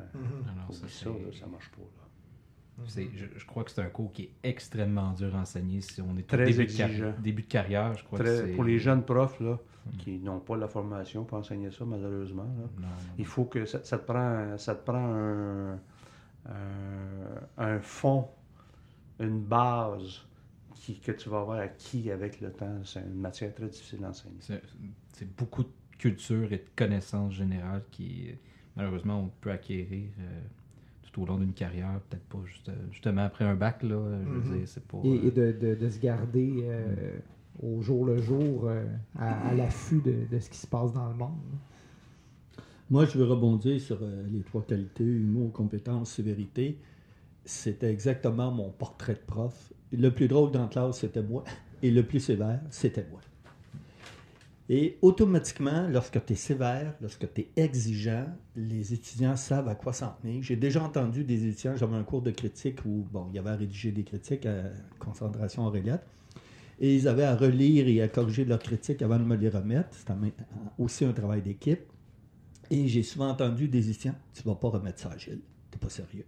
Alors, 0.54 0.70
oublie 0.70 0.80
ça, 0.92 1.06
ça, 1.06 1.10
là, 1.10 1.16
c'est- 1.32 1.40
ça 1.40 1.48
marche 1.48 1.70
pas. 1.72 1.82
là. 1.82 2.84
c'est- 2.88 3.10
je, 3.16 3.26
je 3.38 3.46
crois 3.46 3.64
que 3.64 3.72
c'est 3.72 3.82
un 3.82 3.90
cours 3.90 4.12
qui 4.12 4.24
est 4.24 4.32
extrêmement 4.44 5.14
dur 5.14 5.36
à 5.36 5.40
enseigner 5.40 5.82
si 5.82 6.02
on 6.02 6.16
est 6.18 6.22
au 6.22 6.36
Très 6.36 6.46
début 6.46 6.58
de, 6.58 6.62
exigeant. 6.64 7.14
début 7.22 7.42
de 7.44 7.48
carrière. 7.48 7.94
Je 7.98 8.04
crois 8.04 8.20
Très- 8.20 8.28
que 8.28 8.46
c'est... 8.48 8.52
pour 8.54 8.64
les 8.66 8.80
jeunes 8.80 9.04
profs 9.04 9.40
là, 9.40 9.58
qui 10.00 10.20
n'ont 10.20 10.40
pas 10.40 10.58
la 10.58 10.68
formation 10.68 11.24
pour 11.26 11.38
enseigner 11.38 11.72
ça, 11.72 11.86
malheureusement, 11.86 12.44
là, 12.44 12.68
Non, 12.80 12.88
non, 12.88 12.88
il 13.18 13.26
faut 13.26 13.46
que 13.46 13.66
ça, 13.66 13.84
ça 13.84 13.98
te 13.98 14.06
prend, 14.06 14.58
ça 14.58 14.76
te 14.76 14.84
prend 14.86 14.98
un, 15.14 15.80
un, 16.48 16.50
un 17.58 17.80
fond, 17.80 18.28
une 19.20 19.40
base 19.42 20.22
qui, 20.76 21.00
que 21.00 21.12
tu 21.12 21.30
vas 21.30 21.40
avoir 21.40 21.60
acquis 21.60 22.12
avec 22.12 22.42
le 22.42 22.52
temps. 22.52 22.80
C'est 22.84 23.02
une 23.02 23.16
matière 23.22 23.54
très 23.56 23.68
difficile 23.68 24.04
à 24.06 24.10
enseigner. 24.10 24.36
C'est 25.14 25.36
beaucoup 25.38 25.64
de 25.64 25.70
culture 25.98 26.52
et 26.54 26.58
de 26.58 26.66
connaissances 26.76 27.34
générales 27.34 27.84
qui, 27.92 28.30
malheureusement, 28.76 29.20
on 29.22 29.32
peut 29.42 29.52
acquérir 29.52 30.10
euh, 30.20 30.42
tout 31.12 31.22
au 31.24 31.26
long 31.26 31.38
d'une 31.38 31.54
carrière, 31.54 32.00
peut-être 32.10 32.26
pas 32.26 32.40
juste, 32.46 32.70
euh, 32.70 32.74
justement 32.92 33.24
après 33.26 33.46
un 33.46 33.56
bac, 33.56 33.84
là, 33.84 33.90
je 34.24 34.30
veux 34.30 34.42
Mhm. 34.42 34.58
dire, 34.58 34.68
c'est 34.68 34.84
pas... 34.86 34.98
Et, 35.04 35.12
euh, 35.12 35.28
et 35.28 35.32
de, 35.32 35.52
de- 35.54 35.76
de 35.76 35.90
se 35.90 36.00
garder 36.00 36.52
euh, 36.64 37.18
au 37.64 37.82
jour 37.82 38.06
le 38.06 38.22
jour 38.22 38.68
euh, 38.68 38.86
à, 39.18 39.50
à 39.50 39.54
l'affût 39.54 40.02
de, 40.02 40.26
de 40.30 40.40
ce 40.40 40.50
qui 40.50 40.58
se 40.58 40.68
passe 40.68 40.94
dans 40.94 41.08
le 41.08 41.16
monde. 41.16 41.40
Moi, 42.90 43.06
je 43.06 43.18
veux 43.18 43.26
rebondir 43.26 43.80
sur 43.82 43.98
euh, 44.02 44.24
les 44.32 44.42
trois 44.42 44.62
qualités, 44.64 45.04
humour, 45.04 45.52
compétence, 45.52 46.12
sévérité. 46.12 46.78
C'était 47.46 47.92
exactement 47.92 48.52
mon 48.52 48.72
portrait 48.72 49.16
de 49.16 49.20
prof. 49.20 49.74
Le 49.97 50.10
plus 50.12 50.27
drôle 50.27 50.51
dans 50.51 50.63
la 50.63 50.67
classe, 50.67 50.99
c'était 50.99 51.23
moi. 51.23 51.43
Et 51.81 51.91
le 51.91 52.03
plus 52.03 52.19
sévère, 52.19 52.62
c'était 52.69 53.05
moi. 53.10 53.21
Et 54.67 54.97
automatiquement, 55.03 55.88
lorsque 55.88 56.25
tu 56.25 56.34
es 56.34 56.36
sévère, 56.36 56.95
lorsque 56.99 57.31
tu 57.34 57.41
es 57.41 57.49
exigeant, 57.55 58.25
les 58.55 58.93
étudiants 58.93 59.36
savent 59.36 59.67
à 59.67 59.75
quoi 59.75 59.93
s'en 59.93 60.15
tenir. 60.21 60.41
J'ai 60.41 60.55
déjà 60.55 60.84
entendu 60.84 61.23
des 61.23 61.45
étudiants, 61.47 61.75
j'avais 61.75 61.95
un 61.95 62.03
cours 62.03 62.23
de 62.23 62.31
critique 62.31 62.84
où, 62.84 63.08
bon, 63.12 63.27
il 63.29 63.36
y 63.36 63.39
avait 63.39 63.51
à 63.51 63.55
rédiger 63.55 63.91
des 63.91 64.03
critiques 64.03 64.47
à 64.47 64.63
concentration 64.97 65.67
Auréliette, 65.67 66.03
et 66.79 66.95
ils 66.95 67.08
avaient 67.08 67.23
à 67.25 67.36
relire 67.36 67.88
et 67.88 68.01
à 68.01 68.08
corriger 68.08 68.43
leurs 68.43 68.60
critiques 68.60 69.03
avant 69.03 69.19
de 69.19 69.23
me 69.23 69.36
les 69.36 69.49
remettre. 69.49 69.89
C'était 69.91 70.13
aussi 70.79 71.05
un 71.05 71.13
travail 71.13 71.43
d'équipe. 71.43 71.81
Et 72.71 72.88
j'ai 72.88 73.03
souvent 73.03 73.29
entendu 73.29 73.67
des 73.67 73.91
étudiants 73.91 74.15
Tu 74.34 74.41
vas 74.41 74.55
pas 74.55 74.69
remettre 74.69 74.99
ça 74.99 75.12
à 75.12 75.17
Gilles, 75.17 75.41
t'es 75.69 75.77
pas 75.77 75.89
sérieux. 75.89 76.25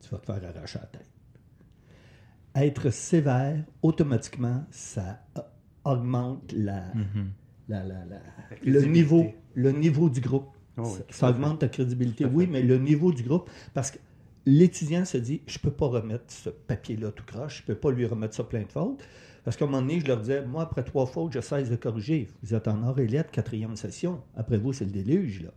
Tu 0.00 0.08
vas 0.10 0.18
te 0.18 0.26
faire 0.26 0.56
arracher 0.56 0.78
la 0.78 0.86
tête. 0.86 1.17
Être 2.60 2.90
sévère, 2.90 3.64
automatiquement, 3.82 4.64
ça 4.70 5.20
augmente 5.84 6.52
la, 6.56 6.82
mhm. 6.94 7.30
la- 7.68 7.84
la- 7.84 8.04
la- 8.04 8.16
La 8.50 8.56
le, 8.64 8.82
niveau, 8.84 9.26
le 9.54 9.72
niveau 9.72 10.08
du 10.10 10.20
groupe. 10.20 10.48
Oh 10.76 10.82
oui, 10.84 11.00
ça 11.10 11.30
augmente 11.30 11.60
ta 11.60 11.68
crédibilité, 11.68 12.24
oui, 12.24 12.46
mais 12.50 12.62
le 12.62 12.78
niveau 12.78 13.12
du 13.12 13.22
groupe, 13.22 13.50
parce 13.74 13.90
que 13.90 13.98
l'étudiant 14.46 15.04
se 15.04 15.18
dit, 15.18 15.42
je 15.46 15.58
peux 15.58 15.70
pas 15.70 15.86
remettre 15.86 16.24
ce 16.28 16.50
papier-là 16.50 17.10
tout 17.12 17.24
croche, 17.24 17.58
je 17.58 17.62
peux 17.64 17.74
pas 17.74 17.90
lui 17.90 18.06
remettre 18.06 18.34
ça 18.34 18.44
plein 18.44 18.62
de 18.62 18.68
fautes. 18.72 19.02
Parce 19.44 19.56
qu'à 19.56 19.64
un 19.64 19.68
moment 19.68 19.80
donné, 19.82 20.00
je 20.00 20.06
leur 20.06 20.18
disais, 20.20 20.44
moi, 20.44 20.62
après 20.62 20.82
trois 20.84 21.06
fautes, 21.06 21.32
je 21.32 21.40
cesse 21.40 21.70
de 21.70 21.76
corriger. 21.76 22.28
Vous 22.42 22.54
êtes 22.54 22.68
en 22.68 22.86
Auréliette, 22.86 23.30
quatrième 23.30 23.76
session. 23.76 24.20
Après 24.36 24.58
vous, 24.58 24.72
c'est 24.72 24.84
le 24.84 24.90
déluge, 24.90 25.42
là. 25.42 25.50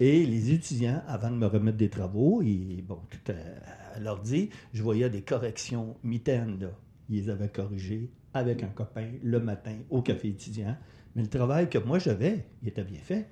Et 0.00 0.24
les 0.26 0.50
étudiants, 0.52 1.02
avant 1.06 1.30
de 1.30 1.36
me 1.36 1.46
remettre 1.46 1.76
des 1.76 1.90
travaux, 1.90 2.40
ils, 2.42 2.82
bon, 2.82 2.98
tout 3.10 3.32
à, 3.32 3.96
à 3.96 4.00
l'ordi, 4.00 4.48
je 4.72 4.82
voyais 4.82 5.10
des 5.10 5.22
corrections 5.22 5.96
mitaines, 6.02 6.58
là. 6.60 6.70
Ils 7.10 7.16
les 7.24 7.28
avaient 7.30 7.48
corrigées 7.50 8.10
avec 8.32 8.62
un 8.62 8.68
copain 8.68 9.08
le 9.22 9.40
matin 9.40 9.76
au 9.90 10.00
café 10.00 10.28
étudiant. 10.28 10.76
Mais 11.16 11.22
le 11.22 11.28
travail 11.28 11.68
que 11.68 11.78
moi 11.78 11.98
j'avais, 11.98 12.46
il 12.62 12.68
était 12.68 12.84
bien 12.84 13.00
fait. 13.00 13.28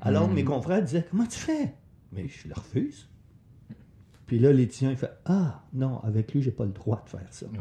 Alors 0.00 0.28
Mhm. 0.28 0.34
mes 0.34 0.44
confrères 0.44 0.82
disaient 0.82 1.04
Comment 1.10 1.26
tu 1.26 1.38
fais 1.38 1.74
Mais 2.12 2.26
je 2.26 2.48
le 2.48 2.54
refuse. 2.54 3.08
Puis 4.26 4.38
là, 4.38 4.52
l'étudiant, 4.52 4.90
il 4.90 4.96
fait 4.96 5.10
Ah, 5.26 5.62
non, 5.74 6.00
avec 6.00 6.32
lui, 6.32 6.42
j'ai 6.42 6.50
pas 6.50 6.64
le 6.64 6.72
droit 6.72 7.02
de 7.04 7.10
faire 7.10 7.26
ça. 7.30 7.46
Ouais. 7.46 7.58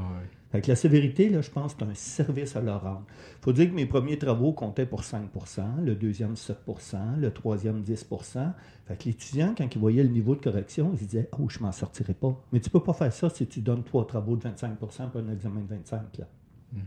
Fait 0.51 0.61
que 0.61 0.67
la 0.69 0.75
sévérité, 0.77 1.27
là, 1.29 1.41
je 1.41 1.49
pense 1.49 1.73
que 1.75 1.83
c'est 1.83 1.91
un 1.91 1.93
service 1.93 2.55
à 2.55 2.61
leur 2.61 2.81
rendre. 2.81 3.03
Il 3.41 3.43
faut 3.43 3.51
dire 3.51 3.69
que 3.69 3.75
mes 3.75 3.85
premiers 3.85 4.17
travaux 4.17 4.53
comptaient 4.53 4.85
pour 4.85 5.01
5% 5.01 5.83
le 5.83 5.93
deuxième 5.95 6.35
7% 6.35 7.17
le 7.19 7.31
troisième 7.31 7.81
10% 7.83 8.53
Fait 8.85 8.97
que 8.97 9.03
l'étudiant, 9.05 9.53
quand 9.57 9.67
il 9.75 9.79
voyait 9.79 10.03
le 10.03 10.09
niveau 10.09 10.35
de 10.35 10.41
correction, 10.41 10.91
il 10.93 11.05
disait 11.05 11.29
Oh, 11.37 11.49
je 11.49 11.59
m'en 11.59 11.73
sortirai 11.73 12.13
pas. 12.13 12.41
Mais 12.53 12.61
tu 12.61 12.69
peux 12.69 12.79
pas 12.81 12.93
faire 12.93 13.11
ça 13.11 13.29
si 13.29 13.45
tu 13.45 13.59
donnes 13.59 13.83
trois 13.83 14.07
travaux 14.07 14.37
de 14.37 14.47
25% 14.47 15.09
pour 15.09 15.19
un 15.21 15.31
examen 15.33 15.61
de 15.61 15.67
25 15.67 16.17
là. 16.19 16.27
Mhm. 16.73 16.81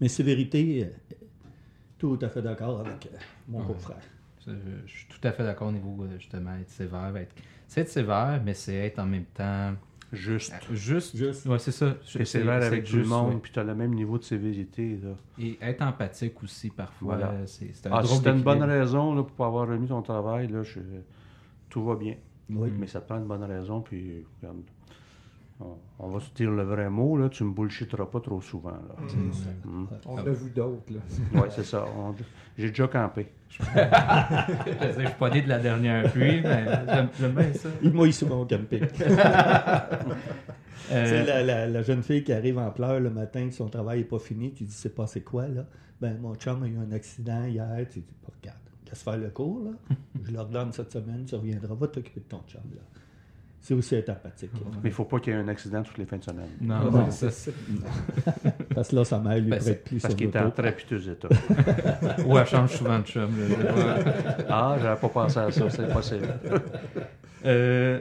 Mais 0.00 0.08
sévérité, 0.08 0.84
euh, 0.84 1.14
tout 1.98 2.18
à 2.22 2.28
fait 2.28 2.42
d'accord 2.42 2.80
avec 2.80 3.06
euh, 3.12 3.16
mon 3.48 3.62
beau-frère. 3.64 3.98
Je 4.46 4.52
suis 4.86 5.06
tout 5.08 5.20
à 5.26 5.32
fait 5.32 5.42
d'accord 5.44 5.68
au 5.68 5.72
niveau, 5.72 5.96
euh, 6.04 6.18
justement, 6.18 6.54
être 6.54 6.70
sévère. 6.70 7.14
être- 7.16 7.34
C'est 7.68 7.82
être 7.82 7.88
sévère, 7.90 8.40
mais 8.44 8.54
c'est 8.54 8.74
être 8.74 8.98
en 9.00 9.06
même 9.06 9.26
temps 9.26 9.72
Juste. 10.12 10.52
euh, 10.70 10.74
juste. 10.74 11.16
Juste. 11.16 11.46
Ouais, 11.46 11.58
c'est 11.58 11.70
ça. 11.72 11.94
Tu 12.04 12.12
C'est- 12.12 12.20
es 12.20 12.24
sévère 12.24 12.62
avec 12.62 12.84
tout 12.84 12.96
le 12.96 13.04
monde, 13.04 13.34
ouais. 13.34 13.40
puis 13.40 13.52
tu 13.52 13.58
as 13.60 13.64
le 13.64 13.74
même 13.74 13.94
niveau 13.94 14.18
de 14.18 14.24
sévérité. 14.24 14.98
Là. 15.02 15.10
Et 15.38 15.56
être 15.62 15.82
empathique 15.82 16.42
aussi, 16.42 16.70
parfois. 16.70 17.16
Voilà. 17.16 17.46
C'est 17.46 17.68
un 17.86 17.90
Ah, 17.92 18.02
drôle 18.02 18.16
si 18.16 18.22
tu 18.22 18.28
as 18.28 18.32
une 18.32 18.42
bonne 18.42 18.62
raison 18.62 19.14
là, 19.14 19.22
pour 19.22 19.32
pas 19.32 19.46
avoir 19.46 19.68
remis 19.68 19.86
ton 19.88 20.02
travail, 20.02 20.48
là, 20.48 20.62
je- 20.62 20.80
tout 21.68 21.84
va 21.84 21.94
bien. 21.94 22.16
Oui. 22.48 22.70
Mais 22.78 22.88
ça 22.88 23.00
te 23.00 23.06
prend 23.06 23.18
une 23.18 23.26
bonne 23.28 23.44
raison, 23.44 23.80
puis 23.80 24.24
regarde, 24.42 24.58
On, 25.98 26.08
va 26.08 26.20
se 26.20 26.32
dire 26.34 26.50
le 26.50 26.62
vrai 26.62 26.88
mot, 26.88 27.18
là, 27.18 27.28
tu 27.28 27.44
me 27.44 27.52
bullshitteras 27.52 28.06
pas 28.06 28.20
trop 28.20 28.40
souvent. 28.40 28.70
Là. 28.70 28.96
Mm. 29.64 29.86
On 30.06 30.16
a 30.16 30.22
vu 30.22 30.50
d'autres. 30.50 30.92
là. 30.92 31.00
Oui, 31.34 31.48
c'est 31.50 31.64
ça. 31.64 31.84
On- 31.98 32.14
J'ai 32.56 32.68
déjà 32.70 32.88
campé. 32.88 33.28
Je 33.50 33.62
je 33.62 35.06
suis 35.06 35.14
pas 35.18 35.28
né 35.30 35.42
de 35.42 35.48
la 35.48 35.58
dernière 35.58 36.10
pluie, 36.10 36.40
mais 36.40 36.64
j'aime 37.18 37.32
bien 37.32 37.52
ça. 37.52 37.68
Il 37.82 37.92
mouille 37.92 38.12
souvent 38.12 38.40
au 38.42 38.46
camping. 38.46 38.86
Euh, 40.92 41.04
Tu 41.04 41.08
sais, 41.10 41.24
la, 41.24 41.42
la- 41.44 41.66
la 41.68 41.82
jeune 41.82 42.02
fille 42.02 42.24
qui 42.24 42.32
arrive 42.32 42.58
en 42.58 42.70
pleurs 42.72 42.98
le 42.98 43.10
matin, 43.10 43.46
que 43.46 43.54
son 43.54 43.68
travail 43.68 43.98
n'est 43.98 44.04
pas 44.04 44.18
fini, 44.18 44.52
tu 44.52 44.64
dis 44.64 44.72
c'est 44.72 44.92
passé 44.94 45.20
quoi 45.20 45.46
là? 45.46 45.64
Ben 46.00 46.18
mon 46.20 46.34
chum 46.34 46.62
a 46.64 46.66
eu 46.66 46.76
un 46.78 46.90
accident 46.90 47.44
hier, 47.44 47.86
tu 47.92 48.00
dis 48.00 48.06
regarde, 48.40 48.58
laisse 48.88 49.02
faire 49.02 49.16
le 49.18 49.28
cours 49.30 49.62
là. 49.66 49.70
Je 50.24 50.32
leur 50.32 50.46
donne 50.46 50.72
cette 50.72 50.90
semaine, 50.90 51.24
tu 51.26 51.36
reviendras, 51.36 51.74
va 51.74 51.86
t'occuper 51.86 52.18
de 52.20 52.24
ton 52.24 52.40
chum 52.48 52.62
là. 52.74 52.82
C'est 53.62 53.74
aussi 53.74 53.94
être 53.94 54.08
empathique. 54.08 54.52
là. 54.54 54.60
Mais 54.82 54.88
il 54.88 54.90
ne 54.90 54.94
faut 54.94 55.04
pas 55.04 55.20
qu'il 55.20 55.34
y 55.34 55.36
ait 55.36 55.38
un 55.38 55.48
accident 55.48 55.82
toutes 55.82 55.98
les 55.98 56.06
fins 56.06 56.16
de 56.16 56.24
semaine. 56.24 56.48
non, 56.62 56.90
Non, 56.90 57.10
c'est 57.10 57.30
ça. 57.30 57.50
Parce 58.74 58.88
que 58.88 58.96
là, 58.96 59.04
sa 59.04 59.18
mère 59.18 59.38
lui 59.38 59.50
Ben, 59.50 59.58
prête 59.60 59.84
plus 59.84 60.00
Parce 60.00 60.14
qu'il 60.14 60.28
est 60.28 60.36
en 60.38 60.50
très 60.50 60.72
piteux 60.74 61.10
état. 61.10 61.28
Ou 62.26 62.38
elle 62.38 62.46
change 62.46 62.70
souvent 62.76 62.98
de 62.98 63.04
chum. 63.04 63.30
Ah, 64.48 64.76
j'avais 64.80 64.98
pas 65.00 65.08
pensé 65.08 65.38
à 65.38 65.50
ça, 65.50 65.68
c'est 65.68 65.92
possible. 65.92 66.28
Euh, 67.44 68.00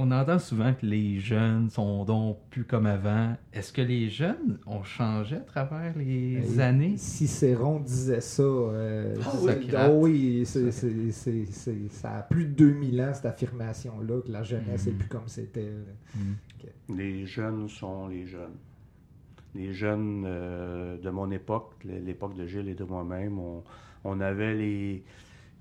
on 0.00 0.10
entend 0.12 0.38
souvent 0.38 0.72
que 0.74 0.86
les 0.86 1.18
jeunes 1.18 1.70
sont 1.70 2.04
donc 2.04 2.38
plus 2.50 2.64
comme 2.64 2.86
avant. 2.86 3.36
Est-ce 3.52 3.72
que 3.72 3.82
les 3.82 4.08
jeunes 4.08 4.58
ont 4.66 4.82
changé 4.82 5.36
à 5.36 5.40
travers 5.40 5.96
les 5.96 6.38
Euh, 6.56 6.60
années? 6.60 6.96
Cicéron 6.96 7.80
disait 7.80 8.20
ça. 8.20 8.42
euh, 8.42 9.16
Ah 9.24 9.32
oui. 9.42 9.68
ah 9.76 9.90
oui, 9.90 10.42
c'est- 10.46 10.70
c'est- 10.70 11.10
c'est- 11.10 11.46
c'est- 11.50 11.88
ça 11.90 12.18
a 12.18 12.22
plus 12.22 12.44
de 12.44 12.52
2000 12.52 13.00
ans, 13.02 13.12
cette 13.12 13.26
affirmation-là, 13.26 14.20
que 14.24 14.30
la 14.30 14.42
jeunesse 14.44 14.86
n'est 14.86 14.92
Mhm. 14.92 14.98
plus 14.98 15.08
comme 15.08 15.26
c'était. 15.28 15.62
là. 15.70 16.14
Les 16.94 17.26
jeunes 17.26 17.68
sont 17.68 18.08
les 18.08 18.26
jeunes. 18.26 18.56
Les 19.54 19.72
jeunes 19.72 20.24
euh, 20.26 20.96
de 20.98 21.10
mon 21.10 21.30
époque, 21.30 21.72
l'époque 21.84 22.34
de 22.36 22.46
Gilles 22.46 22.68
et 22.68 22.74
de 22.74 22.84
moi-même, 22.84 23.38
on, 23.38 23.62
on 24.04 24.20
avait 24.20 24.54
les. 24.54 25.02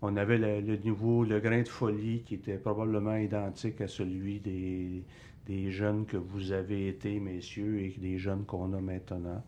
On 0.02 0.16
avait 0.16 0.38
le, 0.38 0.62
le 0.62 0.78
niveau, 0.78 1.24
le 1.24 1.40
grain 1.40 1.62
de 1.64 1.68
folie 1.68 2.22
qui 2.24 2.36
était 2.36 2.58
probablement 2.58 3.16
identique 3.16 3.82
à 3.82 3.88
celui 3.88 4.40
des, 4.40 5.72
jeunes 5.72 6.06
que 6.06 6.18
vous 6.18 6.52
avez 6.52 6.90
été, 6.90 7.20
messieurs, 7.20 7.82
et 7.82 7.96
des 7.98 8.18
jeunes 8.18 8.46
qu'on 8.46 8.74
a 8.74 8.82
maintenant. 8.82 9.44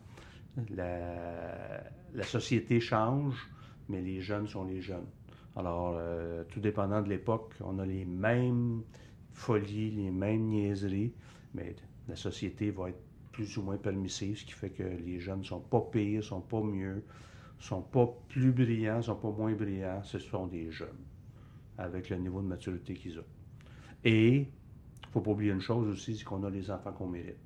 La, 0.74 1.82
la 2.14 2.24
société 2.24 2.80
change, 2.80 3.48
mais 3.88 4.00
les 4.00 4.20
jeunes 4.20 4.48
sont 4.48 4.64
les 4.64 4.80
jeunes. 4.80 5.06
Alors, 5.56 5.94
euh, 5.96 6.44
tout 6.44 6.60
dépendant 6.60 7.02
de 7.02 7.08
l'époque, 7.08 7.54
on 7.60 7.78
a 7.78 7.86
les 7.86 8.04
mêmes 8.04 8.82
folies, 9.32 9.90
les 9.90 10.10
mêmes 10.10 10.46
niaiseries, 10.46 11.12
mais 11.54 11.74
la 12.08 12.16
société 12.16 12.70
va 12.70 12.90
être 12.90 13.02
plus 13.32 13.56
ou 13.56 13.62
moins 13.62 13.76
permissive, 13.76 14.38
ce 14.38 14.44
qui 14.44 14.52
fait 14.52 14.70
que 14.70 14.82
les 14.82 15.20
jeunes 15.20 15.44
sont 15.44 15.60
pas 15.60 15.80
pires, 15.92 16.22
sont 16.24 16.40
pas 16.40 16.60
mieux, 16.60 17.02
sont 17.60 17.82
pas 17.82 18.08
plus 18.28 18.52
brillants, 18.52 19.02
sont 19.02 19.14
pas 19.16 19.30
moins 19.30 19.52
brillants, 19.52 20.02
ce 20.02 20.18
sont 20.18 20.46
des 20.46 20.70
jeunes, 20.70 20.88
avec 21.78 22.10
le 22.10 22.16
niveau 22.16 22.40
de 22.40 22.46
maturité 22.48 22.94
qu'ils 22.94 23.18
ont. 23.18 23.24
Et, 24.04 24.36
il 24.38 25.12
faut 25.12 25.20
pas 25.20 25.30
oublier 25.32 25.52
une 25.52 25.60
chose 25.60 25.88
aussi, 25.88 26.16
c'est 26.16 26.24
qu'on 26.24 26.42
a 26.44 26.50
les 26.50 26.70
enfants 26.70 26.92
qu'on 26.92 27.08
mérite. 27.08 27.36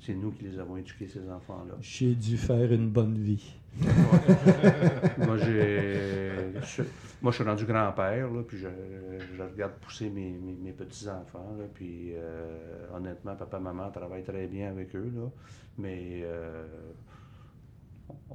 C'est 0.00 0.14
nous 0.14 0.30
qui 0.30 0.44
les 0.44 0.58
avons 0.60 0.76
éduqués, 0.76 1.08
ces 1.08 1.28
enfants-là. 1.28 1.74
J'ai 1.80 2.14
dû 2.14 2.36
faire 2.36 2.72
une 2.72 2.88
bonne 2.88 3.18
vie. 3.18 3.52
moi, 5.18 5.36
j'ai, 5.38 6.52
je, 6.62 6.82
moi, 7.20 7.32
je 7.32 7.36
suis 7.36 7.44
rendu 7.44 7.64
grand-père, 7.64 8.30
là, 8.30 8.42
puis 8.46 8.58
je, 8.58 8.68
je 9.36 9.42
regarde 9.42 9.72
pousser 9.80 10.08
mes, 10.08 10.30
mes- 10.30 10.54
mes 10.62 10.72
petits-enfants, 10.72 11.56
là, 11.58 11.64
puis 11.74 12.12
euh, 12.14 12.86
honnêtement, 12.94 13.34
papa, 13.34 13.58
maman 13.58 13.90
travaillent 13.90 14.22
très 14.22 14.46
bien 14.46 14.70
avec 14.70 14.94
eux, 14.94 15.10
là, 15.14 15.28
mais 15.78 16.20
euh, 16.22 16.64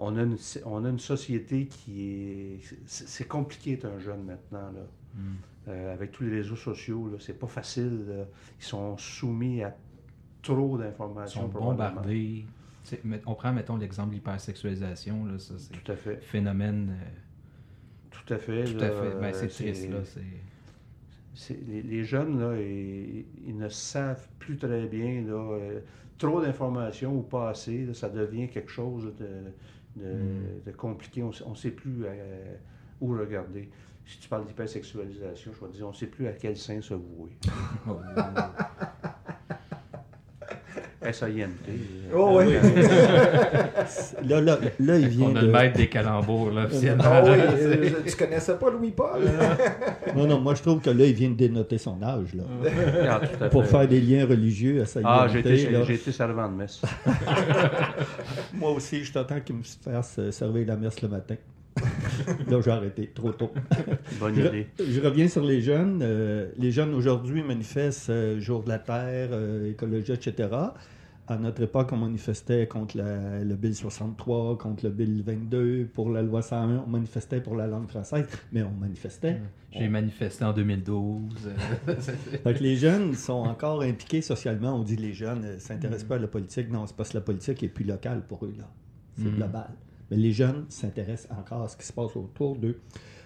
on, 0.03 0.17
a 0.17 0.21
une, 0.23 0.37
on 0.65 0.85
a 0.85 0.89
une 0.89 0.99
société 0.99 1.65
qui 1.67 2.03
est... 2.05 2.59
C'est, 2.85 3.27
compliqué 3.27 3.71
d'être 3.71 3.85
un 3.85 3.99
jeune 3.99 4.23
maintenant, 4.23 4.71
là. 4.71 4.85
Euh, 5.69 5.93
avec 5.93 6.11
tous 6.11 6.23
les 6.23 6.31
réseaux 6.37 6.55
sociaux, 6.57 7.07
là, 7.09 7.17
c'est 7.19 7.39
pas 7.39 7.47
facile. 7.47 8.05
là. 8.07 8.25
Ils 8.59 8.65
sont 8.65 8.97
soumis 8.97 9.63
à 9.63 9.73
trop 10.41 10.77
Ils 10.77 10.83
d'informations. 10.83 11.41
sont 11.41 11.49
probablement. 11.49 12.01
bombardés. 12.01 12.45
On 13.25 13.33
prend, 13.33 13.53
mettons, 13.53 13.77
l'exemple 13.77 14.09
de 14.09 14.15
l'hypersexualisation. 14.15 15.25
Là, 15.25 15.39
ça, 15.39 15.53
c'est 15.57 15.71
Tout 15.71 15.91
à 15.91 15.95
fait. 15.95 16.17
un 16.17 16.21
phénomène 16.21 16.89
euh, 17.01 17.05
Tout 18.11 18.33
à 18.33 18.37
fait. 18.37 18.65
tout 18.65 18.77
là, 18.77 18.87
à 18.87 18.89
fait. 18.89 19.19
Ben, 19.21 19.33
c'est 19.33 19.47
triste. 19.47 19.89
Là, 19.89 19.99
les, 21.67 21.81
les 21.81 22.03
jeunes, 22.03 22.39
là, 22.39 22.59
ils, 22.59 23.25
ils 23.47 23.57
ne 23.57 23.69
savent 23.69 24.27
plus 24.39 24.57
très 24.57 24.87
bien. 24.87 25.21
Là, 25.21 25.33
euh, 25.33 25.79
trop 26.17 26.41
d'informations 26.41 27.17
ou 27.17 27.21
pas 27.21 27.49
assez, 27.49 27.85
là, 27.85 27.93
ça 27.93 28.09
devient 28.09 28.49
quelque 28.49 28.69
chose 28.69 29.13
de, 29.17 29.27
de, 29.95 30.61
de 30.65 30.71
compliqué. 30.71 31.23
On 31.23 31.49
ne 31.49 31.55
sait 31.55 31.71
plus 31.71 32.05
euh, 32.05 32.55
où 33.01 33.11
regarder. 33.11 33.69
Si 34.05 34.19
tu 34.19 34.27
parles 34.27 34.45
d'hypersexualisation, 34.45 35.51
je 35.53 35.59
vais 35.65 35.71
te 35.71 35.77
dire, 35.77 35.87
on 35.87 35.91
ne 35.91 35.95
sait 35.95 36.07
plus 36.07 36.27
à 36.27 36.33
quel 36.33 36.57
sein 36.57 36.81
se 36.81 36.93
vouer. 36.93 37.37
Oh, 41.03 41.07
S-A-I-N-T. 41.07 41.71
Oh, 42.15 42.39
oui. 42.41 42.53
Là, 44.27 44.39
là, 44.39 44.57
là, 44.79 44.97
il 44.97 45.07
vient 45.09 45.27
on 45.27 45.35
a 45.35 45.41
de... 45.41 45.45
le 45.47 45.51
maître 45.51 45.77
des 45.77 45.87
calembours, 45.89 46.51
là, 46.51 46.65
officiellement. 46.65 47.03
Ah 47.05 47.23
oui, 47.25 47.31
je- 48.05 48.09
tu 48.09 48.15
connaissais 48.15 48.55
pas 48.55 48.69
Louis-Paul? 48.71 49.21
Non, 50.15 50.25
non, 50.27 50.39
moi 50.39 50.55
je 50.55 50.61
trouve 50.61 50.79
que 50.79 50.89
là, 50.89 51.05
il 51.05 51.13
vient 51.13 51.29
de 51.29 51.35
dénoter 51.35 51.77
son 51.77 52.01
âge. 52.01 52.33
Là. 52.33 52.43
Ah, 53.09 53.19
tout 53.25 53.43
à 53.43 53.49
Pour 53.49 53.63
fait. 53.65 53.71
faire 53.71 53.87
des 53.87 53.99
liens 53.99 54.25
religieux 54.25 54.81
à 54.81 54.85
sa 54.85 55.01
Ah, 55.03 55.27
j'ai 55.31 55.39
été, 55.39 55.93
été 55.93 56.11
servant 56.11 56.47
de 56.49 56.55
messe. 56.55 56.81
Moi 58.53 58.71
aussi, 58.71 59.03
je 59.03 59.11
t'attends 59.11 59.39
qu'il 59.41 59.55
me 59.55 59.63
fasse 59.63 60.15
euh, 60.19 60.31
servir 60.31 60.65
la 60.67 60.75
messe 60.75 61.01
le 61.01 61.09
matin. 61.09 61.35
là, 62.49 62.61
j'ai 62.63 62.71
arrêté, 62.71 63.11
trop 63.13 63.31
tôt. 63.31 63.51
Bonne 64.19 64.35
Je, 64.35 64.41
idée. 64.41 64.67
je 64.79 65.01
reviens 65.01 65.27
sur 65.27 65.43
les 65.43 65.59
jeunes. 65.61 65.99
Euh, 66.03 66.47
les 66.57 66.71
jeunes 66.71 66.93
aujourd'hui 66.93 67.41
manifestent 67.43 68.09
euh, 68.11 68.39
Jour 68.39 68.63
de 68.63 68.69
la 68.69 68.79
Terre, 68.79 69.29
euh, 69.31 69.71
écologie, 69.71 70.11
etc. 70.13 70.47
À 71.25 71.37
notre 71.37 71.61
époque, 71.63 71.89
on 71.93 71.97
manifestait 71.97 72.67
contre 72.67 72.97
la- 72.97 73.43
le 73.45 73.55
Bill 73.55 73.73
63, 73.73 74.57
contre 74.57 74.83
le 74.83 74.91
Bill 74.91 75.23
22, 75.25 75.85
pour 75.93 76.09
la 76.09 76.21
loi 76.21 76.41
101. 76.41 76.83
On 76.85 76.89
manifestait 76.89 77.39
pour 77.39 77.55
la 77.55 77.65
langue 77.65 77.87
française, 77.87 78.27
mais 78.51 78.61
on 78.61 78.71
manifestait. 78.71 79.39
J'ai 79.71 79.87
manifesté 79.87 80.43
en 80.43 80.51
2012. 80.51 81.47
euh, 81.87 81.95
Fait 82.43 82.53
que 82.53 82.61
les 82.61 82.75
jeunes 82.75 83.13
sont 83.15 83.33
encore 83.33 83.83
impliqués 83.83 84.21
socialement. 84.21 84.75
On 84.77 84.83
dit 84.83 84.97
les 84.97 85.13
jeunes 85.13 85.41
ne 85.53 85.57
s'intéressent 85.59 86.09
pas 86.09 86.15
à 86.15 86.19
la 86.19 86.27
politique. 86.27 86.69
Non, 86.69 86.85
c'est 86.87 86.95
parce 86.95 87.09
que 87.09 87.15
la 87.17 87.21
politique 87.21 87.63
est 87.63 87.69
plus 87.69 87.85
locale 87.85 88.21
pour 88.27 88.43
eux. 88.45 88.53
là. 88.57 88.69
C'est 89.17 89.23
Mm. 89.31 89.35
global. 89.35 89.69
Mais 90.11 90.17
les 90.17 90.33
jeunes 90.33 90.65
s'intéressent 90.67 91.31
encore 91.37 91.61
à 91.63 91.67
ce 91.69 91.77
qui 91.77 91.85
se 91.85 91.93
passe 91.93 92.15
autour 92.17 92.57
d'eux. 92.57 92.79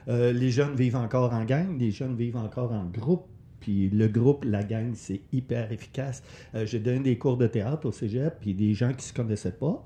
Euh, 0.07 0.31
les 0.31 0.51
jeunes 0.51 0.75
vivent 0.75 0.95
encore 0.97 1.33
en 1.33 1.43
gang, 1.45 1.77
les 1.79 1.91
jeunes 1.91 2.15
vivent 2.15 2.37
encore 2.37 2.71
en 2.71 2.85
groupe. 2.85 3.25
Puis 3.59 3.89
le 3.89 4.07
groupe, 4.07 4.45
la 4.45 4.63
gang, 4.63 4.91
c'est 4.93 5.21
hyper 5.31 5.71
efficace. 5.71 6.23
Euh, 6.55 6.65
J'ai 6.65 6.79
donné 6.79 6.99
des 6.99 7.17
cours 7.17 7.37
de 7.37 7.47
théâtre 7.47 7.87
au 7.87 7.91
cégep, 7.91 8.39
puis 8.39 8.53
des 8.53 8.73
gens 8.73 8.93
qui 8.93 9.05
se 9.05 9.13
connaissaient 9.13 9.51
pas, 9.51 9.85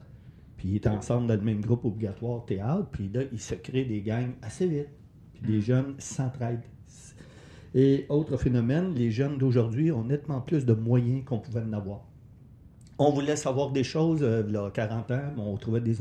puis 0.57 0.69
ils 0.69 0.75
étaient 0.77 0.89
ensemble 0.89 1.27
dans 1.27 1.35
le 1.35 1.41
même 1.41 1.61
groupe 1.61 1.85
obligatoire 1.85 2.45
théâtre, 2.45 2.87
puis 2.91 3.09
là, 3.13 3.21
ils 3.31 3.39
se 3.39 3.55
créent 3.55 3.85
des 3.85 4.01
gangs 4.01 4.33
assez 4.41 4.67
vite. 4.67 4.89
Puis 5.33 5.53
les 5.53 5.61
jeunes 5.61 5.95
s'entraident. 5.97 6.61
Et 7.73 8.05
autre 8.09 8.37
phénomène, 8.37 8.93
les 8.93 9.11
jeunes 9.11 9.37
d'aujourd'hui 9.37 9.91
ont 9.91 10.03
nettement 10.03 10.41
plus 10.41 10.65
de 10.65 10.73
moyens 10.73 11.23
qu'on 11.23 11.39
pouvait 11.39 11.61
en 11.61 11.73
avoir. 11.73 12.10
On 13.03 13.11
voulait 13.11 13.35
savoir 13.35 13.71
des 13.71 13.83
choses, 13.83 14.19
euh, 14.21 14.43
il 14.47 14.53
y 14.53 14.57
a 14.57 14.69
40 14.69 15.09
ans, 15.09 15.21
on 15.37 15.57
trouvait 15.57 15.81
des 15.81 15.97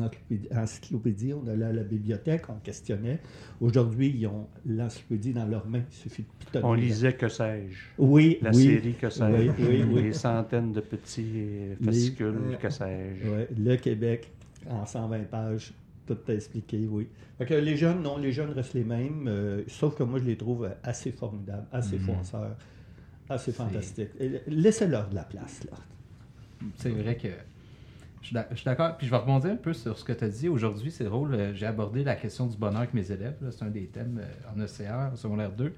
encyclopédies, 0.54 1.32
on 1.32 1.46
allait 1.48 1.64
à 1.64 1.72
la 1.72 1.82
bibliothèque, 1.82 2.42
on 2.50 2.58
questionnait. 2.62 3.18
Aujourd'hui, 3.60 4.14
ils 4.18 4.26
ont 4.26 4.48
l'encyclopédie 4.66 5.32
dans 5.32 5.46
leurs 5.46 5.66
mains, 5.66 5.82
il 5.90 5.96
suffit 5.96 6.22
de 6.22 6.28
pitonner. 6.38 6.64
On 6.66 6.74
lisait 6.74 7.14
Que 7.14 7.28
sais-je? 7.28 7.78
Oui, 7.96 8.38
La 8.42 8.50
oui. 8.50 8.64
série 8.64 8.92
Que 8.94 9.08
sais-je 9.08 9.32
Oui, 9.34 9.50
oui, 9.58 9.84
oui. 9.90 10.02
Les 10.02 10.12
centaines 10.12 10.72
de 10.72 10.80
petits 10.80 11.32
euh, 11.36 11.74
fascicules 11.82 12.34
Les- 12.50 12.56
Que 12.58 12.68
sais-je 12.68 13.28
Ouais, 13.30 13.48
le 13.56 13.76
Québec, 13.76 14.30
en 14.68 14.84
120 14.84 15.24
pages, 15.30 15.72
tout 16.06 16.18
expliqué, 16.28 16.86
oui. 16.86 17.08
Fait 17.38 17.46
que 17.46 17.54
les 17.54 17.76
jeunes, 17.78 18.02
non, 18.02 18.18
les 18.18 18.32
jeunes 18.32 18.50
restent 18.50 18.74
les 18.74 18.84
mêmes, 18.84 19.24
euh, 19.26 19.62
sauf 19.68 19.94
que 19.94 20.02
moi, 20.02 20.18
je 20.18 20.24
les 20.24 20.36
trouve 20.36 20.64
euh, 20.64 20.70
assez 20.82 21.12
formidables, 21.12 21.66
assez 21.72 21.96
Mhm. 21.96 22.02
fonceurs, 22.02 22.56
assez 23.30 23.52
fantastiques. 23.52 24.10
Laissez-leur 24.48 25.08
de 25.08 25.14
la 25.14 25.22
place, 25.24 25.62
là. 25.70 25.78
C'est 26.76 26.90
vrai 26.90 27.16
que 27.16 27.28
je 28.22 28.28
suis 28.54 28.64
d'accord. 28.64 28.96
Puis 28.96 29.06
je 29.06 29.10
vais 29.10 29.16
rebondir 29.16 29.50
un 29.52 29.56
peu 29.56 29.72
sur 29.72 29.98
ce 29.98 30.04
que 30.04 30.12
tu 30.12 30.24
as 30.24 30.28
dit. 30.28 30.48
Aujourd'hui, 30.48 30.90
c'est 30.90 31.04
drôle. 31.04 31.34
euh, 31.34 31.54
J'ai 31.54 31.66
abordé 31.66 32.04
la 32.04 32.16
question 32.16 32.46
du 32.46 32.56
bonheur 32.56 32.80
avec 32.80 32.94
mes 32.94 33.10
élèves. 33.10 33.36
C'est 33.50 33.64
un 33.64 33.70
des 33.70 33.86
thèmes 33.86 34.20
euh, 34.22 34.52
en 34.54 34.60
ECR, 34.60 35.16
secondaire 35.16 35.52
2. 35.52 35.72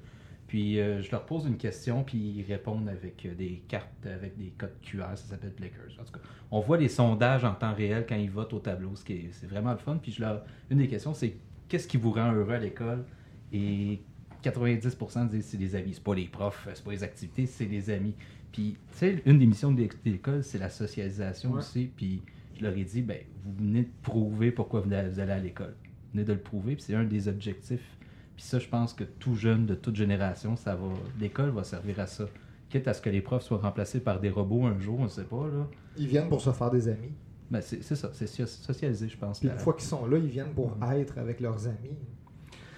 Puis 0.48 0.80
euh, 0.80 1.00
je 1.00 1.10
leur 1.10 1.24
pose 1.24 1.46
une 1.46 1.56
question, 1.56 2.02
puis 2.02 2.18
ils 2.18 2.42
répondent 2.42 2.88
avec 2.88 3.26
des 3.36 3.62
cartes, 3.68 4.06
avec 4.06 4.36
des 4.36 4.52
codes 4.58 4.74
QR. 4.82 5.16
Ça 5.16 5.30
s'appelle 5.30 5.54
Blickers. 5.56 5.98
En 6.00 6.04
tout 6.04 6.12
cas, 6.12 6.20
on 6.50 6.60
voit 6.60 6.76
les 6.76 6.88
sondages 6.88 7.44
en 7.44 7.54
temps 7.54 7.72
réel 7.72 8.04
quand 8.06 8.16
ils 8.16 8.30
votent 8.30 8.52
au 8.52 8.58
tableau, 8.58 8.94
ce 8.94 9.04
qui 9.04 9.12
est, 9.14 9.28
c'est 9.32 9.46
vraiment 9.46 9.70
le 9.72 9.78
fun. 9.78 9.96
Puis 10.02 10.12
je 10.12 10.20
leur, 10.20 10.42
une 10.68 10.78
des 10.78 10.88
questions, 10.88 11.14
c'est 11.14 11.36
qu'est-ce 11.68 11.88
qui 11.88 11.96
vous 11.96 12.12
rend 12.12 12.32
heureux 12.32 12.52
à 12.52 12.58
l'école? 12.58 13.04
Et 13.50 14.02
90% 14.42 15.28
disent 15.28 15.46
c'est 15.46 15.56
les 15.56 15.74
amis. 15.74 15.94
C'est 15.94 16.02
pas 16.04 16.14
les 16.14 16.26
profs, 16.26 16.68
c'est 16.74 16.84
pas 16.84 16.90
les 16.90 17.02
activités, 17.02 17.46
c'est 17.46 17.64
les 17.64 17.88
amis. 17.88 18.14
Puis, 18.52 18.76
tu 18.92 18.98
sais, 18.98 19.22
une 19.26 19.38
des 19.38 19.46
missions 19.46 19.72
de 19.72 19.88
l'école, 20.04 20.44
c'est 20.44 20.58
la 20.58 20.68
socialisation 20.68 21.52
Ouais. 21.52 21.58
aussi. 21.58 21.90
Puis, 21.96 22.22
je 22.54 22.62
leur 22.62 22.76
ai 22.76 22.84
dit, 22.84 23.02
ben, 23.02 23.18
vous 23.44 23.54
venez 23.64 23.82
de 23.82 23.90
prouver 24.02 24.50
pourquoi 24.52 24.80
vous 24.80 24.92
allez 24.92 25.18
à 25.32 25.38
l'école. 25.38 25.74
Vous 25.80 26.10
venez 26.12 26.24
de 26.24 26.32
le 26.34 26.38
prouver, 26.38 26.74
puis 26.74 26.84
c'est 26.84 26.94
un 26.94 27.04
des 27.04 27.28
objectifs. 27.28 27.96
Puis 28.36 28.44
ça, 28.44 28.58
je 28.58 28.68
pense 28.68 28.92
que 28.92 29.04
tout 29.04 29.34
jeune, 29.34 29.66
de 29.66 29.74
toute 29.74 29.96
génération, 29.96 30.56
ça 30.56 30.74
va, 30.74 30.88
l'école 31.20 31.50
va 31.50 31.64
servir 31.64 31.98
à 32.00 32.06
ça. 32.06 32.26
Quitte 32.68 32.88
à 32.88 32.94
ce 32.94 33.02
que 33.02 33.10
les 33.10 33.20
profs 33.20 33.42
soient 33.44 33.58
remplacés 33.58 34.00
par 34.00 34.20
des 34.20 34.30
robots 34.30 34.64
un 34.66 34.78
jour, 34.78 35.00
on 35.00 35.04
ne 35.04 35.08
sait 35.08 35.24
pas, 35.24 35.46
là. 35.48 35.66
Ils 35.98 36.06
viennent 36.06 36.28
pour 36.28 36.40
se 36.40 36.50
faire 36.52 36.70
des 36.70 36.88
amis. 36.88 37.12
Ben, 37.50 37.60
c'est 37.60 37.82
c'est 37.82 37.96
ça, 37.96 38.10
c'est 38.14 38.26
so- 38.26 38.46
socialisé, 38.46 39.08
je 39.08 39.16
pense. 39.18 39.40
Puis 39.40 39.48
la- 39.48 39.54
une 39.54 39.60
fois 39.60 39.74
qu'ils 39.74 39.84
sont 39.84 40.06
là, 40.06 40.16
ils 40.16 40.26
viennent 40.28 40.54
pour 40.54 40.74
être 40.90 41.18
avec 41.18 41.40
leurs 41.40 41.66
amis. 41.66 41.98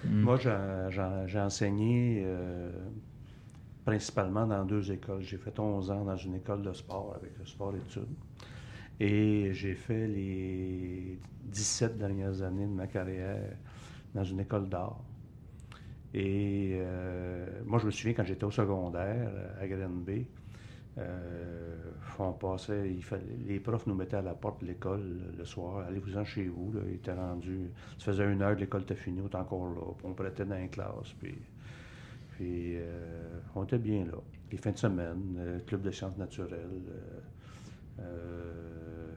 Mm. 0.03 0.21
Moi, 0.21 0.37
j'ai- 0.37 0.87
j'ai 0.89 1.07
j'ai 1.27 1.39
enseigné 1.39 2.23
euh, 2.25 2.69
principalement 3.85 4.47
dans 4.47 4.65
deux 4.65 4.91
écoles. 4.91 5.21
J'ai 5.21 5.37
fait 5.37 5.57
11 5.57 5.91
ans 5.91 6.03
dans 6.03 6.17
une 6.17 6.35
école 6.35 6.63
de 6.63 6.73
sport 6.73 7.13
avec 7.15 7.37
le 7.37 7.45
sport-études. 7.45 8.15
Et 8.99 9.53
j'ai 9.53 9.75
fait 9.75 10.07
les 10.07 11.19
17 11.43 11.97
dernières 11.97 12.41
années 12.41 12.65
de 12.65 12.71
ma 12.71 12.87
carrière 12.87 13.55
dans 14.13 14.23
une 14.23 14.39
école 14.39 14.67
d'art. 14.67 14.99
Et 16.13 16.77
euh, 16.79 17.45
moi, 17.65 17.77
je 17.77 17.85
me 17.85 17.91
souviens 17.91 18.13
quand 18.13 18.23
j'étais 18.23 18.45
au 18.45 18.51
secondaire 18.51 19.31
euh, 19.33 19.61
à 19.61 19.67
Granby, 19.67 20.25
euh, 20.97 21.75
passait, 22.39 22.89
les 23.45 23.59
profs 23.59 23.85
nous 23.85 23.95
mettaient 23.95 24.15
à 24.15 24.21
la 24.21 24.33
porte 24.33 24.61
de 24.61 24.67
l'école 24.67 25.03
le 25.37 25.43
soir. 25.43 25.85
Allez-vous-en 25.85 26.23
chez 26.23 26.47
vous. 26.47 26.71
Il 26.87 26.95
était 26.95 27.11
rendu. 27.11 27.69
Ça 27.99 28.05
faisait 28.05 28.31
une 28.31 28.41
heure 28.41 28.55
l'école 28.55 28.83
était 28.83 28.95
finie, 28.95 29.19
on 29.21 29.27
était 29.27 29.35
encore 29.35 29.65
là. 29.65 29.81
Puis 29.97 30.07
on 30.07 30.13
prêtait 30.13 30.45
dans 30.45 30.55
les 30.55 30.69
classes. 30.69 31.13
Puis, 31.19 31.35
puis 32.35 32.75
euh, 32.75 33.39
on 33.55 33.63
était 33.63 33.77
bien 33.77 34.03
là. 34.05 34.17
Les 34.51 34.57
fins 34.57 34.71
de 34.71 34.77
semaine, 34.77 35.35
euh, 35.37 35.59
club 35.65 35.81
de 35.81 35.91
sciences 35.91 36.17
naturelles. 36.17 36.69
euh, 37.99 39.13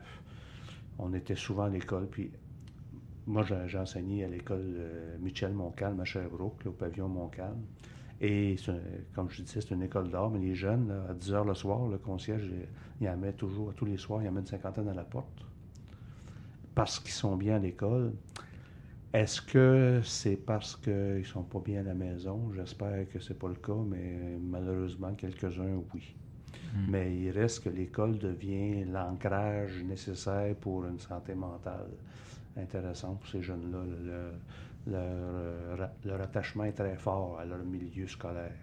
on 1.00 1.12
était 1.12 1.34
souvent 1.34 1.64
à 1.64 1.68
l'école. 1.68 2.06
Puis 2.08 2.30
moi, 3.26 3.44
j'ai 3.66 3.78
enseigné 3.78 4.24
à 4.24 4.28
l'école 4.28 4.64
Michel 5.20 5.52
Montcalm 5.52 6.00
à 6.00 6.04
Sherbrooke, 6.04 6.64
au 6.66 6.70
pavillon 6.70 7.08
Montcalm. 7.08 7.60
Et 8.20 8.56
comme 9.14 9.30
je 9.30 9.42
disais, 9.42 9.60
c'est 9.60 9.74
une 9.74 9.82
école 9.82 10.10
d'art, 10.10 10.30
mais 10.30 10.40
les 10.40 10.54
jeunes, 10.54 10.90
à 11.08 11.14
10 11.14 11.32
h 11.32 11.46
le 11.46 11.54
soir, 11.54 11.86
le 11.86 11.98
concierge, 11.98 12.44
il, 12.46 12.66
il 13.00 13.08
en 13.08 13.16
met 13.16 13.32
toujours, 13.32 13.74
tous 13.74 13.84
les 13.84 13.96
soirs, 13.96 14.22
il 14.22 14.28
en 14.28 14.32
met 14.32 14.40
une 14.40 14.46
cinquantaine 14.46 14.88
à 14.88 14.94
la 14.94 15.04
porte. 15.04 15.44
Parce 16.74 16.98
qu'ils 16.98 17.12
sont 17.12 17.36
bien 17.36 17.56
à 17.56 17.58
l'école. 17.58 18.12
Est-ce 19.12 19.40
que 19.40 20.00
c'est 20.04 20.36
parce 20.36 20.76
qu'ils 20.76 21.24
sont 21.24 21.42
pas 21.44 21.60
bien 21.60 21.80
à 21.80 21.84
la 21.84 21.94
maison? 21.94 22.52
J'espère 22.54 23.08
que 23.08 23.18
c'est 23.20 23.38
pas 23.38 23.48
le 23.48 23.54
cas, 23.54 23.82
mais 23.86 24.38
malheureusement, 24.40 25.14
quelques-uns, 25.14 25.82
oui. 25.94 26.14
Mm. 26.74 26.90
Mais 26.90 27.16
il 27.16 27.30
reste 27.30 27.64
que 27.64 27.70
l'école 27.70 28.18
devient 28.18 28.84
l'ancrage 28.84 29.82
nécessaire 29.84 30.54
pour 30.56 30.84
une 30.86 30.98
santé 30.98 31.34
mentale 31.34 31.90
intéressante 32.56 33.20
pour 33.20 33.28
ces 33.30 33.42
jeunes-là. 33.42 33.84
Le- 33.84 34.32
leur, 34.86 35.02
euh, 35.02 35.86
leur 36.04 36.20
attachement 36.22 36.64
est 36.64 36.72
très 36.72 36.96
fort 36.96 37.38
à 37.40 37.44
leur 37.44 37.64
milieu 37.64 38.06
scolaire. 38.06 38.56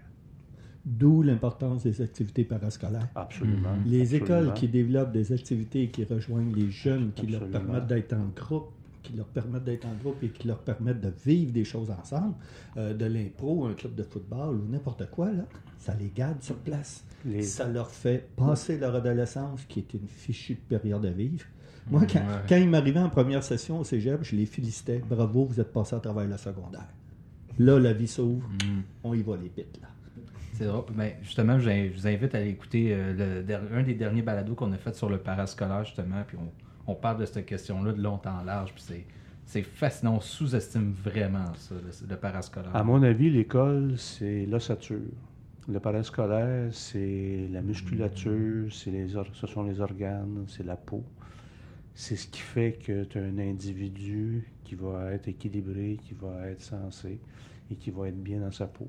D'où 0.85 1.23
l'importance 1.23 1.83
des 1.83 2.01
activités 2.01 2.43
parascolaires. 2.45 3.09
Absolument. 3.15 3.75
Mhm. 3.75 3.83
Les 3.85 4.01
Absolument. 4.15 4.25
écoles 4.25 4.53
qui 4.53 4.67
développent 4.67 5.11
des 5.11 5.31
activités 5.33 5.89
qui 5.89 6.03
rejoignent 6.03 6.53
les 6.53 6.69
jeunes, 6.69 7.11
qui 7.13 7.27
leur 7.27 7.49
permettent 7.49 7.87
d'être 7.87 8.13
en 8.13 8.27
groupe, 8.35 8.71
qui 9.05 9.13
leur 9.17 9.27
permettent 9.27 9.63
d'être 9.63 9.85
en 9.85 9.93
groupe 10.01 10.21
et 10.23 10.29
qui 10.29 10.47
leur 10.47 10.59
permettent 10.59 11.01
de 11.01 11.13
vivre 11.25 11.51
des 11.51 11.63
choses 11.63 11.89
ensemble, 11.91 12.33
euh, 12.77 12.93
de 12.93 13.05
l'impro, 13.05 13.65
un 13.65 13.73
club 13.73 13.95
de 13.95 14.03
football 14.03 14.55
ou 14.55 14.67
n'importe 14.69 15.09
quoi, 15.11 15.31
là, 15.31 15.43
ça 15.77 15.93
les 15.95 16.11
garde 16.13 16.41
sur 16.41 16.55
place. 16.57 17.03
Les- 17.25 17.41
Ça 17.41 17.67
leur 17.67 17.89
fait 17.89 18.27
passer 18.35 18.77
leur 18.77 18.95
adolescence, 18.95 19.63
qui 19.65 19.79
est 19.79 19.93
une 19.93 20.07
fichue 20.07 20.55
période 20.55 21.05
à 21.05 21.11
vivre. 21.11 21.45
Moi, 21.89 22.01
quand, 22.11 22.19
Ouais. 22.19 22.41
quand 22.49 22.55
ils 22.57 22.69
m'arrivaient 22.69 22.99
en 22.99 23.09
première 23.09 23.43
session 23.43 23.79
au 23.79 23.83
cégep, 23.83 24.23
je 24.23 24.35
les 24.35 24.45
félicitais. 24.47 25.01
Bravo, 25.07 25.45
vous 25.45 25.59
êtes 25.59 25.71
passé 25.71 25.95
à 25.95 25.99
travers 25.99 26.27
le 26.27 26.37
secondaire. 26.37 26.87
Là, 27.59 27.79
la 27.79 27.93
vie 27.93 28.07
s'ouvre. 28.07 28.47
Mm. 28.47 28.81
On 29.03 29.13
y 29.13 29.21
va 29.21 29.37
les 29.37 29.49
pites, 29.49 29.79
là. 29.81 29.87
C'est 30.53 30.65
drôle. 30.65 30.85
Ben, 30.95 31.11
justement, 31.21 31.59
je 31.59 31.93
vous 31.93 32.07
invite 32.07 32.33
à 32.33 32.37
aller 32.39 32.49
écouter 32.49 32.87
euh, 32.93 33.41
le 33.43 33.77
un 33.77 33.83
des 33.83 33.93
derniers 33.93 34.21
balados 34.21 34.55
qu'on 34.55 34.71
a 34.71 34.77
fait 34.77 34.95
sur 34.95 35.09
le 35.09 35.17
parascolaire, 35.17 35.83
justement. 35.83 36.23
Puis 36.27 36.37
on, 36.39 36.49
on 36.87 36.95
parle 36.95 37.19
de 37.19 37.25
cette 37.25 37.45
question-là 37.45 37.93
de 37.93 38.01
long 38.01 38.19
en 38.25 38.43
large. 38.43 38.73
Puis 38.73 38.83
c'est, 38.85 39.05
c'est 39.45 39.63
fascinant. 39.63 40.15
On 40.15 40.19
sous-estime 40.19 40.91
vraiment 40.91 41.53
ça, 41.55 41.75
le, 41.75 42.07
le 42.07 42.15
parascolaire. 42.15 42.75
À 42.75 42.83
mon 42.83 43.01
avis, 43.03 43.29
l'école, 43.29 43.97
c'est 43.97 44.45
l'ossature. 44.45 44.99
Le 45.67 45.79
parascolaire, 45.79 46.71
c'est 46.71 47.47
la 47.51 47.61
musculature, 47.61 48.71
c'est 48.71 48.91
les 48.91 49.07
ce 49.33 49.47
sont 49.47 49.63
les 49.63 49.81
organes, 49.81 50.45
c'est 50.47 50.63
la 50.63 50.75
peau. 50.75 51.03
C'est 51.95 52.17
ce 52.17 52.27
qui 52.27 52.41
fait 52.41 52.73
que 52.73 53.05
tu 53.05 53.17
as 53.17 53.23
un 53.23 53.39
individu 53.39 54.47
qui 54.63 54.75
va 54.75 55.13
être 55.13 55.27
équilibré, 55.27 55.97
qui 56.03 56.13
va 56.13 56.49
être 56.49 56.61
sensé 56.61 57.19
et 57.71 57.75
qui 57.75 57.89
va 57.89 58.09
être 58.09 58.21
bien 58.21 58.41
dans 58.41 58.51
sa 58.51 58.67
peau. 58.67 58.87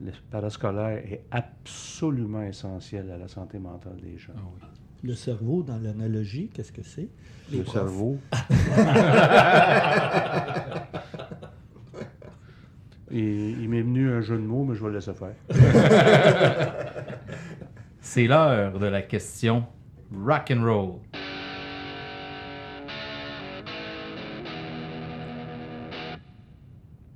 Le 0.00 0.10
parascolaire 0.30 0.98
est 1.10 1.24
absolument 1.30 2.42
essentiel 2.42 3.10
à 3.10 3.16
la 3.16 3.28
santé 3.28 3.58
mentale 3.58 3.96
des 4.02 4.18
gens. 4.18 4.32
Ah 4.36 4.40
oui. 4.52 4.68
Le 5.04 5.14
cerveau, 5.14 5.62
dans 5.62 5.76
l'analogie, 5.76 6.50
qu'est-ce 6.54 6.72
que 6.72 6.82
c'est? 6.82 7.10
le 7.52 7.62
profs. 7.62 7.74
cerveau. 7.74 8.18
Et, 13.10 13.50
il 13.50 13.68
m'est 13.68 13.82
venu 13.82 14.10
un 14.10 14.22
jeu 14.22 14.38
de 14.38 14.42
mots, 14.42 14.64
mais 14.64 14.74
je 14.74 14.82
vais 14.82 14.88
le 14.88 14.94
laisser 14.94 15.12
faire. 15.12 15.34
C'est 18.00 18.26
l'heure 18.26 18.78
de 18.78 18.86
la 18.86 19.02
question 19.02 19.66
rock 20.10 20.50
and 20.50 20.64
roll. 20.64 20.94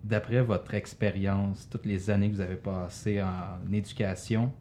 D'après 0.04 0.42
votre 0.42 0.74
expérience, 0.74 1.66
toutes 1.70 1.86
les 1.86 2.10
années 2.10 2.28
que 2.28 2.34
vous 2.34 2.42
avez 2.42 2.56
passées 2.56 3.22
en 3.22 3.72
éducation, 3.72 4.52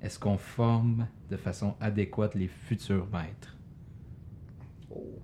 est-ce 0.00 0.18
qu'on 0.18 0.38
forme 0.38 1.06
de 1.32 1.36
façon 1.38 1.74
adéquate 1.80 2.34
les 2.34 2.46
futurs 2.46 3.06
maîtres? 3.10 3.56
Oh. 4.90 5.18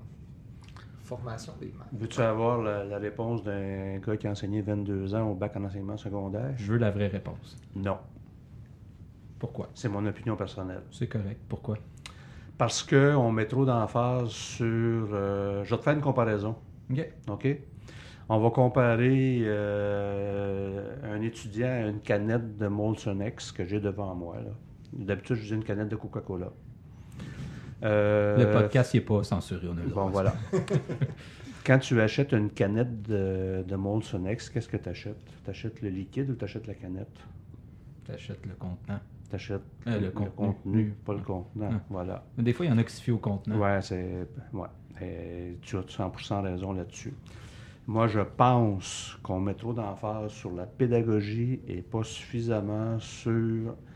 Formation 1.05 1.53
des 1.61 1.67
maîtres. 1.67 1.87
Veux-tu 1.93 2.21
avoir 2.21 2.63
la, 2.63 2.85
la 2.85 2.99
réponse 2.99 3.43
d'un 3.43 3.99
gars 3.99 4.17
qui 4.17 4.27
a 4.27 4.31
enseigné 4.31 4.63
22 4.63 5.15
ans 5.15 5.31
au 5.31 5.35
bac 5.35 5.55
en 5.57 5.65
enseignement 5.65 5.97
secondaire? 5.99 6.55
Je 6.57 6.73
veux 6.73 6.79
la 6.79 6.91
vraie 6.91 7.09
réponse. 7.09 7.57
Non. 7.77 7.99
Pourquoi? 9.39 9.69
C'est 9.75 9.89
mon 9.89 10.05
opinion 10.07 10.35
personnelle. 10.35 10.83
C'est 10.91 11.09
correct. 11.09 11.41
Pourquoi? 11.49 11.77
Parce 12.57 12.83
qu'on 12.83 13.31
met 13.31 13.47
trop 13.47 13.65
d'emphase 13.67 14.31
sur... 14.31 14.65
euh, 14.67 15.63
je 15.65 15.71
vais 15.71 15.77
te 15.79 15.83
faire 15.83 15.95
une 15.95 16.01
comparaison. 16.01 16.57
OK. 16.91 17.07
OK? 17.29 17.47
On 18.31 18.39
va 18.41 18.51
comparer 18.51 19.43
euh, 19.45 21.15
un 21.15 21.21
étudiant 21.23 21.69
à 21.69 21.87
une 21.87 22.01
canette 22.01 22.57
de 22.59 22.67
Molson 22.67 23.21
X 23.21 23.53
que 23.53 23.65
j'ai 23.65 23.81
devant 23.81 24.15
moi. 24.15 24.37
là. 24.41 24.51
D'habitude, 24.93 25.37
je 25.37 25.43
dis 25.49 25.55
une 25.55 25.65
canette 25.65 25.89
de 25.89 25.97
Coca-Cola. 25.97 26.51
Euh, 27.85 28.37
Le 28.37 28.51
podcast 28.51 28.95
n'est 28.95 29.01
pas 29.01 29.23
censuré. 29.23 29.69
On 29.69 29.77
a. 29.77 29.83
Bon, 29.95 30.07
voilà. 30.09 30.35
Quand 31.65 31.79
tu 31.79 32.01
achètes 32.01 32.33
une 32.33 32.51
canette 32.51 33.03
de, 33.03 33.63
de 33.67 33.77
Molson 33.77 34.25
X, 34.27 34.49
qu'est-ce 34.49 34.69
que 34.69 34.77
tu 34.79 34.89
achètes? 34.89 35.17
Tu 35.45 35.51
achètes 35.51 35.83
le 35.83 35.91
liquide 35.91 36.31
ou 36.31 36.35
tu 36.35 36.45
achètes 36.45 36.67
la 36.67 36.75
canette? 36.75 37.21
Tu 38.07 38.13
achètes 38.13 38.45
le 38.47 38.55
contenant. 38.55 39.01
Tu 39.29 39.35
achètes 39.37 39.61
Euh, 39.87 40.01
le 40.01 40.11
contenu. 40.11 40.95
pas 41.05 41.13
le 41.13 41.21
contenant. 41.21 41.71
Ah. 41.73 41.81
Voilà. 41.91 42.25
Mais 42.39 42.43
des 42.45 42.53
fois, 42.55 42.65
il 42.67 42.71
y 42.71 42.73
en 42.73 42.79
a 42.79 42.85
qui 42.85 42.95
se 42.95 43.03
fient 43.03 43.13
au 43.13 43.19
contenant. 43.19 43.59
Ouais, 43.59 43.81
c'est. 43.83 44.27
Ouais. 44.53 44.69
Et 45.03 45.59
tu 45.61 45.77
as 45.77 45.83
100% 45.83 46.43
raison 46.43 46.73
là-dessus. 46.73 47.13
Moi, 47.89 48.07
je 48.07 48.21
pense 48.21 49.19
qu'on 49.23 49.41
met 49.41 49.55
trop 49.55 49.73
d'emphase 49.73 50.31
sur 50.33 50.53
la 50.53 50.67
pédagogie 50.67 51.61
et 51.67 51.81
pas 51.81 52.05
suffisamment 52.05 52.99
sur 53.01 53.33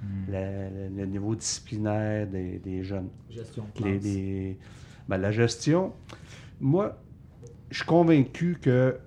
Hmm. 0.03 0.31
la- 0.31 0.71
le 0.71 1.07
niveau 1.07 1.35
disciplinaire 1.37 2.27
des, 2.27 2.59
des 2.59 2.83
jeunes. 2.83 3.11
Gestion 3.31 3.65
de 3.79 3.85
Les- 3.85 3.91
classe. 3.93 4.05
les- 4.05 4.59
ben, 5.09 5.19
la 5.19 5.31
gestion, 5.31 5.93
moi, 6.59 6.99
je 7.71 7.77
suis 7.77 7.85
convaincu 7.87 8.57
que 8.61 8.99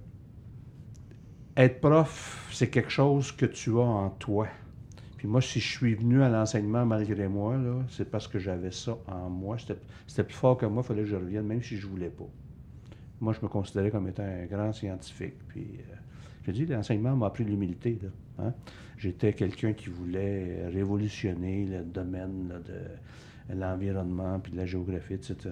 être 1.57 1.81
prof, 1.81 2.47
c'est 2.53 2.69
quelque 2.69 2.91
chose 2.91 3.31
que 3.31 3.45
tu 3.47 3.71
as 3.71 3.81
en 3.81 4.09
toi. 4.11 4.47
Puis 5.17 5.27
moi, 5.27 5.41
si 5.41 5.59
je 5.59 5.67
suis 5.77 5.95
venu 5.95 6.21
à 6.21 6.29
l'enseignement 6.29 6.86
malgré 6.86 7.27
moi, 7.27 7.57
c'est 7.89 8.09
parce 8.11 8.27
que 8.27 8.38
j'avais 8.38 8.71
ça 8.71 8.97
en 9.07 9.29
moi. 9.31 9.57
C'était 9.57 9.79
c'était 10.05 10.23
plus 10.23 10.36
fort 10.36 10.57
que 10.57 10.65
moi, 10.67 10.83
il 10.83 10.88
fallait 10.88 11.01
que 11.01 11.07
je 11.07 11.15
revienne, 11.15 11.45
même 11.47 11.63
si 11.63 11.75
je 11.77 11.88
voulais 11.88 12.09
pas. 12.11 12.25
Moi, 13.22 13.34
je 13.34 13.39
me 13.41 13.47
considérais 13.47 13.91
comme 13.91 14.07
étant 14.07 14.24
un 14.24 14.45
grand 14.45 14.74
scientifique. 14.74 15.36
Puis, 15.47 15.68
euh, 15.80 15.95
je 16.43 16.51
dis, 16.51 16.66
l'enseignement 16.66 17.16
m'a 17.16 17.28
appris 17.28 17.43
l'humilité. 17.43 17.99
hein. 18.39 18.53
J'étais 18.97 19.34
quelqu'un 19.34 19.74
qui 19.74 19.89
voulait 19.89 20.68
révolutionner 20.68 21.66
le 21.66 21.84
domaine 21.84 22.61
de 22.66 23.55
l'environnement, 23.55 24.39
puis 24.39 24.51
de 24.51 24.57
la 24.57 24.66
géographie, 24.66 25.13
etc. 25.16 25.36
Puis 25.43 25.51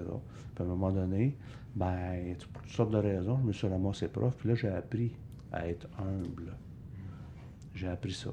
à 0.59 0.64
un 0.64 0.66
moment 0.70 0.91
donné, 0.91 1.36
ben, 1.76 2.36
pour 2.53 2.61
toutes 2.61 2.72
sortes 2.72 2.91
de 2.91 2.97
raisons, 2.97 3.39
je 3.41 3.47
me 3.47 3.51
suis 3.51 3.68
ramassé 3.68 4.07
prof, 4.07 4.36
puis 4.38 4.49
là, 4.49 4.55
j'ai 4.55 4.70
appris 4.70 5.11
à 5.51 5.68
être 5.68 5.88
humble. 5.99 6.53
J'ai 7.74 7.88
appris 7.88 8.14
ça. 8.14 8.30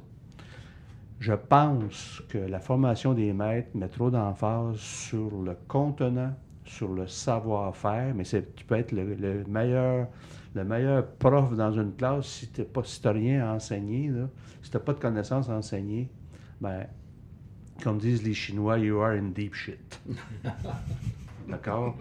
Je 1.18 1.33
pense 1.33 2.22
que 2.28 2.39
la 2.39 2.61
formation 2.61 3.12
des 3.12 3.33
maîtres 3.33 3.70
met 3.74 3.89
trop 3.89 4.11
d'emphase 4.11 4.76
sur 4.76 5.43
le 5.43 5.57
contenant, 5.68 6.35
sur 6.71 6.93
le 6.93 7.07
savoir-faire, 7.07 8.14
mais 8.14 8.25
tu 8.25 8.64
peux 8.66 8.77
être 8.77 8.93
le, 8.93 9.14
le 9.14 9.45
meilleur 9.45 10.07
le 10.55 10.64
meilleur 10.64 11.07
prof 11.07 11.55
dans 11.55 11.73
une 11.73 11.95
classe, 11.95 12.27
si 12.27 12.49
tu 12.49 12.62
n'as 12.62 13.12
rien 13.12 13.47
à 13.47 13.55
enseigner, 13.55 14.09
là, 14.09 14.29
si 14.62 14.71
tu 14.71 14.77
n'as 14.77 14.83
pas 14.83 14.95
de 14.95 14.99
connaissances 14.99 15.49
à 15.49 15.53
enseigner, 15.53 16.09
ben, 16.61 16.87
comme 17.83 17.99
disent 17.99 18.23
les 18.23 18.35
Chinois, 18.35 18.79
you 18.79 18.99
are 18.99 19.12
in 19.12 19.31
deep 19.31 19.55
shit. 19.55 20.01
D'accord? 21.49 21.97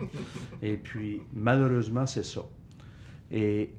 Et 0.62 0.78
puis, 0.78 1.22
malheureusement, 1.34 2.06
c'est 2.06 2.26
ça. 2.26 2.42
Et 3.32 3.72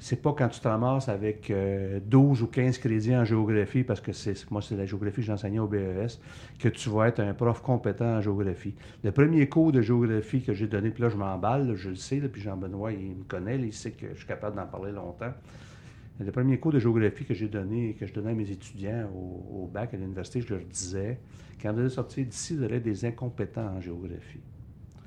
c'est 0.00 0.20
pas 0.20 0.32
quand 0.32 0.48
tu 0.48 0.60
te 0.60 0.66
ramasses 0.66 1.10
avec 1.10 1.52
12 1.52 2.40
euh, 2.40 2.44
ou 2.44 2.46
15 2.46 2.78
crédits 2.78 3.14
en 3.14 3.24
géographie, 3.24 3.84
parce 3.84 4.00
que 4.00 4.12
c'est 4.12 4.50
moi, 4.50 4.62
c'est 4.62 4.74
la 4.76 4.86
géographie 4.86 5.16
que 5.20 5.26
j'enseignais 5.26 5.58
au 5.58 5.66
BES, 5.66 6.18
que 6.58 6.68
tu 6.68 6.88
vas 6.88 7.08
être 7.08 7.20
un 7.20 7.34
prof 7.34 7.60
compétent 7.60 8.16
en 8.16 8.20
géographie. 8.22 8.74
Le 9.04 9.12
premier 9.12 9.46
cours 9.46 9.72
de 9.72 9.82
géographie 9.82 10.40
que 10.40 10.54
j'ai 10.54 10.66
donné, 10.66 10.90
puis 10.90 11.02
là, 11.02 11.10
je 11.10 11.16
m'emballe, 11.16 11.76
je 11.76 11.90
le 11.90 11.96
sais, 11.96 12.18
puis 12.20 12.40
Jean-Benoît, 12.40 12.92
il 12.92 13.10
me 13.10 13.24
connaît, 13.24 13.58
il 13.58 13.74
sait 13.74 13.90
que 13.90 14.06
je 14.14 14.18
suis 14.18 14.26
capable 14.26 14.56
d'en 14.56 14.66
parler 14.66 14.90
longtemps. 14.90 15.34
Le 16.18 16.32
premier 16.32 16.58
cours 16.58 16.72
de 16.72 16.78
géographie 16.78 17.24
que 17.26 17.34
j'ai 17.34 17.48
donné, 17.48 17.94
que 17.94 18.06
je 18.06 18.14
donnais 18.14 18.30
à 18.30 18.34
mes 18.34 18.50
étudiants 18.50 19.06
au, 19.14 19.68
bac 19.72 19.92
à 19.92 19.98
l'université, 19.98 20.40
je 20.40 20.54
leur 20.54 20.64
disais, 20.64 21.18
quand 21.60 21.72
vous 21.72 21.80
allez 21.80 21.88
sortir 21.90 22.24
d'ici, 22.24 22.56
vous 22.56 22.64
aurez 22.64 22.80
des 22.80 23.04
incompétents 23.04 23.68
en 23.76 23.80
géographie. 23.80 24.40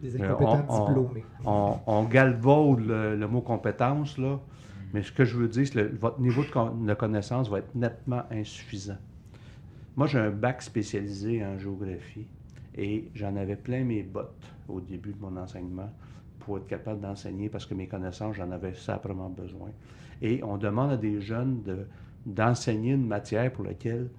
Des 0.02 0.22
euh, 0.22 0.26
incompétents 0.26 0.86
diplômés. 0.86 1.24
On, 1.46 1.78
on, 1.88 2.04
galvaude 2.04 2.86
le, 2.86 3.16
le, 3.16 3.28
mot 3.28 3.41
compétence, 3.41 4.18
là. 4.18 4.39
Mais 4.94 5.02
ce 5.02 5.12
que 5.12 5.26
je 5.26 5.38
veux 5.38 5.48
dire, 5.48 5.66
c'est 5.66 5.74
que 5.74 5.96
votre 5.96 6.22
niveau 6.22 6.44
de, 6.44 6.94
connaissance 6.94 7.50
va 7.50 7.60
être 7.60 7.74
nettement 7.76 8.24
insuffisant. 8.32 8.98
Moi, 9.96 10.08
j'ai 10.08 10.20
un 10.20 10.30
bac 10.30 10.62
spécialisé 10.62 11.44
en 11.44 11.58
géographie 11.58 12.28
et 12.76 13.10
j'en 13.16 13.36
avais 13.36 13.56
plein 13.56 13.84
mes 13.84 14.04
bottes 14.04 14.54
au 14.68 14.80
début 14.80 15.14
de 15.14 15.20
mon 15.20 15.36
enseignement 15.38 15.89
pour 16.39 16.58
être 16.58 16.68
capable 16.68 17.02
d'enseigner 17.02 17.50
parce 17.50 17.66
que 17.66 17.74
mes 17.74 17.88
connaissances, 17.88 18.36
j'en 18.36 18.52
avais 18.52 18.74
simplement 18.76 19.30
besoin. 19.30 19.70
Et 20.22 20.44
on 20.44 20.58
demande 20.58 20.91
à 20.91 20.98
des 20.98 21.22
jeunes 21.22 21.64
d'enseigner 22.26 22.94
une 22.94 23.08
matière 23.08 23.52
pour 23.52 23.66
laquelle 23.66 24.10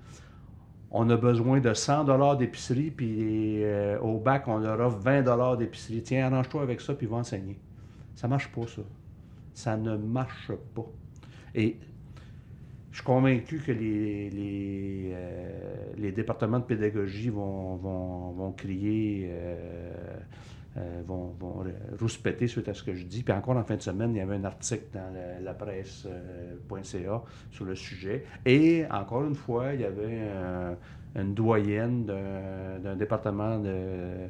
on 0.91 1.09
a 1.11 1.16
besoin 1.16 1.61
de 1.61 1.75
100 1.75 2.05
dollars 2.05 2.37
d'épicerie, 2.37 2.91
puis 2.91 3.64
euh, 3.64 3.99
au 3.99 4.18
bac, 4.18 4.47
on 4.47 4.59
leur 4.59 4.79
offre 4.79 4.99
20 4.99 5.22
dollars 5.22 5.57
d'épicerie. 5.57 6.03
Tiens, 6.03 6.27
arrange-toi 6.27 6.62
avec 6.62 6.81
ça, 6.81 6.95
puis 6.95 7.07
va 7.07 7.16
enseigner. 7.16 7.59
Ça 8.14 8.29
marche 8.29 8.49
pas, 8.53 8.66
ça 8.68 8.83
ça 9.55 9.76
ne 9.76 9.96
marche 9.96 10.52
pas. 10.74 10.86
Et 11.55 11.78
je 12.90 12.98
suis 12.98 13.05
convaincu 13.05 13.59
que 13.59 13.72
les, 13.72 14.30
les, 14.30 15.12
euh, 15.14 16.12
départements 16.12 16.61
de 16.61 16.64
pédagogie 16.64 17.28
vont, 17.28 17.74
vont, 17.76 18.52
crier, 18.52 19.28
euh, 19.30 19.96
euh, 20.76 21.02
vont, 21.05 21.34
vont 21.40 21.64
rouspéter 21.98 22.46
suite 22.46 22.68
à 22.68 22.74
ce 22.74 22.84
que 22.84 22.94
je 22.94 23.05
dis. 23.05 23.24
Puis 23.24 23.34
encore 23.34 23.57
en 23.57 23.64
fin 23.64 23.74
de 23.74 23.82
semaine, 23.82 24.14
il 24.14 24.18
y 24.18 24.20
avait 24.20 24.36
un 24.36 24.44
article 24.44 24.84
dans 24.92 25.12
la, 25.42 25.55
presse.ca 25.55 27.22
sur 27.50 27.64
le 27.64 27.74
sujet. 27.74 28.26
Et 28.46 28.84
encore 28.88 29.24
une 29.24 29.34
fois, 29.34 29.74
il 29.74 29.80
y 29.80 29.84
avait 29.84 30.28
une 31.16 31.34
doyenne 31.34 32.07
d'un 32.07 32.94
département 32.94 33.59
de 33.59 34.28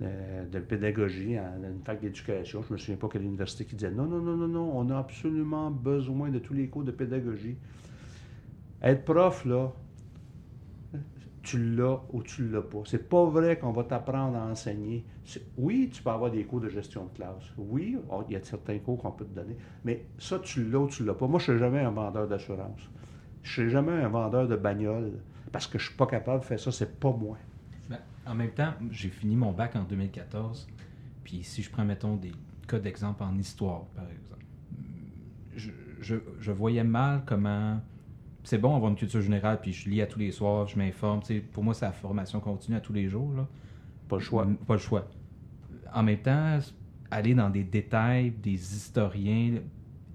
de, 0.00 0.58
pédagogie, 0.60 1.36
à 1.36 1.54
une 1.56 1.80
fac 1.84 2.00
d'éducation. 2.00 2.62
Je 2.62 2.68
ne 2.68 2.72
me 2.74 2.78
souviens 2.78 2.96
pas 2.96 3.08
quelle 3.08 3.24
université 3.24 3.64
qui 3.64 3.74
disait 3.74 3.90
non, 3.90 4.06
non, 4.06 4.20
non, 4.20 4.36
non, 4.36 4.48
non, 4.48 4.70
on 4.74 4.90
a 4.90 4.98
absolument 4.98 5.70
besoin 5.70 6.30
de 6.30 6.38
tous 6.38 6.54
les 6.54 6.68
cours 6.68 6.84
de 6.84 6.92
pédagogie. 6.92 7.56
Être 8.80 9.04
prof, 9.04 9.44
là, 9.44 9.72
tu 11.42 11.74
l'as 11.74 12.00
ou 12.12 12.22
tu 12.22 12.42
ne 12.42 12.52
l'as 12.52 12.62
pas. 12.62 12.82
C'est 12.84 13.08
pas 13.08 13.24
vrai 13.24 13.58
qu'on 13.58 13.72
va 13.72 13.82
t'apprendre 13.82 14.36
à 14.36 14.46
enseigner. 14.46 15.04
Oui, 15.56 15.90
tu 15.92 16.02
peux 16.02 16.10
avoir 16.10 16.30
des 16.30 16.44
cours 16.44 16.60
de 16.60 16.68
gestion 16.68 17.06
de 17.06 17.10
classe. 17.10 17.42
Oui, 17.56 17.96
il 18.28 18.32
y 18.32 18.36
a 18.36 18.42
certains 18.42 18.78
cours 18.78 18.98
qu'on 18.98 19.10
peut 19.10 19.24
te 19.24 19.34
donner. 19.34 19.56
Mais 19.84 20.04
ça, 20.18 20.38
tu 20.38 20.68
l'as 20.68 20.78
ou 20.78 20.88
tu 20.88 21.02
ne 21.02 21.08
l'as 21.08 21.14
pas. 21.14 21.26
Moi, 21.26 21.40
je 21.40 21.52
ne 21.52 21.56
suis 21.56 21.64
jamais 21.64 21.80
un 21.80 21.90
vendeur 21.90 22.28
d'assurance. 22.28 22.80
Je 23.42 23.62
ne 23.62 23.66
suis 23.66 23.72
jamais 23.72 23.92
un 23.92 24.08
vendeur 24.08 24.46
de 24.46 24.56
bagnole 24.56 25.12
parce 25.50 25.66
que 25.66 25.78
je 25.78 25.84
ne 25.84 25.88
suis 25.88 25.96
pas 25.96 26.06
capable 26.06 26.40
de 26.40 26.44
faire 26.44 26.60
ça. 26.60 26.70
C'est 26.70 27.00
pas 27.00 27.12
moi. 27.12 27.38
En 28.28 28.34
même 28.34 28.50
temps, 28.50 28.74
j'ai 28.90 29.08
fini 29.08 29.36
mon 29.36 29.52
bac 29.52 29.74
en 29.76 29.84
2014. 29.84 30.68
Puis 31.24 31.42
si 31.42 31.62
je 31.62 31.70
prends, 31.70 31.84
mettons, 31.84 32.16
des 32.16 32.32
cas 32.66 32.78
d'exemple 32.78 33.22
en 33.22 33.36
histoire, 33.38 33.84
par 33.96 34.04
exemple, 34.04 34.44
je, 36.00 36.52
voyais 36.52 36.84
mal 36.84 37.22
comment. 37.26 37.80
C'est 38.44 38.58
bon 38.58 38.74
avoir 38.74 38.90
une 38.90 38.96
culture 38.96 39.20
générale, 39.20 39.60
puis 39.60 39.72
je 39.72 39.90
lis 39.90 40.00
à 40.00 40.06
tous 40.06 40.18
les 40.18 40.30
soirs, 40.30 40.66
je 40.66 40.78
m'informe. 40.78 41.20
Pour 41.52 41.64
moi, 41.64 41.74
c'est 41.74 41.84
la 41.84 41.92
formation 41.92 42.40
continue 42.40 42.76
à 42.76 42.80
tous 42.80 42.92
les 42.92 43.08
jours. 43.08 43.32
Là. 43.34 43.46
Pas 44.08 44.16
le 44.16 44.22
choix. 44.22 44.46
Pas 44.66 44.74
le 44.74 44.80
choix. 44.80 45.08
En 45.92 46.02
même 46.02 46.18
temps, 46.18 46.58
aller 47.10 47.34
dans 47.34 47.50
des 47.50 47.64
détails 47.64 48.30
des 48.30 48.52
historiens, 48.52 49.54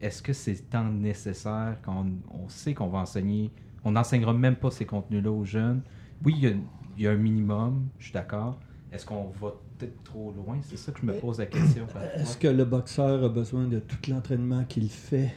est-ce 0.02 0.22
que 0.22 0.34
c'est 0.34 0.70
tant 0.70 0.86
nécessaire 0.86 1.78
quand 1.82 2.06
on, 2.32 2.50
sait 2.50 2.74
qu'on 2.74 2.88
va 2.88 3.00
enseigner, 3.00 3.52
on 3.84 3.92
n'enseignera 3.92 4.34
même 4.34 4.56
pas 4.56 4.72
ces 4.72 4.86
contenus-là 4.86 5.32
aux 5.32 5.46
jeunes? 5.46 5.82
Oui, 6.24 6.34
il 6.38 6.44
y 6.44 6.48
a 6.48 6.54
il 6.98 7.04
y 7.04 7.08
a 7.08 7.12
un 7.12 7.18
minimum, 7.18 7.88
je 7.98 8.06
suis 8.06 8.14
d'accord. 8.14 8.60
Est-ce 8.92 9.06
qu'on 9.06 9.30
va 9.42 9.56
peut-être 9.78 10.04
trop 10.04 10.32
loin? 10.32 10.60
C'est 10.62 10.78
ça 10.78 10.92
que 10.92 11.00
je 11.00 11.06
me 11.06 11.14
pose 11.14 11.40
la 11.40 11.48
question. 11.48 11.88
Est-ce 12.16 12.38
que 12.38 12.48
le 12.48 12.64
boxeur 12.64 13.24
a 13.24 13.30
besoin 13.30 13.68
de 13.68 13.80
tout 13.80 13.98
l'entraînement 14.10 14.64
qu'il 14.66 14.90
fait 14.90 15.34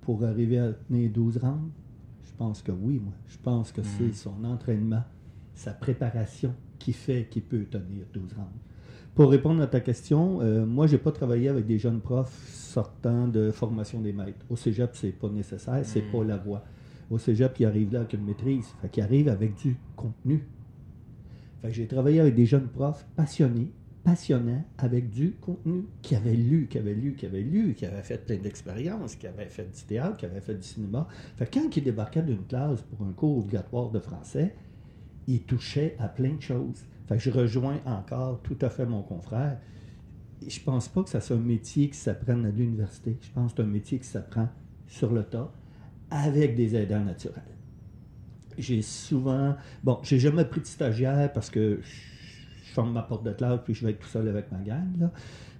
pour 0.00 0.24
arriver 0.24 0.58
à 0.58 0.72
tenir 0.72 1.10
12 1.10 1.36
rounds? 1.38 1.70
Je 2.24 2.32
pense 2.36 2.62
que 2.62 2.72
oui, 2.72 2.98
moi. 2.98 3.12
Je 3.28 3.38
pense 3.38 3.70
que 3.70 3.82
c'est 3.82 4.08
hmm. 4.08 4.12
son 4.12 4.44
entraînement, 4.44 5.04
sa 5.54 5.72
préparation 5.72 6.52
qui 6.80 6.92
fait 6.92 7.28
qu'il 7.30 7.42
peut 7.42 7.64
tenir 7.70 8.06
12 8.12 8.32
rounds. 8.32 8.50
Pour 9.14 9.30
répondre 9.30 9.62
à 9.62 9.68
ta 9.68 9.80
question, 9.80 10.40
euh, 10.40 10.66
moi, 10.66 10.88
je 10.88 10.92
n'ai 10.92 10.98
pas 10.98 11.12
travaillé 11.12 11.48
avec 11.48 11.64
des 11.64 11.78
jeunes 11.78 12.00
profs 12.00 12.48
sortant 12.52 13.28
de 13.28 13.52
formation 13.52 14.00
des 14.00 14.12
maîtres. 14.12 14.44
Au 14.50 14.56
cégep, 14.56 14.90
c'est 14.94 15.12
pas 15.12 15.28
nécessaire, 15.28 15.80
c'est 15.84 16.02
hmm. 16.02 16.10
pas 16.10 16.24
la 16.24 16.36
voie. 16.38 16.64
Au 17.08 17.18
cégep, 17.18 17.54
il 17.60 17.66
arrive 17.66 17.92
là 17.92 18.00
avec 18.00 18.14
une 18.14 18.24
maîtrise, 18.24 18.66
fait 18.82 18.88
qu'il 18.88 19.04
arrive 19.04 19.28
avec 19.28 19.54
du 19.54 19.76
contenu 19.94 20.44
j'ai 21.70 21.86
travaillé 21.86 22.20
avec 22.20 22.34
des 22.34 22.46
jeunes 22.46 22.68
profs 22.68 23.06
passionnés, 23.16 23.72
passionnants, 24.04 24.64
avec 24.78 25.10
du 25.10 25.32
contenu, 25.32 25.84
qui 26.02 26.14
avaient 26.14 26.34
lu, 26.34 26.68
qui 26.70 26.78
avaient 26.78 26.94
lu, 26.94 27.14
qui 27.14 27.26
avaient 27.26 27.42
lu, 27.42 27.74
qui 27.74 27.86
avaient 27.86 28.02
fait 28.02 28.24
plein 28.24 28.36
d'expériences, 28.36 29.16
qui 29.16 29.26
avaient 29.26 29.48
fait 29.48 29.70
du 29.74 29.82
théâtre, 29.82 30.16
qui 30.16 30.26
avaient 30.26 30.40
fait 30.40 30.54
du 30.54 30.62
cinéma. 30.62 31.08
Quand 31.52 31.76
ils 31.76 31.82
débarquaient 31.82 32.22
d'une 32.22 32.44
classe 32.44 32.82
pour 32.82 33.06
un 33.06 33.12
cours 33.12 33.38
obligatoire 33.38 33.90
de 33.90 33.98
français, 33.98 34.54
ils 35.26 35.42
touchaient 35.42 35.96
à 35.98 36.08
plein 36.08 36.34
de 36.34 36.42
choses. 36.42 36.84
Je 37.16 37.30
rejoins 37.30 37.80
encore 37.84 38.40
tout 38.42 38.58
à 38.60 38.70
fait 38.70 38.86
mon 38.86 39.02
confrère. 39.02 39.58
Je 40.46 40.60
pense 40.60 40.88
pas 40.88 41.02
que 41.02 41.10
ça 41.10 41.20
soit 41.20 41.36
un 41.36 41.40
métier 41.40 41.88
qui 41.88 41.96
s'apprenne 41.96 42.44
à 42.46 42.50
l'université. 42.50 43.16
Je 43.20 43.30
pense 43.32 43.52
que 43.52 43.56
c'est 43.56 43.62
un 43.62 43.72
métier 43.72 43.98
qui 43.98 44.06
s'apprend 44.06 44.48
sur 44.86 45.12
le 45.12 45.24
tas 45.24 45.52
avec 46.10 46.54
des 46.54 46.76
aidants 46.76 47.04
naturels 47.04 47.55
j'ai 48.58 48.82
souvent. 48.82 49.56
Bon, 49.82 49.98
j'ai 50.02 50.18
jamais 50.18 50.44
pris 50.44 50.60
de 50.60 50.66
stagiaire 50.66 51.32
parce 51.32 51.50
que 51.50 51.80
je 51.82 52.72
ferme 52.72 52.92
ma 52.92 53.02
porte 53.02 53.24
de 53.24 53.32
classe 53.32 53.60
puis 53.64 53.74
je 53.74 53.84
vais 53.84 53.92
être 53.92 54.00
tout 54.00 54.08
seul 54.08 54.28
avec 54.28 54.50
ma 54.52 54.58
gang. 54.58 54.98
Là. 54.98 55.10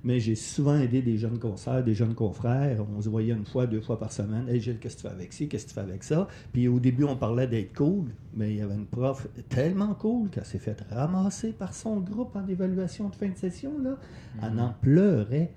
Mais 0.05 0.21
j'ai 0.21 0.37
souvent 0.37 0.79
aidé 0.79 1.03
des 1.03 1.19
jeunes 1.19 1.39
concerts, 1.39 1.83
des 1.83 1.95
jeunes 1.95 2.15
confrères. 2.15 2.85
On 2.97 3.01
se 3.01 3.09
voyait 3.09 3.33
une 3.33 3.45
fois, 3.45 3.67
deux 3.67 3.81
fois 3.81 3.99
par 3.99 4.13
semaine. 4.13 4.49
Hey 4.49 4.61
Gilles, 4.61 4.79
qu'est-ce 4.79 4.99
que 4.99 5.03
tu 5.03 5.09
fais 5.09 5.15
avec 5.15 5.33
ci, 5.33 5.49
qu'est-ce 5.49 5.65
que 5.65 5.71
tu 5.71 5.75
fais 5.75 5.81
avec 5.81 6.05
ça? 6.05 6.29
Puis 6.53 6.69
au 6.69 6.79
début, 6.79 7.05
on 7.05 7.17
parlait 7.17 7.49
d'être 7.49 7.75
cool, 7.75 8.13
mais 8.35 8.53
il 8.53 8.59
y 8.59 8.61
avait 8.61 8.75
une 8.75 8.87
prof 8.87 9.27
tellement 9.49 9.95
cool 9.95 10.29
qu'elle 10.31 10.45
s'est 10.45 10.61
faite 10.61 10.85
ramasser 10.91 11.53
par 11.53 11.75
son 11.75 11.99
groupe 11.99 12.37
en 12.37 12.47
évaluation 12.47 13.09
de 13.09 13.17
fin 13.17 13.29
de 13.29 13.37
session. 13.37 13.73
Là. 13.83 13.97
Elle 14.43 14.53
mm-hmm. 14.53 14.61
en 14.61 14.75
pleurait. 14.81 15.51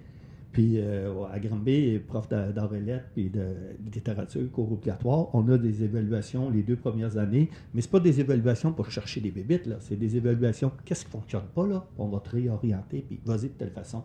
Puis 0.52 0.78
euh, 0.78 1.26
à 1.32 1.40
Granby, 1.40 2.00
prof 2.08 2.28
d'Aurélette 2.28 3.12
et 3.16 3.30
de, 3.30 3.46
littérature, 3.94 4.52
cours 4.52 4.72
obligatoire, 4.72 5.34
on 5.34 5.48
a 5.50 5.58
des 5.58 5.84
évaluations 5.84 6.50
les 6.50 6.64
deux 6.64 6.76
premières 6.76 7.18
années, 7.18 7.50
mais 7.74 7.82
ce 7.82 7.88
pas 7.88 8.00
des 8.00 8.20
évaluations 8.20 8.74
pour 8.74 8.90
chercher 8.90 9.22
des 9.22 9.30
bébites, 9.30 9.68
là. 9.68 9.76
C'est 9.80 9.96
des 9.96 10.18
évaluations, 10.18 10.72
qu'est-ce 10.86 11.06
qui 11.06 11.16
ne 11.16 11.20
fonctionne 11.20 11.48
pas, 11.54 11.68
là? 11.68 11.86
On 12.00 12.08
va 12.08 12.20
te 12.20 12.32
réorienter, 12.32 13.06
puis 13.08 13.20
vas-y 13.24 13.44
de 13.44 13.48
telle 13.50 13.72
façon. 13.72 14.04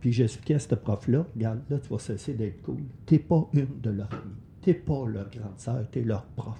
Puis 0.00 0.12
j'expliquais 0.12 0.54
à 0.54 0.58
ce 0.58 0.74
prof-là, 0.74 1.26
regarde, 1.34 1.60
là, 1.68 1.78
tu 1.78 1.88
vas 1.90 1.98
cesser 1.98 2.32
d'être 2.32 2.62
cool. 2.62 2.82
Tu 3.04 3.14
n'es 3.14 3.20
pas 3.20 3.48
une 3.52 3.80
de 3.82 3.90
leurs 3.90 4.12
amis. 4.12 4.36
Tu 4.62 4.70
n'es 4.70 4.74
pas 4.74 5.06
leur 5.06 5.28
grande 5.30 5.58
sœur, 5.58 5.86
tu 5.90 5.98
es 5.98 6.02
leur 6.02 6.24
prof. 6.24 6.58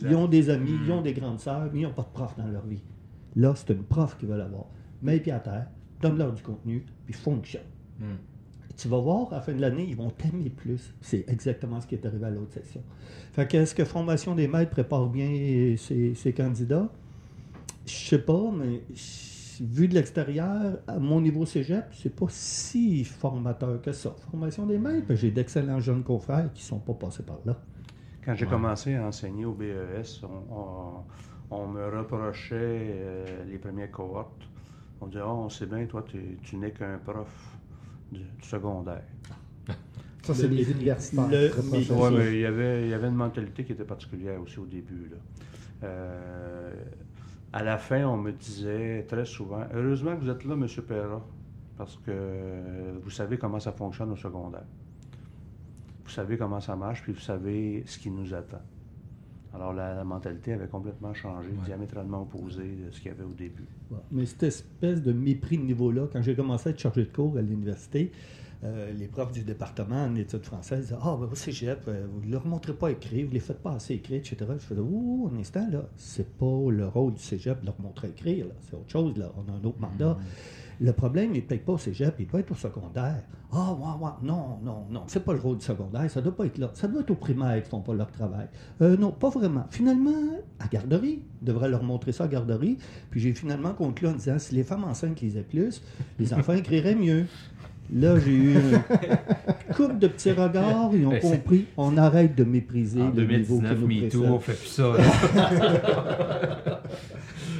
Ils 0.00 0.14
ont 0.14 0.28
des 0.28 0.48
amis, 0.48 0.78
ils 0.82 0.90
ont 0.90 1.00
hmm. 1.00 1.04
des 1.04 1.12
grandes 1.12 1.40
sœurs, 1.40 1.68
mais 1.72 1.80
ils 1.80 1.82
n'ont 1.82 1.92
pas 1.92 2.02
de 2.02 2.12
prof 2.14 2.34
dans 2.38 2.46
leur 2.46 2.64
vie. 2.66 2.82
Là, 3.36 3.52
c'est 3.54 3.70
une 3.70 3.82
prof 3.82 4.16
qui 4.16 4.24
veut 4.24 4.36
l'avoir. 4.36 4.66
Mets 5.02 5.14
les 5.14 5.20
pieds 5.20 5.32
à 5.32 5.40
terre, 5.40 5.66
donne-leur 6.00 6.32
du 6.32 6.42
contenu, 6.42 6.86
puis 7.04 7.12
fonctionne. 7.12 7.62
Hmm 7.98 8.16
tu 8.76 8.88
vas 8.88 8.98
voir, 8.98 9.32
à 9.32 9.36
la 9.36 9.40
fin 9.42 9.52
de 9.52 9.60
l'année, 9.60 9.86
ils 9.88 9.96
vont 9.96 10.10
t'aimer 10.10 10.50
plus. 10.50 10.94
C'est 11.00 11.24
exactement 11.28 11.80
ce 11.80 11.86
qui 11.86 11.94
est 11.94 12.06
arrivé 12.06 12.26
à 12.26 12.30
l'autre 12.30 12.52
section. 12.52 12.82
Fait 13.32 13.46
que, 13.48 13.56
est-ce 13.56 13.74
que 13.74 13.84
Formation 13.84 14.34
des 14.34 14.48
maîtres 14.48 14.70
prépare 14.70 15.06
bien 15.06 15.74
ses, 15.76 16.34
candidats? 16.36 16.88
Je 17.86 17.92
sais 17.92 18.18
pas, 18.18 18.50
mais 18.54 18.82
vu 19.60 19.88
de 19.88 19.94
l'extérieur, 19.94 20.78
à 20.86 20.98
mon 20.98 21.20
niveau 21.20 21.46
cégep, 21.46 21.84
c'est 21.92 22.14
pas 22.14 22.26
si 22.28 23.04
formateur 23.04 23.80
que 23.82 23.92
ça. 23.92 24.14
Formation 24.30 24.66
des 24.66 24.78
maîtres, 24.78 25.14
j'ai 25.14 25.30
d'excellents 25.30 25.80
jeunes 25.80 26.02
confrères 26.02 26.52
qui 26.52 26.62
sont 26.62 26.78
pas 26.78 26.94
passés 26.94 27.24
par 27.24 27.38
là. 27.44 27.56
Quand 28.24 28.34
j'ai 28.34 28.46
commencé 28.46 28.94
à 28.94 29.06
enseigner 29.06 29.44
au 29.44 29.52
BES, 29.52 30.22
on 31.50 31.66
me 31.66 31.84
reprochait 31.98 32.54
euh, 32.56 33.44
les 33.46 33.58
premières 33.58 33.90
cohortes. 33.90 34.48
On 35.00 35.06
disait, 35.06 35.22
oh, 35.26 35.42
on 35.44 35.48
sait 35.48 35.66
bien, 35.66 35.84
toi, 35.86 36.04
tu 36.42 36.56
n'es 36.56 36.70
qu'un 36.70 36.98
prof 36.98 37.51
du, 38.12 38.20
du 38.20 38.48
secondaire. 38.48 39.02
Ça, 40.22 40.34
c'est 40.34 40.46
Le- 40.46 40.54
les 40.54 40.70
universitaires. 40.70 41.24
Oui, 41.72 41.84
mais 42.18 42.32
il 42.34 42.40
y, 42.40 42.46
avait, 42.46 42.82
il 42.84 42.88
y 42.90 42.94
avait 42.94 43.08
une 43.08 43.16
mentalité 43.16 43.64
qui 43.64 43.72
était 43.72 43.84
particulière 43.84 44.40
aussi 44.40 44.58
au 44.60 44.66
début. 44.66 45.10
Là. 45.10 45.16
Euh, 45.84 46.72
à 47.52 47.62
la 47.64 47.76
fin, 47.76 48.04
on 48.06 48.16
me 48.16 48.30
disait 48.30 49.04
très 49.08 49.24
souvent 49.24 49.64
Heureusement 49.74 50.14
que 50.16 50.20
vous 50.22 50.30
êtes 50.30 50.44
là, 50.44 50.54
M. 50.54 50.66
Perra, 50.86 51.26
parce 51.76 51.96
que 52.06 52.12
vous 53.02 53.10
savez 53.10 53.36
comment 53.36 53.58
ça 53.58 53.72
fonctionne 53.72 54.12
au 54.12 54.16
secondaire. 54.16 54.64
Vous 56.04 56.10
savez 56.10 56.36
comment 56.36 56.60
ça 56.60 56.76
marche, 56.76 57.02
puis 57.02 57.12
vous 57.12 57.20
savez 57.20 57.82
ce 57.86 57.98
qui 57.98 58.10
nous 58.10 58.32
attend. 58.32 58.62
Alors, 59.54 59.72
la, 59.72 59.94
la 59.94 60.04
mentalité 60.04 60.52
avait 60.54 60.68
complètement 60.68 61.12
changé, 61.14 61.48
Ouais. 61.50 61.64
diamétralement 61.66 62.22
opposée 62.22 62.76
de 62.86 62.90
ce 62.90 63.00
qu'il 63.00 63.10
y 63.10 63.14
avait 63.14 63.24
au 63.24 63.34
début. 63.34 63.66
Ouais. 63.90 63.98
Mais 64.10 64.24
cette 64.26 64.42
espèce 64.44 65.02
de 65.02 65.12
mépris 65.12 65.58
de 65.58 65.62
niveau-là, 65.64 66.06
quand 66.12 66.22
j'ai 66.22 66.34
commencé 66.34 66.68
à 66.68 66.72
être 66.72 66.78
chargé 66.78 67.02
de 67.04 67.10
cours 67.12 67.36
à 67.36 67.42
l'université, 67.42 68.12
euh, 68.64 68.92
les 68.92 69.08
profs 69.08 69.32
du 69.32 69.42
département 69.42 70.04
en 70.04 70.14
études 70.14 70.44
françaises 70.44 70.82
disaient 70.82 70.96
Ah, 71.02 71.16
ben, 71.20 71.26
au 71.30 71.34
cégep, 71.34 71.80
euh, 71.88 72.06
vous 72.12 72.24
ne 72.26 72.32
leur 72.32 72.46
montrez 72.46 72.72
pas 72.72 72.90
écrire, 72.92 73.24
vous 73.24 73.30
ne 73.30 73.34
les 73.34 73.40
faites 73.40 73.58
pas 73.60 73.72
assez 73.72 73.94
écrire, 73.94 74.18
etc. 74.18 74.36
Je 74.54 74.64
faisais 74.64 74.80
Ouh, 74.80 75.30
un 75.34 75.38
instant, 75.38 75.68
là, 75.70 75.84
c'est 75.96 76.30
pas 76.38 76.70
le 76.70 76.86
rôle 76.86 77.14
du 77.14 77.20
cégep 77.22 77.60
de 77.60 77.66
leur 77.66 77.80
montrer 77.80 78.08
écrire, 78.08 78.46
là. 78.46 78.54
c'est 78.62 78.76
autre 78.76 78.88
chose, 78.90 79.16
là. 79.18 79.32
on 79.36 79.52
a 79.52 79.56
un 79.56 79.64
autre 79.64 79.80
mandat. 79.80 80.16
Le 80.80 80.92
problème 80.92 81.32
n'est 81.32 81.40
peut-être 81.42 81.64
pas 81.64 81.72
au 81.72 81.78
cégep, 81.78 82.14
il 82.18 82.26
doit 82.26 82.40
être 82.40 82.50
au 82.50 82.56
secondaire. 82.56 83.22
Ah, 83.52 83.72
ouais, 83.72 84.04
ouais, 84.04 84.12
non, 84.22 84.58
non, 84.64 84.86
non, 84.90 85.02
c'est 85.08 85.22
pas 85.24 85.34
le 85.34 85.38
rôle 85.40 85.58
du 85.58 85.64
secondaire, 85.64 86.10
ça 86.10 86.22
doit 86.22 86.34
pas 86.34 86.46
être 86.46 86.56
là. 86.58 86.70
Ça 86.74 86.88
doit 86.88 87.02
être 87.02 87.10
au 87.10 87.16
primaire 87.16 87.62
qui 87.62 87.68
font 87.68 87.80
pas 87.80 87.92
leur 87.92 88.10
travail. 88.10 88.46
Euh, 88.80 88.96
non, 88.96 89.10
pas 89.10 89.28
vraiment. 89.28 89.66
Finalement, 89.70 90.10
à 90.58 90.66
garderie, 90.68 91.22
on 91.42 91.44
devrait 91.44 91.68
leur 91.68 91.82
montrer 91.82 92.12
ça 92.12 92.24
à 92.24 92.28
garderie. 92.28 92.78
Puis 93.10 93.20
j'ai 93.20 93.34
finalement 93.34 93.74
conclu 93.74 94.08
en 94.08 94.12
disant, 94.12 94.38
si 94.38 94.54
les 94.54 94.64
femmes 94.64 94.84
enceintes 94.84 95.20
lisaient 95.20 95.42
plus, 95.42 95.82
les 96.18 96.32
enfants 96.34 96.54
écriraient 96.54 96.94
mieux. 96.94 97.26
Là, 97.94 98.18
j'ai 98.18 98.32
eu 98.32 98.54
une 98.54 98.80
couple 99.74 99.98
de 99.98 100.06
petits 100.06 100.32
regards, 100.32 100.90
ils 100.94 101.04
ont 101.06 101.10
Ben, 101.10 101.20
compris, 101.20 101.66
on 101.76 101.98
arrête 101.98 102.34
de 102.34 102.44
mépriser 102.44 103.02
En 103.02 103.10
le 103.10 103.22
niveau 103.26 103.56
qui 103.56 103.62
2019, 103.64 103.80
nous 103.80 103.86
MeToo, 103.86 104.24
on 104.34 104.40
fait 104.40 104.54
plus 104.54 104.68
ça. 104.68 104.92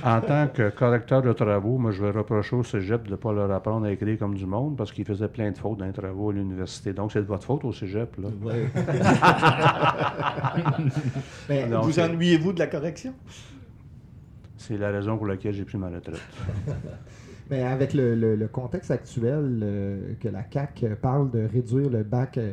En 0.05 0.20
tant 0.20 0.48
que 0.48 0.70
correcteur 0.70 1.22
de 1.22 1.32
travaux, 1.32 1.78
moi, 1.78 1.92
je 1.92 2.03
vais 2.03 2.11
reprocher 2.11 2.57
au 2.57 2.64
cégep 2.64 3.05
de 3.05 3.12
ne 3.12 3.16
pas 3.16 3.32
leur 3.32 3.50
apprendre 3.53 3.86
à 3.86 3.92
écrire 3.92 4.18
comme 4.18 4.34
du 4.34 4.46
monde 4.46 4.76
parce 4.76 4.90
qu'ils 4.92 5.05
faisaient 5.05 5.28
plein 5.28 5.50
de 5.53 5.57
fautes 5.57 5.78
dans 5.78 5.84
les 5.86 5.92
travaux 5.92 6.30
à 6.30 6.32
l'université. 6.32 6.92
Donc, 6.92 7.12
c'est 7.12 7.20
de 7.20 7.26
votre 7.26 7.44
faute 7.44 7.64
au 7.64 7.72
cégep. 7.72 8.16
Là. 8.18 8.28
Mais 11.48 11.66
Non, 11.68 11.82
vous 11.82 11.98
ennuyez-vous 12.00 12.53
de 12.53 12.59
la 12.59 12.66
correction? 12.66 13.14
C'est 14.57 14.76
la 14.78 14.90
raison 14.90 15.16
pour 15.16 15.26
laquelle 15.26 15.55
j'ai 15.55 15.64
pris 15.64 15.78
ma 15.78 15.88
retraite. 15.88 16.20
Mais 17.50 17.62
avec 17.64 17.94
le, 17.94 18.14
le- 18.14 18.36
le 18.36 18.48
contexte 18.48 18.90
actuel, 18.90 19.61
euh, 19.62 20.12
que 20.20 20.28
la 20.28 20.42
CAC 20.42 20.84
parle 21.00 21.30
de 21.30 21.46
réduire 21.53 21.90
le 21.90 22.03
bac 22.03 22.38
euh, 22.38 22.53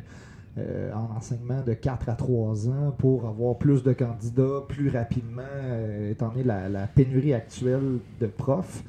euh, 0.57 0.91
en 0.93 1.15
enseignement 1.15 1.61
de 1.61 1.73
4 1.73 2.09
à 2.09 2.15
3 2.15 2.67
ans 2.69 2.91
pour 2.97 3.27
avoir 3.27 3.57
plus 3.57 3.83
de 3.83 3.93
candidats 3.93 4.61
plus 4.67 4.89
rapidement, 4.89 5.41
euh, 5.63 6.11
étant 6.11 6.29
donné 6.29 6.43
la, 6.43 6.67
la 6.69 6.87
pénurie 6.87 7.33
actuelle 7.33 7.99
de 8.19 8.27
profs, 8.27 8.83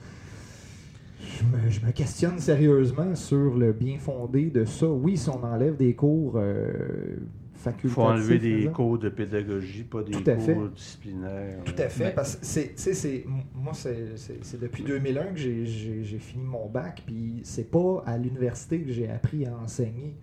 je 1.21 1.45
me, 1.45 1.71
je 1.71 1.85
me 1.85 1.93
questionne 1.93 2.39
sérieusement 2.39 3.15
sur 3.15 3.57
le 3.57 3.73
bien 3.73 3.99
fondé 3.99 4.47
de 4.51 4.65
ça. 4.65 4.89
Oui, 4.89 5.17
si 5.17 5.29
on 5.29 5.43
enlève 5.45 5.77
des 5.77 5.95
cours 5.95 6.35
euh, 6.37 7.17
Il 7.55 7.59
facultatifs. 7.63 7.93
faut 7.95 8.03
enlever 8.03 8.39
des 8.39 8.57
disons. 8.61 8.73
cours 8.73 8.99
de 8.99 9.09
pédagogie, 9.11 9.85
pas 9.85 10.03
des 10.03 10.13
Tout 10.13 10.29
à 10.29 10.37
fait. 10.39 10.55
cours 10.55 10.69
disciplinaires. 10.71 11.59
Tout 11.65 11.75
à 11.79 11.89
fait, 11.89 12.05
Mais- 12.07 12.11
parce 12.15 12.37
que 12.37 12.45
c'est, 12.47 13.25
moi, 13.55 13.75
c'est, 13.75 14.17
c'est- 14.17 14.39
c'est 14.43 14.59
depuis 14.61 14.83
2001 14.83 15.25
que 15.27 15.37
j'ai, 15.39 15.67
j'ai- 15.67 16.03
j'ai 16.05 16.19
fini 16.19 16.45
mon 16.45 16.69
bac, 16.69 17.03
puis 17.07 17.41
c'est 17.45 17.71
pas 17.71 18.03
à 18.07 18.17
l'université 18.17 18.81
que 18.81 18.91
j'ai 18.91 19.09
appris 19.11 19.45
à 19.47 19.55
enseigner. 19.63 20.17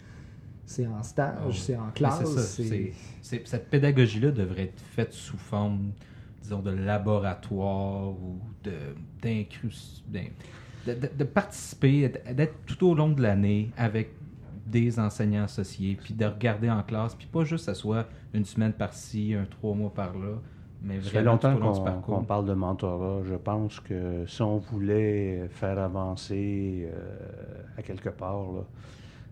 C'est 0.69 0.85
en 0.85 1.01
stage, 1.01 1.37
Oh. 1.47 1.51
c'est 1.53 1.75
en 1.77 1.89
classe. 1.91 2.19
c'est 2.19 2.25
ça, 2.25 2.41
c'est- 2.41 2.63
c'est- 2.63 2.93
c'est- 3.21 3.47
cette 3.47 3.69
pédagogie-là 3.69 4.31
devrait 4.31 4.63
être 4.65 4.81
faite 4.81 5.13
sous 5.13 5.37
forme, 5.37 5.91
disons, 6.41 6.59
de 6.59 6.71
laboratoire 6.71 8.09
ou 8.09 8.39
de 8.63 8.71
d'incrus- 9.21 10.03
d'in- 10.07 10.27
de, 10.85 10.93
de- 10.93 11.09
de 11.17 11.23
participer, 11.23 12.09
d'être 12.33 12.53
tout 12.65 12.85
au 12.87 12.93
long 12.95 13.09
de 13.09 13.21
l'année 13.21 13.71
avec 13.77 14.11
des 14.65 14.99
enseignants 14.99 15.43
associés, 15.45 15.97
puis 16.01 16.13
de 16.13 16.25
regarder 16.25 16.69
en 16.69 16.83
classe, 16.83 17.15
puis 17.15 17.27
pas 17.27 17.45
juste 17.45 17.65
que 17.65 17.71
ça 17.71 17.73
soit 17.73 18.05
une 18.33 18.43
semaine 18.45 18.73
par-ci, 18.73 19.33
un 19.33 19.45
trois 19.45 19.73
mois 19.73 19.93
par-là, 19.93 20.35
mais 20.81 21.01
Ça 21.01 21.09
fait 21.09 21.21
vraiment 21.21 21.37
tout 21.37 21.47
longtemps 21.47 21.57
au 21.57 21.59
long 21.61 21.71
du 21.71 21.79
qu'on 21.79 21.85
parcours. 21.85 22.15
qu'on 22.17 22.23
parle 22.25 22.45
de 22.45 22.53
mentorat. 22.53 23.21
Je 23.25 23.35
pense 23.35 23.79
que 23.79 24.25
si 24.27 24.41
on 24.41 24.57
voulait 24.57 25.47
faire 25.51 25.79
avancer 25.79 26.89
euh, 26.91 27.63
à 27.77 27.81
quelque 27.81 28.09
part 28.09 28.51
là, 28.51 28.61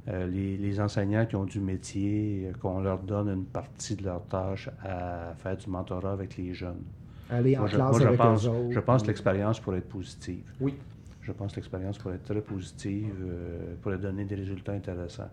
euh, 0.08 0.28
les, 0.28 0.58
les 0.58 0.80
enseignants 0.80 1.26
qui 1.26 1.36
ont 1.36 1.46
du 1.46 1.60
métier, 1.60 2.48
euh, 2.48 2.54
qu'on 2.60 2.80
leur 2.82 3.00
donne 3.00 3.28
une 3.30 3.46
partie 3.46 3.96
de 3.96 4.04
leur 4.04 4.24
tâche 4.28 4.70
à 4.84 5.34
faire 5.38 5.58
du 5.58 5.68
mentorat 5.70 6.12
avec 6.12 6.38
les 6.38 6.54
jeunes. 6.54 6.84
aller 7.30 7.56
en 7.58 7.62
Moi, 7.62 7.70
je, 7.70 7.76
classe 7.76 7.92
moi, 7.92 8.00
je 8.00 8.06
avec 8.08 8.18
pense, 8.20 8.46
eux 8.46 8.50
autres. 8.50 8.72
je 8.72 8.80
pense 8.80 9.02
que 9.02 9.08
l'expérience 9.08 9.60
pourrait 9.60 9.80
être 9.80 9.90
positive. 9.90 10.44
Oui. 10.62 10.76
Je 11.22 11.32
pense 11.32 11.54
que 11.54 11.56
l'expérience 11.56 11.98
pourrait 11.98 12.16
être 12.16 12.24
très 12.26 12.42
positive, 12.42 13.16
euh, 13.24 13.74
pourrait 13.82 13.98
donner 13.98 14.26
des 14.26 14.36
résultats 14.36 14.74
intéressants, 14.74 15.32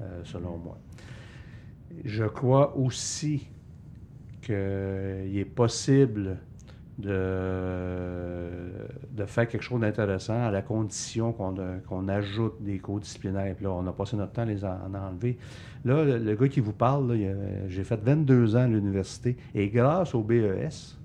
euh, 0.00 0.20
selon 0.24 0.58
moi. 0.58 0.76
Je 2.04 2.24
crois 2.24 2.76
aussi 2.76 3.46
qu'il 4.42 4.52
est 4.56 5.48
possible 5.54 6.38
de, 6.98 7.14
faire 9.26 9.48
quelque 9.48 9.62
chose 9.62 9.80
d'intéressant 9.80 10.46
à 10.46 10.50
la 10.50 10.62
condition 10.62 11.32
qu'on 11.32 11.54
qu'on 11.86 12.08
ajoute 12.08 12.54
des 12.60 12.78
cours 12.78 13.00
disciplinaires. 13.00 13.54
Puis 13.54 13.64
là, 13.64 13.72
on 13.72 13.86
a 13.86 13.92
passé 13.92 14.16
notre 14.16 14.32
temps 14.32 14.42
à 14.42 14.46
les 14.46 14.64
en, 14.64 14.68
en 14.68 14.94
enlever. 14.94 15.36
Là, 15.84 16.04
le, 16.04 16.34
gars 16.34 16.48
qui 16.48 16.60
vous 16.60 16.72
parle, 16.72 17.16
j'ai 17.68 17.84
fait 17.84 18.00
22 18.02 18.56
ans 18.56 18.60
à 18.60 18.66
l'université 18.66 19.36
et 19.54 19.68
grâce 19.68 20.14
au 20.14 20.22
BES, 20.22 20.96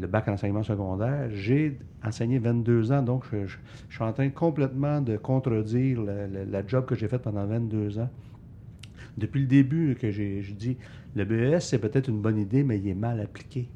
le 0.00 0.06
bac 0.06 0.28
en 0.28 0.32
enseignement 0.32 0.62
secondaire, 0.62 1.28
j'ai 1.30 1.78
enseigné 2.04 2.38
22 2.38 2.92
ans, 2.92 3.02
donc 3.02 3.24
je, 3.32 3.46
suis 3.90 4.02
en 4.02 4.12
train 4.12 4.28
complètement 4.30 5.00
de 5.00 5.16
contredire 5.16 6.02
la, 6.02 6.66
job 6.66 6.86
que 6.86 6.94
j'ai 6.94 7.08
faite 7.08 7.22
pendant 7.22 7.46
22 7.46 7.98
ans. 7.98 8.10
Depuis 9.16 9.40
le 9.40 9.46
début 9.46 9.96
que 10.00 10.10
j'ai 10.10 10.42
dis, 10.56 10.76
le 11.14 11.24
BES, 11.24 11.60
c'est 11.60 11.78
peut-être 11.78 12.08
une 12.08 12.20
bonne 12.20 12.38
idée, 12.38 12.64
mais 12.64 12.78
il 12.78 12.88
est 12.88 12.94
mal 12.94 13.20
appliqué. 13.20 13.68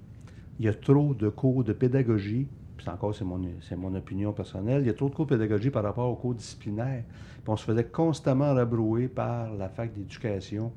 Il 0.58 0.66
y 0.66 0.68
a 0.68 0.74
trop 0.74 1.14
de 1.14 1.28
cours 1.28 1.64
de 1.64 1.72
pédagogie, 1.72 2.46
puis 2.76 2.88
encore 2.88 3.14
c'est 3.14 3.24
mon, 3.24 3.40
mon 3.76 3.94
opinion 3.94 4.32
personnelle, 4.32 4.82
il 4.82 4.86
y 4.86 4.90
a 4.90 4.94
trop 4.94 5.08
de 5.08 5.14
cours 5.14 5.26
de 5.26 5.34
pédagogie 5.36 5.70
par 5.70 5.84
rapport 5.84 6.10
aux 6.10 6.16
cours 6.16 6.34
disciplinaires. 6.34 7.04
On 7.46 7.56
se 7.56 7.64
faisait 7.64 7.84
constamment 7.84 8.52
rabrouer 8.52 9.08
par 9.08 9.54
la 9.54 9.70
fac 9.70 9.94
d'éducation 9.94 10.70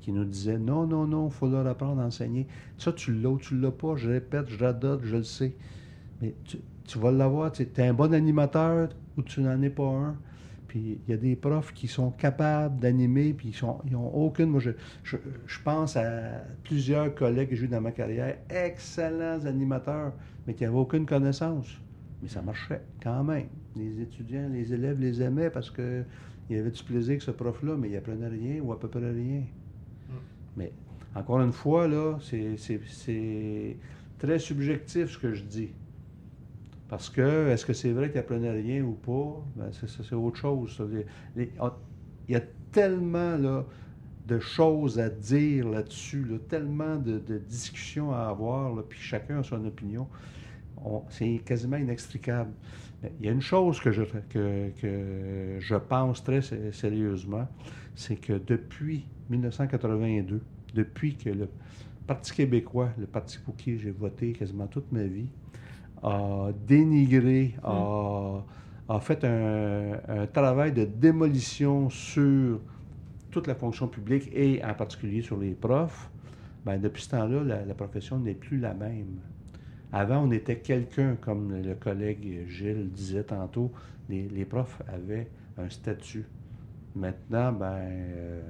qui 0.00 0.12
nous 0.12 0.24
disait 0.24 0.58
non, 0.58 0.86
non, 0.86 1.06
non, 1.06 1.28
il 1.28 1.32
faut 1.32 1.48
leur 1.48 1.66
apprendre 1.66 2.00
à 2.00 2.04
enseigner. 2.04 2.46
Ça, 2.78 2.92
tu 2.92 3.12
l'as 3.12 3.30
ou 3.30 3.38
tu 3.38 3.58
l'as 3.58 3.72
pas, 3.72 3.96
je 3.96 4.08
répète, 4.08 4.48
je 4.48 4.62
radote, 4.62 5.00
je 5.02 5.16
le 5.16 5.24
sais. 5.24 5.54
Mais 6.20 6.34
tu 6.84 6.98
vas 6.98 7.10
l'avoir, 7.10 7.50
tu 7.50 7.62
es 7.62 7.82
un 7.82 7.92
bon 7.92 8.14
animateur 8.14 8.90
ou 9.16 9.22
tu 9.22 9.40
n'en 9.40 9.60
es 9.62 9.70
pas 9.70 9.88
un. 9.88 10.16
Puis 10.72 10.98
il 11.06 11.10
y 11.10 11.12
a 11.12 11.18
des 11.18 11.36
profs 11.36 11.74
qui 11.74 11.86
sont 11.86 12.12
capables 12.12 12.80
d'animer, 12.80 13.34
puis 13.34 13.54
ils 13.84 13.92
n'ont 13.92 14.08
aucune. 14.14 14.46
Moi, 14.46 14.58
je, 14.58 14.70
je, 15.04 15.18
je 15.44 15.60
pense 15.62 15.98
à 15.98 16.46
plusieurs 16.64 17.14
collègues 17.14 17.50
que 17.50 17.56
j'ai 17.56 17.66
eu 17.66 17.68
dans 17.68 17.82
ma 17.82 17.92
carrière, 17.92 18.38
excellents 18.48 19.44
animateurs, 19.44 20.14
mais 20.46 20.54
qui 20.54 20.64
n'avaient 20.64 20.78
aucune 20.78 21.04
connaissance. 21.04 21.78
Mais 22.22 22.30
ça 22.30 22.40
marchait 22.40 22.80
quand 23.02 23.22
même. 23.22 23.48
Les 23.76 24.00
étudiants, 24.00 24.48
les 24.50 24.72
élèves 24.72 24.98
les 24.98 25.20
aimaient 25.20 25.50
parce 25.50 25.70
qu'il 25.70 26.06
y 26.48 26.56
avait 26.56 26.70
du 26.70 26.82
plaisir 26.84 27.10
avec 27.10 27.20
ce 27.20 27.32
prof-là, 27.32 27.76
mais 27.76 27.90
il 27.90 27.96
apprenait 27.98 28.28
rien 28.28 28.62
ou 28.62 28.72
à 28.72 28.80
peu 28.80 28.88
près 28.88 29.10
rien. 29.10 29.42
Mais 30.56 30.72
encore 31.14 31.42
une 31.42 31.52
fois, 31.52 31.86
là, 31.86 32.16
c'est 32.22 33.76
très 34.18 34.38
subjectif 34.38 35.10
ce 35.10 35.18
que 35.18 35.34
je 35.34 35.42
dis. 35.42 35.68
Parce 36.88 37.08
que, 37.08 37.48
est-ce 37.48 37.64
que 37.64 37.72
c'est 37.72 37.92
vrai 37.92 38.10
qu'il 38.10 38.20
apprenait 38.20 38.50
rien 38.50 38.82
ou 38.82 38.92
pas? 38.92 39.42
Ben, 39.56 39.70
c'est 39.72 40.14
autre 40.14 40.36
chose. 40.38 40.82
Il 41.36 41.48
y 42.28 42.34
a 42.36 42.42
tellement 42.70 43.38
de 44.26 44.38
choses 44.38 44.98
à 44.98 45.08
dire 45.10 45.68
là-dessus, 45.68 46.24
là, 46.24 46.38
tellement 46.48 46.96
de, 46.96 47.18
discussions 47.38 48.12
à 48.12 48.28
avoir, 48.28 48.82
puis 48.84 48.98
chacun 49.00 49.40
a 49.40 49.42
son 49.42 49.64
opinion. 49.66 50.08
On- 50.84 51.02
C'est 51.10 51.40
quasiment 51.44 51.76
inextricable. 51.76 52.52
Mais 53.02 53.12
il 53.20 53.26
y 53.26 53.28
a 53.28 53.32
une 53.32 53.42
chose 53.42 53.80
que 53.80 53.92
je, 53.92 54.02
que, 54.30 54.70
je 55.60 55.74
pense 55.76 56.24
très 56.24 56.42
sé- 56.42 56.72
sérieusement, 56.72 57.48
c'est 57.94 58.16
que 58.16 58.34
depuis 58.34 59.06
1982, 59.30 60.42
depuis 60.74 61.16
que 61.16 61.30
le 61.30 61.48
Parti 62.06 62.34
québécois, 62.34 62.90
le 62.98 63.06
parti 63.06 63.38
pour 63.38 63.56
qui 63.56 63.78
j'ai 63.78 63.90
voté 63.92 64.32
quasiment 64.32 64.66
toute 64.66 64.90
ma 64.92 65.04
vie, 65.04 65.28
a 66.02 66.50
dénigré, 66.66 67.54
a, 67.62 68.42
a 68.88 69.00
fait 69.00 69.24
un, 69.24 70.00
un 70.08 70.26
travail 70.26 70.72
de 70.72 70.84
démolition 70.84 71.88
sur 71.90 72.60
toute 73.30 73.46
la 73.46 73.54
fonction 73.54 73.88
publique 73.88 74.28
et 74.32 74.62
en 74.64 74.74
particulier 74.74 75.22
sur 75.22 75.38
les 75.38 75.54
profs, 75.54 76.10
ben, 76.64 76.80
depuis 76.80 77.02
ce 77.02 77.10
temps-là, 77.10 77.42
la, 77.42 77.64
la 77.64 77.74
profession 77.74 78.18
n'est 78.18 78.34
plus 78.34 78.58
la 78.58 78.74
même. 78.74 79.18
Avant, 79.92 80.18
on 80.26 80.30
était 80.30 80.58
quelqu'un, 80.58 81.16
comme 81.20 81.62
le 81.62 81.74
collègue 81.74 82.46
Gilles 82.48 82.90
disait 82.90 83.24
tantôt, 83.24 83.72
les, 84.08 84.28
les 84.28 84.44
profs 84.44 84.80
avaient 84.88 85.28
un 85.58 85.68
statut. 85.68 86.24
Maintenant, 86.94 87.52
ben, 87.52 87.78
euh, 87.78 88.40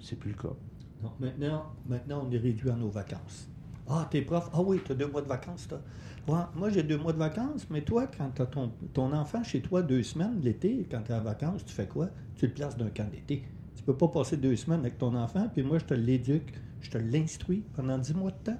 c'est 0.00 0.18
plus 0.18 0.30
le 0.30 0.36
cas. 0.36 0.54
Non, 1.02 1.12
maintenant, 1.20 1.62
maintenant, 1.88 2.26
on 2.26 2.32
est 2.32 2.38
réduit 2.38 2.70
à 2.70 2.74
nos 2.74 2.88
vacances. 2.88 3.48
Ah, 3.88 4.06
t'es 4.10 4.22
prof? 4.22 4.50
Ah 4.52 4.60
oui, 4.60 4.80
t'as 4.84 4.94
deux 4.94 5.06
mois 5.06 5.22
de 5.22 5.28
vacances, 5.28 5.66
toi. 5.68 5.80
Moi, 6.28 6.70
j'ai 6.70 6.82
deux 6.82 6.98
mois 6.98 7.14
de 7.14 7.18
vacances, 7.18 7.66
mais 7.70 7.80
toi, 7.80 8.06
quand 8.06 8.30
t'as 8.34 8.44
ton, 8.44 8.70
ton 8.92 9.12
enfant 9.14 9.42
chez 9.42 9.62
toi 9.62 9.80
deux 9.82 10.02
semaines 10.02 10.40
l'été, 10.42 10.86
quand 10.90 11.00
t'es 11.02 11.14
en 11.14 11.22
vacances, 11.22 11.64
tu 11.64 11.72
fais 11.72 11.86
quoi? 11.86 12.10
Tu 12.36 12.46
le 12.46 12.52
places 12.52 12.76
d'un 12.76 12.90
camp 12.90 13.10
d'été. 13.10 13.44
Tu 13.74 13.82
peux 13.82 13.96
pas 13.96 14.08
passer 14.08 14.36
deux 14.36 14.54
semaines 14.54 14.80
avec 14.80 14.98
ton 14.98 15.14
enfant, 15.14 15.48
puis 15.52 15.62
moi, 15.62 15.78
je 15.78 15.86
te 15.86 15.94
l'éduque, 15.94 16.52
je 16.82 16.90
te 16.90 16.98
l'instruis 16.98 17.64
pendant 17.74 17.96
dix 17.96 18.14
mois 18.14 18.30
de 18.30 18.36
temps. 18.44 18.58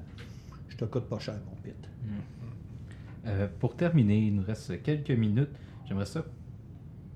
Je 0.68 0.76
te 0.76 0.84
coûte 0.86 1.04
pas 1.04 1.18
cher, 1.18 1.38
mon 1.46 1.56
pit. 1.56 1.74
Euh, 3.26 3.48
pour 3.58 3.76
terminer, 3.76 4.18
il 4.18 4.36
nous 4.36 4.44
reste 4.44 4.82
quelques 4.82 5.10
minutes. 5.10 5.50
J'aimerais 5.86 6.06
ça 6.06 6.24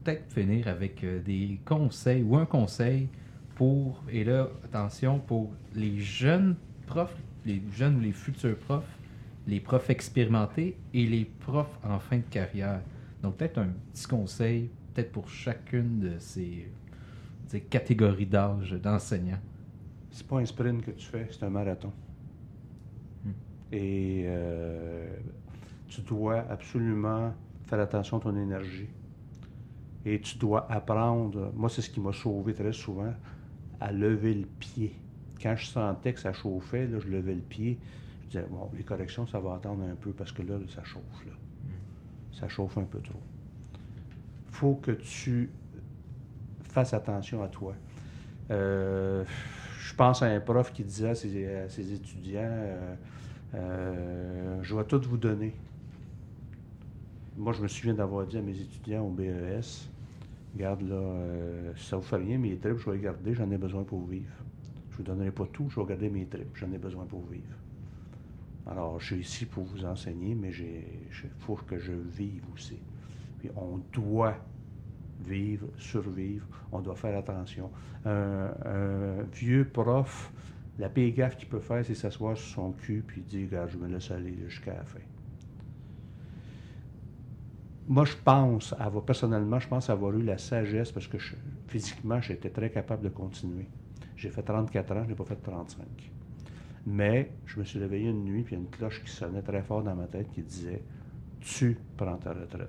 peut-être 0.05 0.30
finir 0.32 0.68
avec 0.68 1.03
euh, 1.05 1.22
des 1.22 1.61
conseils 1.64 2.22
ou 2.22 2.36
un 2.36 2.44
conseil 2.44 3.09
pour, 3.55 4.03
et 4.11 4.24
là, 4.24 4.50
attention, 4.64 5.18
pour 5.18 5.53
les 5.74 5.98
jeunes 5.98 6.57
profs, 6.86 7.16
les 7.46 7.62
jeunes 7.72 7.96
ou 7.96 8.00
les 8.00 8.12
futurs 8.12 8.59
profs, 8.59 8.98
les 9.47 9.61
profs 9.61 9.90
expérimentés 9.90 10.76
et 10.95 11.07
les 11.07 11.24
profs 11.24 11.78
en 11.84 11.99
fin 11.99 12.18
de 12.18 12.22
carrière. 12.22 12.80
Donc 13.22 13.36
peut-être 13.36 13.59
un 13.59 13.68
petit 13.93 14.07
conseil, 14.07 14.70
peut-être 14.93 15.12
pour 15.12 15.28
chacune 15.28 16.01
de 16.01 16.18
ces, 16.18 16.70
ces 17.47 17.61
catégories 17.61 18.26
d'âge 18.26 18.72
d'enseignants. 18.72 19.40
C'est 20.11 20.26
pas 20.26 20.38
un 20.38 20.45
sprint 20.45 20.84
que 20.84 20.90
tu 20.90 21.07
fais, 21.07 21.28
c'est 21.30 21.45
un 21.45 21.51
marathon. 21.51 21.93
Hmm. 23.24 23.30
Et 23.72 24.24
euh, 24.26 25.16
tu 25.88 26.03
dois 26.03 26.47
absolument 26.51 27.32
faire 27.64 27.80
attention 27.80 28.18
à 28.18 28.20
ton 28.20 28.36
énergie. 28.36 28.88
Et 30.05 30.20
tu 30.20 30.36
dois 30.36 30.70
apprendre, 30.70 31.53
moi 31.55 31.68
c'est 31.68 31.82
ce 31.82 31.90
qui 31.90 32.01
m'a 32.01 32.12
sauvé 32.12 32.55
très 32.55 32.72
souvent, 32.72 33.14
à 33.80 33.93
lever 33.93 34.34
le 34.34 34.47
pied. 34.47 34.95
Quand 35.40 35.57
je 35.57 35.66
sentais 35.66 36.12
que 36.12 36.20
ça 36.20 36.32
chauffait, 36.32 36.86
là, 36.86 36.99
je 37.01 37.09
levais 37.09 37.34
le 37.34 37.40
pied. 37.40 37.78
Je 38.32 38.38
disais, 38.38 38.50
bon, 38.50 38.70
les 38.74 38.82
corrections, 38.82 39.26
ça 39.26 39.38
va 39.40 39.54
attendre 39.54 39.84
un 39.84 39.94
peu 39.94 40.10
parce 40.12 40.32
que 40.32 40.40
là, 40.40 40.54
ça 40.74 40.82
chauffe. 40.84 41.26
Là. 41.26 41.32
Ça 42.32 42.48
chauffe 42.48 42.78
un 42.78 42.84
peu 42.84 43.00
trop. 43.00 43.20
faut 44.50 44.76
que 44.76 44.92
tu 44.92 45.50
fasses 46.62 46.94
attention 46.94 47.42
à 47.42 47.48
toi. 47.48 47.74
Euh, 48.50 49.22
je 49.80 49.94
pense 49.94 50.22
à 50.22 50.26
un 50.26 50.40
prof 50.40 50.72
qui 50.72 50.82
disait 50.82 51.10
à 51.10 51.14
ses, 51.14 51.46
à 51.46 51.68
ses 51.68 51.92
étudiants 51.92 52.40
euh, 52.42 52.94
euh, 53.54 54.62
Je 54.62 54.74
vais 54.74 54.84
tout 54.84 55.02
vous 55.02 55.18
donner. 55.18 55.54
Moi, 57.36 57.52
je 57.52 57.60
me 57.60 57.68
souviens 57.68 57.94
d'avoir 57.94 58.26
dit 58.26 58.38
à 58.38 58.42
mes 58.42 58.58
étudiants 58.58 59.04
au 59.04 59.10
BES 59.10 59.90
Regarde, 60.54 60.82
là, 60.82 61.02
si 61.76 61.86
ça 61.86 61.96
vous 61.96 62.02
fait 62.02 62.16
rien, 62.16 62.38
mes 62.38 62.56
tripes, 62.56 62.78
je 62.78 62.90
vais 62.90 62.96
les 62.96 63.02
garder, 63.02 63.34
j'en 63.34 63.50
ai 63.50 63.58
besoin 63.58 63.84
pour 63.84 64.06
vivre. 64.06 64.32
Je 64.90 64.94
ne 64.94 64.96
vous 64.98 65.02
donnerai 65.02 65.30
pas 65.30 65.46
tout, 65.52 65.68
je 65.68 65.80
vais 65.80 65.86
garder 65.86 66.08
mes 66.08 66.26
tripes, 66.26 66.54
j'en 66.54 66.70
ai 66.72 66.78
besoin 66.78 67.04
pour 67.04 67.26
vivre. 67.26 67.56
Alors, 68.66 69.00
je 69.00 69.06
suis 69.06 69.22
ici 69.22 69.46
pour 69.46 69.64
vous 69.64 69.84
enseigner, 69.84 70.34
mais 70.34 70.50
il 70.50 71.30
faut 71.38 71.56
que 71.56 71.78
je 71.78 71.92
vive 71.92 72.44
aussi. 72.54 72.78
Puis 73.38 73.50
on 73.56 73.80
doit 73.92 74.36
vivre, 75.24 75.68
survivre, 75.78 76.46
on 76.70 76.80
doit 76.80 76.94
faire 76.94 77.16
attention. 77.18 77.70
Un, 78.04 78.50
vieux 79.32 79.68
prof, 79.68 80.32
la 80.78 80.88
pire 80.88 81.14
gaffe 81.14 81.36
qu'il 81.36 81.48
peut 81.48 81.60
faire, 81.60 81.84
c'est 81.84 81.94
s'asseoir 81.94 82.36
sur 82.36 82.54
son 82.54 82.72
cul 82.72 83.04
puis 83.06 83.22
dire 83.22 83.48
Regarde, 83.48 83.70
je 83.70 83.78
me 83.78 83.88
laisse 83.88 84.10
aller 84.10 84.36
jusqu'à 84.48 84.74
la 84.74 84.84
fin. 84.84 85.00
Moi, 87.88 88.04
je 88.04 88.14
pense, 88.24 88.74
avoir, 88.78 89.04
personnellement, 89.04 89.58
je 89.58 89.68
pense 89.68 89.90
avoir 89.90 90.16
eu 90.16 90.22
la 90.22 90.38
sagesse 90.38 90.92
parce 90.92 91.08
que 91.08 91.18
physiquement, 91.66 92.20
j'étais 92.20 92.50
très 92.50 92.70
capable 92.70 93.02
de 93.02 93.08
continuer. 93.08 93.66
J'ai 94.16 94.30
fait 94.30 94.42
34 94.42 94.92
ans, 94.92 95.02
je 95.02 95.08
n'ai 95.08 95.14
pas 95.16 95.24
fait 95.24 95.36
35. 95.36 95.84
Mais 96.86 97.30
je 97.46 97.60
me 97.60 97.64
suis 97.64 97.78
réveillé 97.78 98.10
une 98.10 98.24
nuit, 98.24 98.42
puis 98.42 98.54
il 98.54 98.58
y 98.58 98.60
a 98.60 98.64
une 98.64 98.70
cloche 98.70 99.02
qui 99.04 99.10
sonnait 99.10 99.42
très 99.42 99.62
fort 99.62 99.82
dans 99.82 99.94
ma 99.94 100.06
tête 100.06 100.30
qui 100.32 100.42
disait 100.42 100.82
Tu 101.40 101.78
prends 101.96 102.16
ta 102.16 102.32
retraite. 102.32 102.68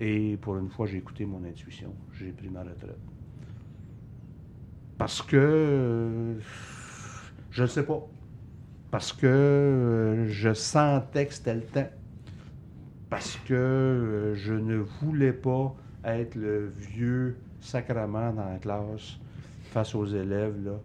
Et 0.00 0.36
pour 0.40 0.56
une 0.58 0.68
fois, 0.68 0.86
j'ai 0.86 0.98
écouté 0.98 1.26
mon 1.26 1.42
intuition. 1.44 1.92
J'ai 2.12 2.30
pris 2.30 2.48
ma 2.48 2.60
retraite. 2.60 2.98
Parce 4.96 5.22
que 5.22 6.36
je 7.50 7.62
ne 7.62 7.68
sais 7.68 7.84
pas. 7.84 8.06
Parce 8.90 9.12
que 9.12 10.26
je 10.28 10.54
sentais 10.54 11.26
que 11.26 11.34
c'était 11.34 11.54
le 11.54 11.62
temps. 11.62 11.88
Parce 13.10 13.36
que 13.46 14.34
je 14.36 14.54
ne 14.54 14.76
voulais 14.76 15.32
pas 15.32 15.74
être 16.04 16.34
le 16.34 16.72
vieux 16.76 17.36
sacrement 17.60 18.32
dans 18.32 18.48
la 18.48 18.58
classe 18.58 19.18
face 19.70 19.94
aux 19.94 20.06
élèves. 20.06 20.78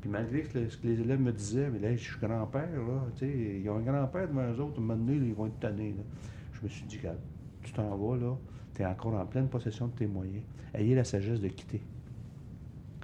Puis 0.00 0.08
malgré 0.08 0.44
ce 0.44 0.76
que 0.76 0.86
les 0.86 1.00
élèves 1.00 1.20
me 1.20 1.32
disaient, 1.32 1.70
mais 1.70 1.80
là, 1.80 1.96
je 1.96 2.02
suis 2.02 2.18
grand-père, 2.20 2.70
là, 2.70 3.06
tu 3.16 3.26
sais, 3.26 3.60
ils 3.62 3.68
ont 3.68 3.78
un 3.78 3.82
grand-père 3.82 4.28
devant 4.28 4.48
eux 4.52 4.60
autres, 4.60 4.76
à 4.76 4.78
un 4.78 4.84
moment 4.84 4.96
donné, 4.96 5.16
ils 5.26 5.34
vont 5.34 5.46
être 5.46 5.58
tannés. 5.58 5.94
là. 5.96 6.04
Je 6.52 6.62
me 6.62 6.68
suis 6.68 6.86
dit, 6.86 6.98
regarde, 6.98 7.18
tu 7.62 7.72
t'en 7.72 7.96
vas, 7.96 8.16
là, 8.16 8.36
tu 8.74 8.82
es 8.82 8.86
encore 8.86 9.14
en 9.14 9.26
pleine 9.26 9.48
possession 9.48 9.88
de 9.88 9.92
tes 9.92 10.06
moyens. 10.06 10.44
Ayez 10.74 10.94
la 10.94 11.04
sagesse 11.04 11.40
de 11.40 11.48
quitter 11.48 11.82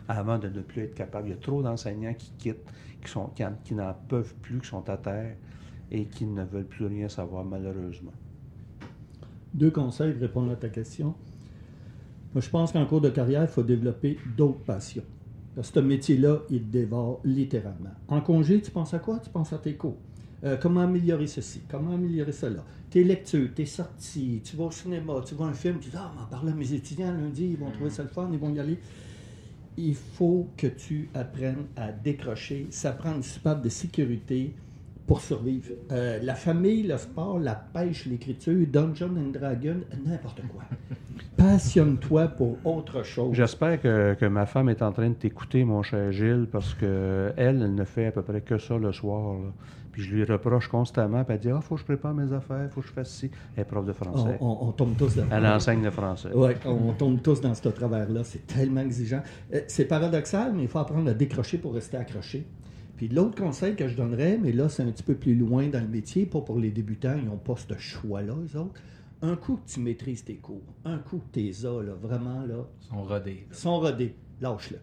avant 0.09 0.39
de 0.39 0.49
ne 0.49 0.61
plus 0.61 0.83
être 0.83 0.95
capable. 0.95 1.29
Il 1.29 1.31
y 1.31 1.35
a 1.35 1.39
trop 1.39 1.63
d'enseignants 1.63 2.15
qui 2.15 2.33
quittent, 2.39 2.71
qui, 3.03 3.11
sont, 3.11 3.31
qui 3.65 3.75
n'en 3.75 3.95
peuvent 4.09 4.35
plus, 4.43 4.61
qui 4.61 4.69
sont 4.69 4.89
à 4.89 4.97
terre 4.97 5.37
et 5.91 6.05
qui 6.07 6.27
ne 6.27 6.45
veulent 6.45 6.67
plus 6.67 6.87
rien 6.87 7.09
savoir, 7.09 7.45
malheureusement. 7.45 8.13
Deux 9.53 9.71
conseils 9.71 10.13
pour 10.13 10.23
répondre 10.23 10.53
à 10.53 10.57
ta 10.57 10.69
question. 10.69 11.15
Moi, 12.35 12.41
je 12.41 12.51
pense 12.51 12.73
qu'en 12.73 12.85
cours 12.87 13.01
de 13.01 13.11
carrière, 13.11 13.43
il 13.43 13.49
faut 13.49 13.63
développer 13.63 14.19
d'autres 14.37 14.65
passions. 14.65 15.05
Parce 15.55 15.71
que 15.71 15.81
ce 15.81 15.85
métier-là, 15.85 16.43
il 16.51 16.63
te 16.63 16.73
dévore 16.73 17.21
littéralement. 17.25 17.91
En 18.09 18.21
congé, 18.21 18.61
tu 18.61 18.71
penses 18.71 18.95
à 18.95 18.99
quoi? 18.99 19.19
Tu 19.21 19.31
penses 19.31 19.53
à 19.53 19.59
tes 19.59 19.75
cours. 19.75 19.97
Euh, 20.45 20.57
comment 20.61 20.81
améliorer 20.81 21.27
ceci? 21.27 21.63
Comment 21.69 21.95
améliorer 21.95 22.33
cela? 22.33 22.65
Tes 22.91 23.03
lectures, 23.05 23.49
tes 23.55 23.67
sorties, 23.67 24.41
tu 24.45 24.57
vas 24.57 24.65
au 24.65 24.71
cinéma, 24.71 25.15
tu 25.27 25.35
vois 25.35 25.47
un 25.47 25.55
film, 25.55 25.79
tu 25.81 25.91
dis 25.91 25.97
Ah, 25.99 26.13
m'en 26.19 26.27
parler 26.27 26.53
à 26.53 26.55
mes 26.55 26.73
étudiants 26.73 27.13
lundi, 27.13 27.51
ils 27.53 27.57
vont 27.57 27.71
trouver 27.71 27.91
ça 27.91 28.03
le 28.03 28.09
fun, 28.09 28.29
ils 28.33 28.39
vont 28.39 28.53
y 28.53 28.61
aller. 28.61 28.79
Il 29.77 29.95
faut 29.95 30.49
que 30.57 30.67
tu 30.67 31.09
apprennes 31.15 31.65
à 31.77 31.91
décrocher. 31.93 32.67
Ça 32.71 32.93
prend 32.93 33.15
une 33.15 33.23
super 33.23 33.61
de 33.61 33.69
sécurité 33.69 34.55
pour 35.07 35.21
survivre. 35.21 35.69
Euh, 35.93 36.19
la 36.23 36.35
famille, 36.35 36.83
le 36.85 36.97
sport, 36.97 37.39
la 37.39 37.55
pêche, 37.55 38.07
l'écriture, 38.07 38.67
Dungeon 38.67 39.11
and 39.19 39.31
Dragon, 39.39 39.77
n'importe 40.07 40.41
quoi. 40.49 40.63
Passionne-toi 41.37 42.29
pour 42.29 42.57
autre 42.65 43.03
chose. 43.03 43.35
J'espère 43.35 43.81
que, 43.81 44.15
que 44.15 44.25
ma 44.27 44.47
femme 44.47 44.69
est 44.69 44.83
en 44.83 44.93
train 44.93 45.09
de 45.11 45.15
t'écouter, 45.15 45.65
mon 45.65 45.83
cher 45.83 46.11
Gilles, 46.13 46.47
parce 46.51 46.75
que 46.75 47.33
elle, 47.37 47.61
elle 47.63 47.75
ne 47.75 47.85
fait 47.85 48.07
à 48.07 48.13
peu 48.13 48.23
près 48.23 48.41
que 48.41 48.57
ça 48.59 48.77
le 48.79 48.93
soir. 48.93 49.35
là. 49.35 49.51
Puis 49.93 50.03
je 50.03 50.15
lui 50.15 50.25
reproche 50.25 50.67
constamment, 50.69 51.23
puis 51.23 51.35
elle 51.35 51.41
dit 51.41 51.51
Ah, 51.51 51.61
faut 51.61 51.75
que 51.77 51.81
je 51.83 51.85
prépare 51.87 52.15
mes 52.15 52.33
affaires, 52.33 52.69
faut 52.73 52.81
que 52.81 52.87
je 52.89 52.93
fasse 52.93 53.11
ci. 53.11 53.31
Elle 53.57 53.63
est 53.63 53.65
prof 53.65 53.85
de 53.85 53.91
On, 53.93 53.95
français. 53.95 54.39
on- 54.41 54.59
on 54.63 54.73
tombe 54.73 54.97
tous 54.97 55.15
dans 55.17 55.25
Elle 55.31 55.47
enseigne 55.47 55.85
le 55.85 55.91
français. 55.91 56.33
Ouais, 56.33 56.57
on 56.65 56.93
tombe 56.95 57.21
tous 57.23 57.41
dans 57.41 57.55
ce 57.55 57.69
travers-là. 57.69 58.23
C'est 58.25 58.47
tellement 58.47 58.81
exigeant. 58.81 59.23
Euh, 59.55 59.61
C'est 59.69 59.85
paradoxal, 59.85 60.53
mais 60.55 60.63
il 60.63 60.69
faut 60.69 60.79
apprendre 60.81 61.11
à 61.11 61.15
décrocher 61.15 61.59
pour 61.59 61.75
rester 61.75 61.97
accroché. 61.97 62.45
Puis 62.97 63.09
l'autre 63.09 63.37
conseil 63.37 63.75
que 63.75 63.89
je 63.89 63.97
donnerais, 63.97 64.39
mais 64.41 64.53
là, 64.53 64.69
c'est 64.69 64.83
un 64.83 64.91
petit 64.91 65.03
peu 65.03 65.15
plus 65.15 65.35
loin 65.35 65.69
dans 65.69 65.81
le 65.81 65.89
métier, 65.89 66.27
pas 66.27 66.41
pour 66.41 66.59
les 66.59 66.71
débutants, 66.71 67.17
ils 67.19 67.25
n'ont 67.25 67.37
pas 67.37 67.57
ce 67.57 67.77
choix-là, 67.77 68.35
eux 68.35 68.59
autres. 68.59 68.81
Un 69.23 69.37
coup 69.37 69.57
que 69.57 69.71
tu 69.71 69.81
maîtrises 69.81 70.25
tes 70.25 70.37
cours, 70.37 70.63
un 70.85 70.99
coup 70.99 71.19
que 71.19 71.33
tes 71.33 71.53
là, 71.63 71.95
vraiment, 72.01 72.45
là, 72.47 72.69
sont 72.81 73.03
rodés. 73.03 73.47
là. 73.49 73.57
sont 73.57 73.81
rodés, 73.81 74.15
lâche-le. 74.41 74.79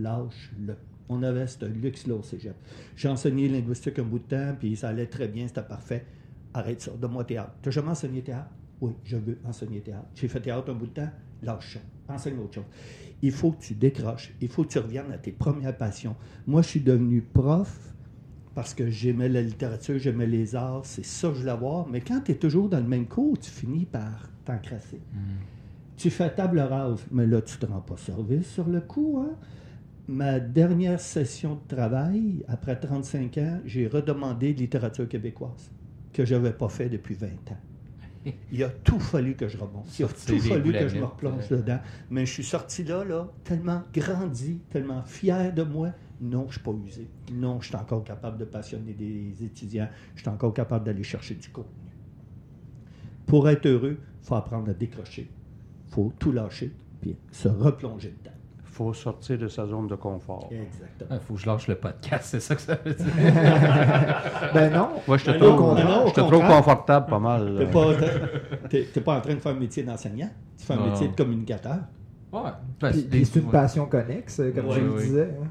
Lâche-le. 0.00 0.76
On 1.08 1.22
avait 1.22 1.46
ce 1.46 1.66
luxe-là 1.66 2.14
au 2.14 2.22
cégep. 2.22 2.56
J'ai 2.96 3.08
enseigné 3.08 3.48
linguistique 3.48 3.98
un 3.98 4.04
bout 4.04 4.18
de 4.18 4.24
temps, 4.24 4.56
puis 4.58 4.74
ça 4.76 4.88
allait 4.88 5.06
très 5.06 5.28
bien, 5.28 5.46
c'était 5.46 5.62
parfait. 5.62 6.06
Arrête 6.54 6.80
ça, 6.80 6.92
donne-moi 6.92 7.24
théâtre. 7.24 7.52
Tu 7.62 7.68
as 7.68 7.72
jamais 7.72 7.90
enseigné 7.90 8.22
théâtre? 8.22 8.50
Oui, 8.80 8.92
je 9.04 9.16
veux 9.16 9.38
enseigner 9.44 9.80
théâtre. 9.80 10.06
J'ai 10.14 10.28
fait 10.28 10.40
théâtre 10.40 10.70
un 10.70 10.74
bout 10.74 10.86
de 10.86 10.92
temps, 10.92 11.10
lâche 11.42 11.74
ça. 11.74 11.80
Enseigne 12.12 12.38
autre 12.38 12.54
chose. 12.54 12.64
Il 13.22 13.32
faut 13.32 13.52
que 13.52 13.62
tu 13.62 13.74
décroches. 13.74 14.34
Il 14.40 14.48
faut 14.48 14.64
que 14.64 14.68
tu 14.68 14.78
reviennes 14.78 15.12
à 15.12 15.18
tes 15.18 15.32
premières 15.32 15.76
passions. 15.76 16.16
Moi, 16.46 16.62
je 16.62 16.68
suis 16.68 16.80
devenu 16.80 17.22
prof 17.22 17.94
parce 18.54 18.72
que 18.72 18.88
j'aimais 18.88 19.28
la 19.28 19.42
littérature, 19.42 19.98
j'aimais 19.98 20.26
les 20.26 20.54
arts, 20.54 20.84
c'est 20.84 21.04
ça 21.04 21.28
que 21.28 21.34
je 21.34 21.40
voulais 21.40 21.56
voir. 21.56 21.88
Mais 21.88 22.00
quand 22.00 22.20
tu 22.20 22.32
es 22.32 22.34
toujours 22.36 22.68
dans 22.68 22.78
le 22.78 22.86
même 22.86 23.06
cours, 23.06 23.38
tu 23.38 23.50
finis 23.50 23.84
par 23.84 24.30
t'encrasser. 24.44 25.00
Tu 25.96 26.10
fais 26.10 26.30
table 26.30 26.60
rase, 26.60 27.04
mais 27.10 27.26
là, 27.26 27.40
tu 27.42 27.54
ne 27.54 27.60
te 27.60 27.66
rends 27.66 27.80
pas 27.80 27.96
service 27.96 28.48
sur 28.48 28.68
le 28.68 28.80
coup. 28.80 29.24
Hein? 29.24 29.36
Ma 30.06 30.38
dernière 30.38 31.00
session 31.00 31.54
de 31.54 31.74
travail, 31.74 32.44
après 32.46 32.78
35 32.78 33.38
ans, 33.38 33.60
j'ai 33.64 33.86
redemandé 33.86 34.52
littérature 34.52 35.08
québécoise, 35.08 35.70
que 36.12 36.24
je 36.24 36.34
n'avais 36.34 36.52
pas 36.52 36.68
fait 36.68 36.88
depuis 36.88 37.14
20 37.14 37.26
ans. 37.26 37.58
Il 38.52 38.62
a 38.64 38.70
tout 38.70 38.98
fallu 39.00 39.34
que 39.34 39.48
je 39.48 39.58
remonte. 39.58 39.98
Il 39.98 40.04
a 40.04 40.08
tout 40.08 40.38
fallu 40.38 40.72
que 40.72 40.88
je 40.88 40.98
me 40.98 41.04
replonge 41.04 41.48
dedans. 41.48 41.78
Mais 42.10 42.24
je 42.26 42.32
suis 42.32 42.44
sorti 42.44 42.84
là, 42.84 43.04
là, 43.04 43.28
tellement 43.44 43.82
grandi, 43.92 44.60
tellement 44.70 45.02
fier 45.02 45.52
de 45.52 45.62
moi. 45.62 45.90
Non, 46.20 46.42
je 46.42 46.46
ne 46.46 46.52
suis 46.52 46.60
pas 46.60 46.72
usé. 46.86 47.08
Non, 47.32 47.60
je 47.60 47.66
suis 47.66 47.76
encore 47.76 48.04
capable 48.04 48.38
de 48.38 48.44
passionner 48.44 48.92
des 48.92 49.44
étudiants. 49.44 49.88
Je 50.14 50.22
suis 50.22 50.30
encore 50.30 50.54
capable 50.54 50.86
d'aller 50.86 51.02
chercher 51.02 51.34
du 51.34 51.48
contenu. 51.48 51.72
Pour 53.26 53.48
être 53.48 53.66
heureux, 53.66 53.98
il 54.00 54.26
faut 54.26 54.36
apprendre 54.36 54.70
à 54.70 54.74
décrocher. 54.74 55.28
Il 55.88 55.92
faut 55.92 56.12
tout 56.18 56.32
lâcher, 56.32 56.72
puis 57.00 57.16
se 57.30 57.48
replonger 57.48 58.14
dedans. 58.22 58.36
Il 58.74 58.76
faut 58.78 58.92
sortir 58.92 59.38
de 59.38 59.46
sa 59.46 59.66
zone 59.68 59.86
de 59.86 59.94
confort. 59.94 60.48
Exactement. 60.50 61.10
Il 61.12 61.20
faut 61.24 61.34
que 61.34 61.40
je 61.40 61.46
lâche 61.46 61.68
le 61.68 61.76
podcast, 61.76 62.24
c'est 62.24 62.40
ça 62.40 62.56
que 62.56 62.60
ça 62.60 62.74
veut 62.84 62.92
dire. 62.92 63.06
Ben 64.52 64.72
non. 64.72 64.88
Moi, 65.06 65.16
je 65.16 65.24
te 65.26 65.30
Ben 65.30 65.38
trouve, 65.38 65.50
non, 65.50 65.56
contraire, 65.68 66.06
je 66.08 66.12
te 66.14 66.20
trouve 66.20 66.44
confortable 66.46 67.06
pas 67.06 67.18
mal. 67.20 67.68
Pas, 67.72 67.86
t'es- 68.68 68.88
t'es 68.92 69.00
pas 69.00 69.18
en 69.18 69.20
train 69.20 69.34
de 69.34 69.38
faire 69.38 69.52
un 69.52 69.60
métier 69.60 69.84
d'enseignant. 69.84 70.28
Tu 70.58 70.64
fais 70.66 70.72
un 70.72 70.78
Non. 70.78 70.90
métier 70.90 71.06
de 71.06 71.14
communicateur. 71.14 71.78
Ouais. 72.32 72.40
Ben, 72.80 72.90
Puis, 72.90 73.00
c'est 73.02 73.08
puis 73.08 73.18
des- 73.20 73.24
c'est 73.24 73.38
une 73.40 73.50
passion 73.50 73.86
connexe, 73.86 74.40
euh, 74.40 74.50
comme 74.52 74.66
Ouais, 74.66 74.74
je 74.74 74.80
le 74.80 74.90
ouais. 74.92 75.02
disais. 75.04 75.30
hein. 75.40 75.46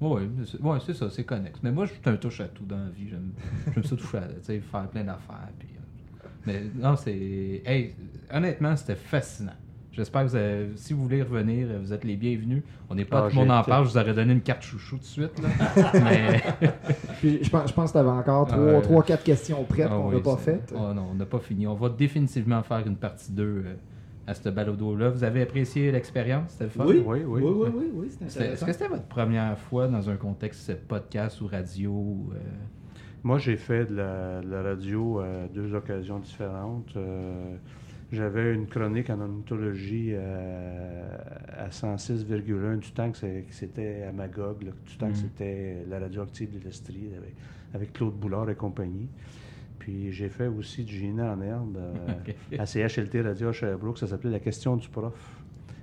Oui, 0.00 0.22
c'est 0.46 0.60
ouais, 0.62 0.78
c'est 0.86 0.94
ça, 0.94 1.10
c'est 1.10 1.24
connexe. 1.24 1.58
Mais 1.64 1.72
moi, 1.72 1.86
je 1.86 1.90
suis 1.92 2.00
un 2.06 2.16
touche 2.16 2.40
à 2.40 2.44
tout 2.46 2.64
dans 2.66 2.78
la 2.78 2.88
vie. 2.90 3.08
J'aime 3.10 3.32
j'aime 3.74 3.82
ça 3.84 3.96
toucher 3.96 4.18
à 4.18 4.20
tu 4.22 4.34
sais, 4.42 4.60
faire 4.60 4.86
plein 4.88 5.02
d'affaires. 5.02 5.48
puis, 5.58 5.68
euh, 5.76 6.28
mais 6.46 6.62
non, 6.80 6.94
c'est. 6.94 7.62
Hey, 7.66 7.96
honnêtement, 8.32 8.76
c'était 8.76 8.94
fascinant. 8.94 9.52
J'espère 9.92 10.22
que 10.22 10.28
vous 10.28 10.36
avez- 10.36 10.68
si 10.76 10.92
vous 10.92 11.02
voulez 11.02 11.20
revenir, 11.22 11.66
vous 11.80 11.92
êtes 11.92 12.04
les 12.04 12.14
bienvenus. 12.16 12.62
On 12.88 12.94
n'est 12.94 13.04
pas 13.04 13.24
Ah, 13.26 13.28
tout 13.28 13.34
le 13.36 13.40
monde 13.46 13.50
en 13.50 13.62
parle, 13.64 13.84
je 13.86 13.90
vous 13.90 13.98
aurais 13.98 14.14
donné 14.14 14.32
une 14.32 14.40
carte 14.40 14.62
chouchou 14.62 14.96
tout 14.96 15.02
de 15.02 15.06
suite. 15.06 15.42
Là. 15.42 15.48
mais. 16.04 16.40
Puis 17.18 17.40
je 17.42 17.50
pense, 17.50 17.68
je 17.68 17.74
pense 17.74 17.90
que 17.90 17.94
tu 17.94 17.98
avais 17.98 18.08
encore 18.10 18.48
Ouais. 18.56 18.80
3-4 18.80 19.22
questions 19.24 19.62
prêtes 19.64 19.88
Ah 19.90 19.96
qu'on 19.96 20.08
oui, 20.10 20.14
n'a 20.16 20.20
pas 20.22 20.36
faites. 20.36 20.72
Oh 20.76 20.94
non, 20.94 21.08
on 21.10 21.14
n'a 21.14 21.26
pas 21.26 21.40
fini. 21.40 21.66
On 21.66 21.74
va 21.74 21.88
définitivement 21.88 22.62
faire 22.62 22.86
une 22.86 22.96
partie 22.96 23.32
2 23.32 23.42
euh, 23.44 23.62
à 24.28 24.34
ce 24.34 24.48
balado-là. 24.48 25.10
Vous 25.10 25.24
avez 25.24 25.42
apprécié 25.42 25.90
l'expérience? 25.90 26.50
C'était 26.52 26.64
le 26.64 26.70
fun? 26.70 26.84
Oui, 26.86 27.02
Oui, 27.04 27.22
oui. 27.26 27.42
oui, 27.42 27.52
oui, 27.52 27.68
oui, 27.74 27.90
oui, 27.92 28.08
C'était- 28.28 28.52
Est-ce 28.52 28.64
que 28.64 28.72
c'était 28.72 28.88
votre 28.88 29.06
première 29.06 29.58
fois 29.58 29.88
dans 29.88 30.08
un 30.08 30.16
contexte 30.16 30.72
podcast 30.86 31.40
ou 31.40 31.48
radio? 31.48 32.16
euh, 32.32 32.36
Moi, 33.24 33.38
j'ai 33.38 33.56
fait 33.56 33.86
de 33.86 33.96
la, 33.96 34.40
de 34.40 34.48
la 34.50 34.62
radio 34.62 35.18
à 35.18 35.48
deux 35.52 35.74
occasions 35.74 36.20
différentes. 36.20 36.94
J'avais 38.12 38.54
une 38.54 38.66
chronique 38.66 39.08
en 39.10 39.20
ornithologie 39.20 40.10
euh, 40.14 41.16
à 41.56 41.68
106,1 41.68 42.78
du 42.78 42.90
temps 42.90 43.10
que 43.12 43.18
c'était 43.50 44.02
à 44.02 44.12
Magog, 44.12 44.62
là, 44.62 44.72
du 44.84 44.96
temps 44.96 45.06
que 45.08 45.12
Mhm. 45.12 45.16
c'était 45.16 45.84
la 45.88 46.00
radio 46.00 46.22
active 46.22 46.58
de 46.58 46.64
l'Estrie 46.64 47.10
avec, 47.16 47.34
avec 47.72 47.92
Claude 47.92 48.14
Boulard 48.14 48.50
et 48.50 48.56
compagnie. 48.56 49.08
Puis 49.78 50.10
j'ai 50.12 50.28
fait 50.28 50.48
aussi 50.48 50.82
du 50.84 50.94
génie 50.96 51.20
en 51.22 51.40
herbe 51.40 51.76
euh, 51.76 52.58
à 52.58 52.66
CHLT 52.66 53.22
Radio 53.22 53.48
à 53.48 53.52
Sherbrooke. 53.52 53.98
Ça 53.98 54.08
s'appelait 54.08 54.30
La 54.30 54.40
question 54.40 54.76
du 54.76 54.88
prof. 54.88 55.42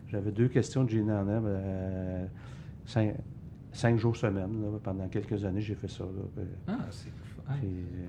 J'avais 0.09 0.32
deux 0.32 0.49
questions 0.49 0.84
de 0.84 0.89
génie 0.89 1.11
en 1.11 1.28
herbe. 1.30 1.45
euh, 1.47 2.25
cinq, 2.86 3.15
cinq 3.71 3.97
jours 3.97 4.15
semaine. 4.17 4.61
là, 4.61 4.80
pendant 4.84 5.07
quelques 5.07 5.43
années, 5.45 5.61
j'ai 5.61 5.75
fait 5.75 5.88
ça. 5.89 6.03
là. 6.03 6.43
Ah, 6.67 6.78
c'est. 6.91 7.09
ah, 7.47 7.53
euh, 7.63 8.07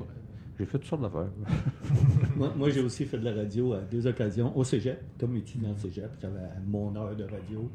j'ai 0.59 0.67
fait 0.67 0.79
toutes 0.79 0.89
sortes 0.89 1.03
d'affaires. 1.03 1.31
Moi, 2.37 2.53
moi, 2.57 2.71
j'ai 2.71 2.81
aussi 2.81 3.05
fait 3.05 3.19
de 3.19 3.25
la 3.25 3.33
radio 3.35 3.73
à 3.73 3.79
deux 3.81 4.07
occasions 4.07 4.57
au 4.57 4.63
cégep, 4.63 5.03
comme 5.19 5.37
étudiant 5.37 5.73
de 5.73 5.79
cégep. 5.79 6.11
J'avais 6.21 6.39
mon 6.67 6.95
heure 6.95 7.17
de 7.17 7.25
radio 7.25 7.69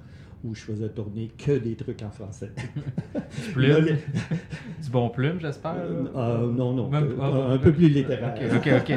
où 0.44 0.54
je 0.54 0.62
faisais 0.62 0.90
tourner 0.90 1.30
que 1.38 1.58
des 1.58 1.76
trucs 1.76 2.02
en 2.04 2.10
français. 2.12 2.52
plume? 3.54 3.70
Là, 3.72 3.80
les- 3.80 3.94
Du 4.84 4.90
bon 4.92 5.10
plume, 5.10 5.40
j'espère? 5.40 5.76
Euh, 5.78 6.04
euh, 6.16 6.52
non, 6.52 6.74
non, 6.74 6.90
Même 6.90 7.16
euh, 7.20 7.54
un, 7.56 7.58
peu 7.58 7.72
plus 7.72 7.88
littéraire. 7.90 8.36
Ok, 8.56 8.68
ok, 8.82 8.94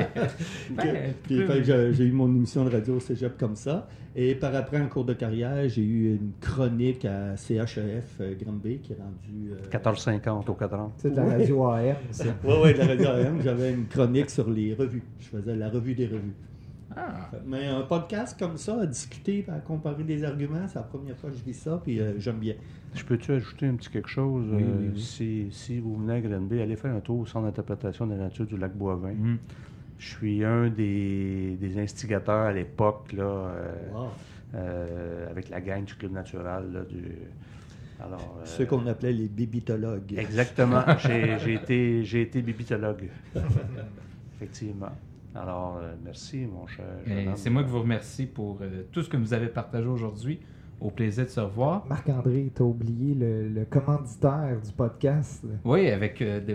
Ben, 0.77 1.15
plume. 1.23 1.65
j'ai 1.65 1.93
j'ai 1.95 2.05
eu 2.05 2.13
mon 2.13 2.27
émission 2.29 2.65
de 2.65 2.71
radio 2.71 2.97
au 2.97 3.01
cégep 3.01 3.37
comme 3.39 3.57
ça. 3.57 3.89
Et 4.19 4.35
par 4.35 4.55
après, 4.55 4.81
en 4.81 4.89
cours 4.89 5.05
de 5.05 5.13
carrière, 5.13 5.69
j'ai 5.69 5.83
eu 5.83 6.15
une 6.17 6.33
chronique 6.41 7.05
à 7.05 7.37
CHEF 7.37 8.17
euh, 8.21 8.35
Granby 8.43 8.79
qui 8.79 8.93
est 8.93 8.97
rendue. 8.97 9.53
euh, 9.53 9.79
14,50 9.79 10.51
au 10.51 10.55
cadran. 10.55 10.93
C'est 10.97 11.11
de 11.11 11.17
la 11.17 11.25
radio 11.27 11.65
AM, 11.67 11.97
ça. 12.11 12.25
Oui, 12.43 12.55
oui, 12.65 12.73
de 12.73 12.79
la 12.79 12.87
radio 12.87 13.09
AM. 13.09 13.43
J'avais 13.43 13.73
une 13.73 13.87
chronique 13.87 14.31
sur 14.31 14.49
les 14.49 14.73
revues. 14.75 15.03
Je 15.21 15.27
faisais 15.29 15.55
la 15.55 15.69
revue 15.69 15.95
des 15.95 16.07
revues. 16.07 16.35
Ah, 16.95 17.31
Mais 17.45 17.67
un 17.67 17.83
podcast 17.83 18.39
comme 18.39 18.57
ça, 18.57 18.81
à 18.83 18.87
discuter, 18.87 19.45
à 19.49 19.59
comparer 19.61 20.05
des 20.05 20.23
arguments, 20.25 20.67
c'est 20.69 20.77
la 20.79 20.85
première 20.85 21.17
fois 21.17 21.31
que 21.31 21.37
je 21.37 21.43
vis 21.43 21.55
ça, 21.55 21.81
puis 21.83 22.01
euh, 22.01 22.15
j'aime 22.19 22.39
bien. 22.39 22.55
Je 22.95 23.03
peux-tu 23.05 23.33
ajouter 23.33 23.67
un 23.67 23.75
petit 23.75 23.91
quelque 23.91 24.09
chose? 24.09 24.47
Oui, 24.53 24.63
Euh, 24.63 24.91
oui. 24.95 25.01
Si, 25.01 25.49
si 25.51 25.81
vous 25.81 25.97
venez 25.97 26.15
à 26.15 26.21
Grenby, 26.21 26.61
allez 26.61 26.77
faire 26.77 26.95
un 26.95 27.01
tour 27.01 27.19
au 27.21 27.27
centre 27.27 27.45
d'interprétation 27.47 28.07
de 28.07 28.13
la 28.13 28.19
nature 28.19 28.47
du 28.47 28.57
lac 28.57 28.73
Boivin. 28.75 29.13
mhm. 29.13 29.39
Je 29.99 30.07
suis 30.09 30.45
un 30.45 30.69
des, 30.69 31.57
des 31.59 31.79
instigateurs 31.79 32.47
à 32.47 32.53
l'époque, 32.53 33.13
là, 33.13 33.25
euh, 33.25 33.73
Wow. 33.93 34.09
euh, 34.55 35.31
avec 35.31 35.49
la 35.49 35.61
gang 35.61 35.85
du 35.85 35.95
Club 35.95 36.13
Natural. 36.13 36.71
là, 36.73 36.81
du, 36.85 37.03
alors, 37.99 38.37
euh, 38.41 38.45
Ceux 38.45 38.67
qu'on 38.67 38.87
appelait 38.87 39.13
les 39.13 39.27
bibitologues. 39.29 40.15
Exactement. 40.19 40.85
J'ai 40.99 41.39
j'ai 41.39 41.55
été, 41.55 42.05
j'ai 42.05 42.23
été 42.23 42.43
bibitologue. 42.43 43.09
Effectivement. 44.37 44.93
Alors, 45.41 45.79
euh, 45.83 45.95
merci, 46.05 46.47
mon 46.47 46.67
cher. 46.67 46.85
C'est 47.35 47.51
moi 47.51 47.63
qui 47.63 47.71
vous 47.71 47.81
remercie 47.81 48.27
pour 48.27 48.59
euh, 48.63 48.83
tout 48.93 49.03
ce 49.03 49.09
que 49.09 49.17
vous 49.17 49.35
avez 49.35 49.49
partagé 49.49 49.87
aujourd'hui. 49.87 50.41
Au 50.81 50.91
plaisir 50.91 51.25
de 51.25 51.31
se 51.31 51.41
revoir. 51.41 51.87
Marc-André, 51.87 52.51
t'as 52.55 52.65
oublié 52.65 53.15
le, 53.15 53.49
le 53.49 53.65
commanditaire 53.65 54.59
du 54.65 54.73
podcast. 54.73 55.43
Oui, 55.65 55.89
avec 55.91 56.21
euh, 56.21 56.41
de- 56.41 56.55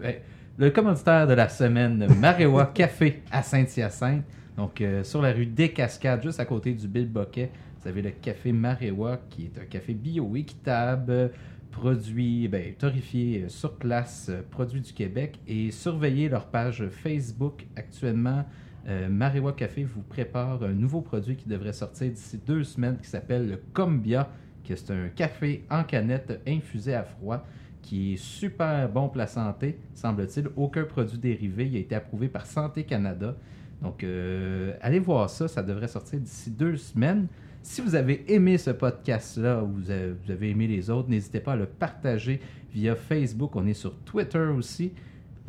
ben, 0.00 0.14
le 0.58 0.70
commanditaire 0.70 1.26
de 1.26 1.34
la 1.34 1.48
semaine, 1.48 2.06
Marewa 2.20 2.66
Café 2.74 3.22
à 3.30 3.42
Saint-Hyacinthe. 3.42 4.22
Donc, 4.56 4.80
euh, 4.80 5.02
sur 5.04 5.20
la 5.20 5.32
rue 5.32 5.46
des 5.46 5.70
Cascades, 5.72 6.22
juste 6.22 6.40
à 6.40 6.44
côté 6.44 6.72
du 6.74 6.86
Bill 6.88 7.08
Boquet, 7.10 7.50
vous 7.82 7.88
avez 7.88 8.02
le 8.02 8.10
café 8.10 8.52
Marewa, 8.52 9.18
qui 9.28 9.44
est 9.46 9.60
un 9.60 9.64
café 9.66 9.92
bio 9.94 10.34
équitable, 10.36 11.30
euh, 11.76 11.80
produit, 11.80 12.48
ben, 12.48 12.74
euh, 12.82 13.48
sur 13.48 13.76
place, 13.76 14.28
euh, 14.30 14.42
produit 14.50 14.80
du 14.80 14.92
Québec. 14.92 15.38
Et 15.46 15.70
surveillez 15.70 16.28
leur 16.28 16.46
page 16.46 16.86
Facebook 16.88 17.66
actuellement. 17.76 18.44
Euh, 18.88 19.52
Café 19.56 19.84
vous 19.84 20.02
prépare 20.02 20.62
un 20.62 20.72
nouveau 20.72 21.00
produit 21.00 21.36
qui 21.36 21.48
devrait 21.48 21.72
sortir 21.72 22.10
d'ici 22.10 22.38
deux 22.46 22.64
semaines 22.64 22.98
qui 22.98 23.08
s'appelle 23.08 23.48
le 23.48 23.60
Combia, 23.72 24.28
qui 24.62 24.72
est 24.72 24.90
un 24.90 25.08
café 25.08 25.64
en 25.70 25.82
canette 25.84 26.40
infusé 26.46 26.94
à 26.94 27.02
froid 27.02 27.44
qui 27.86 28.14
est 28.14 28.16
super 28.16 28.88
bon 28.88 29.08
pour 29.08 29.18
la 29.18 29.28
santé, 29.28 29.78
semble-t-il. 29.94 30.48
Aucun 30.56 30.82
produit 30.82 31.18
dérivé. 31.18 31.68
Il 31.68 31.76
a 31.76 31.78
été 31.78 31.94
approuvé 31.94 32.28
par 32.28 32.44
Santé 32.44 32.82
Canada. 32.82 33.36
Donc, 33.80 34.02
euh, 34.02 34.74
allez 34.80 34.98
voir 34.98 35.30
ça. 35.30 35.46
Ça 35.46 35.62
devrait 35.62 35.86
sortir 35.86 36.18
d'ici 36.18 36.50
deux 36.50 36.76
semaines. 36.76 37.28
Si 37.68 37.80
vous 37.80 37.96
avez 37.96 38.24
aimé 38.32 38.58
ce 38.58 38.70
podcast-là 38.70 39.60
ou 39.60 39.66
vous 39.66 39.90
avez, 39.90 40.50
aimé 40.50 40.68
les 40.68 40.88
autres, 40.88 41.10
n'hésitez 41.10 41.40
pas 41.40 41.54
à 41.54 41.56
le 41.56 41.66
partager 41.66 42.40
via 42.72 42.94
Facebook. 42.94 43.56
On 43.56 43.66
est 43.66 43.74
sur 43.74 43.92
Twitter 44.04 44.38
aussi. 44.56 44.92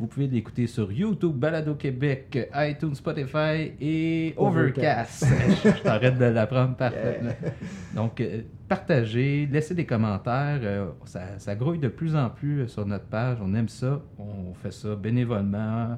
Vous 0.00 0.08
pouvez 0.08 0.26
l'écouter 0.26 0.66
sur 0.66 0.90
YouTube, 0.90 1.36
Balado 1.36 1.76
Québec, 1.76 2.50
iTunes, 2.56 2.96
Spotify 2.96 3.72
et 3.80 4.34
Overcast. 4.36 5.26
Je 5.64 5.80
t'arrête 5.80 6.18
de 6.18 6.24
l'apprendre 6.24 6.74
parfaitement. 6.74 7.30
Donc, 7.94 8.20
euh, 8.20 8.42
partagez, 8.66 9.48
laissez 9.50 9.76
des 9.76 9.86
commentaires. 9.86 10.58
euh, 10.64 10.88
ça, 11.04 11.38
ça 11.38 11.54
grouille 11.54 11.78
de 11.78 11.88
plus 11.88 12.16
en 12.16 12.30
plus 12.30 12.62
euh, 12.62 12.66
sur 12.66 12.84
notre 12.84 13.06
page. 13.06 13.38
On 13.40 13.54
aime 13.54 13.68
ça. 13.68 14.02
On 14.18 14.54
fait 14.54 14.72
ça 14.72 14.96
bénévolement, 14.96 15.96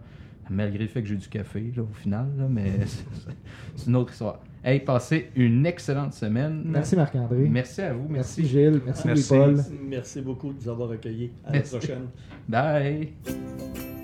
malgré 0.51 0.85
le 0.85 0.89
fait 0.91 1.01
que 1.01 1.09
j'ai 1.09 1.16
du 1.16 1.29
café 1.29 1.73
là, 1.75 1.83
au 1.83 1.95
final. 1.95 2.27
là, 2.37 2.45
mais 2.49 2.73
c'est 3.75 3.87
une 3.89 3.97
autre 3.97 4.12
histoire. 4.12 4.39
Hey, 4.62 4.80
passez 4.80 5.30
une 5.36 5.64
excellente 5.64 6.12
semaine. 6.12 6.62
Merci 6.66 6.94
Marc-André. 6.94 7.48
Merci 7.48 7.80
à 7.80 7.94
vous. 7.94 8.06
Merci 8.08 8.42
Merci. 8.42 8.46
Gilles. 8.46 8.80
Merci, 8.84 9.06
Merci. 9.06 9.34
Louis-Paul. 9.34 9.64
Merci 9.88 10.20
beaucoup 10.20 10.52
de 10.52 10.62
nous 10.62 10.68
avoir 10.68 10.90
accueillis. 10.90 11.30
À 11.44 11.52
Merci. 11.52 11.72
la 11.74 11.78
prochaine. 11.78 12.06
Bye. 12.48 13.99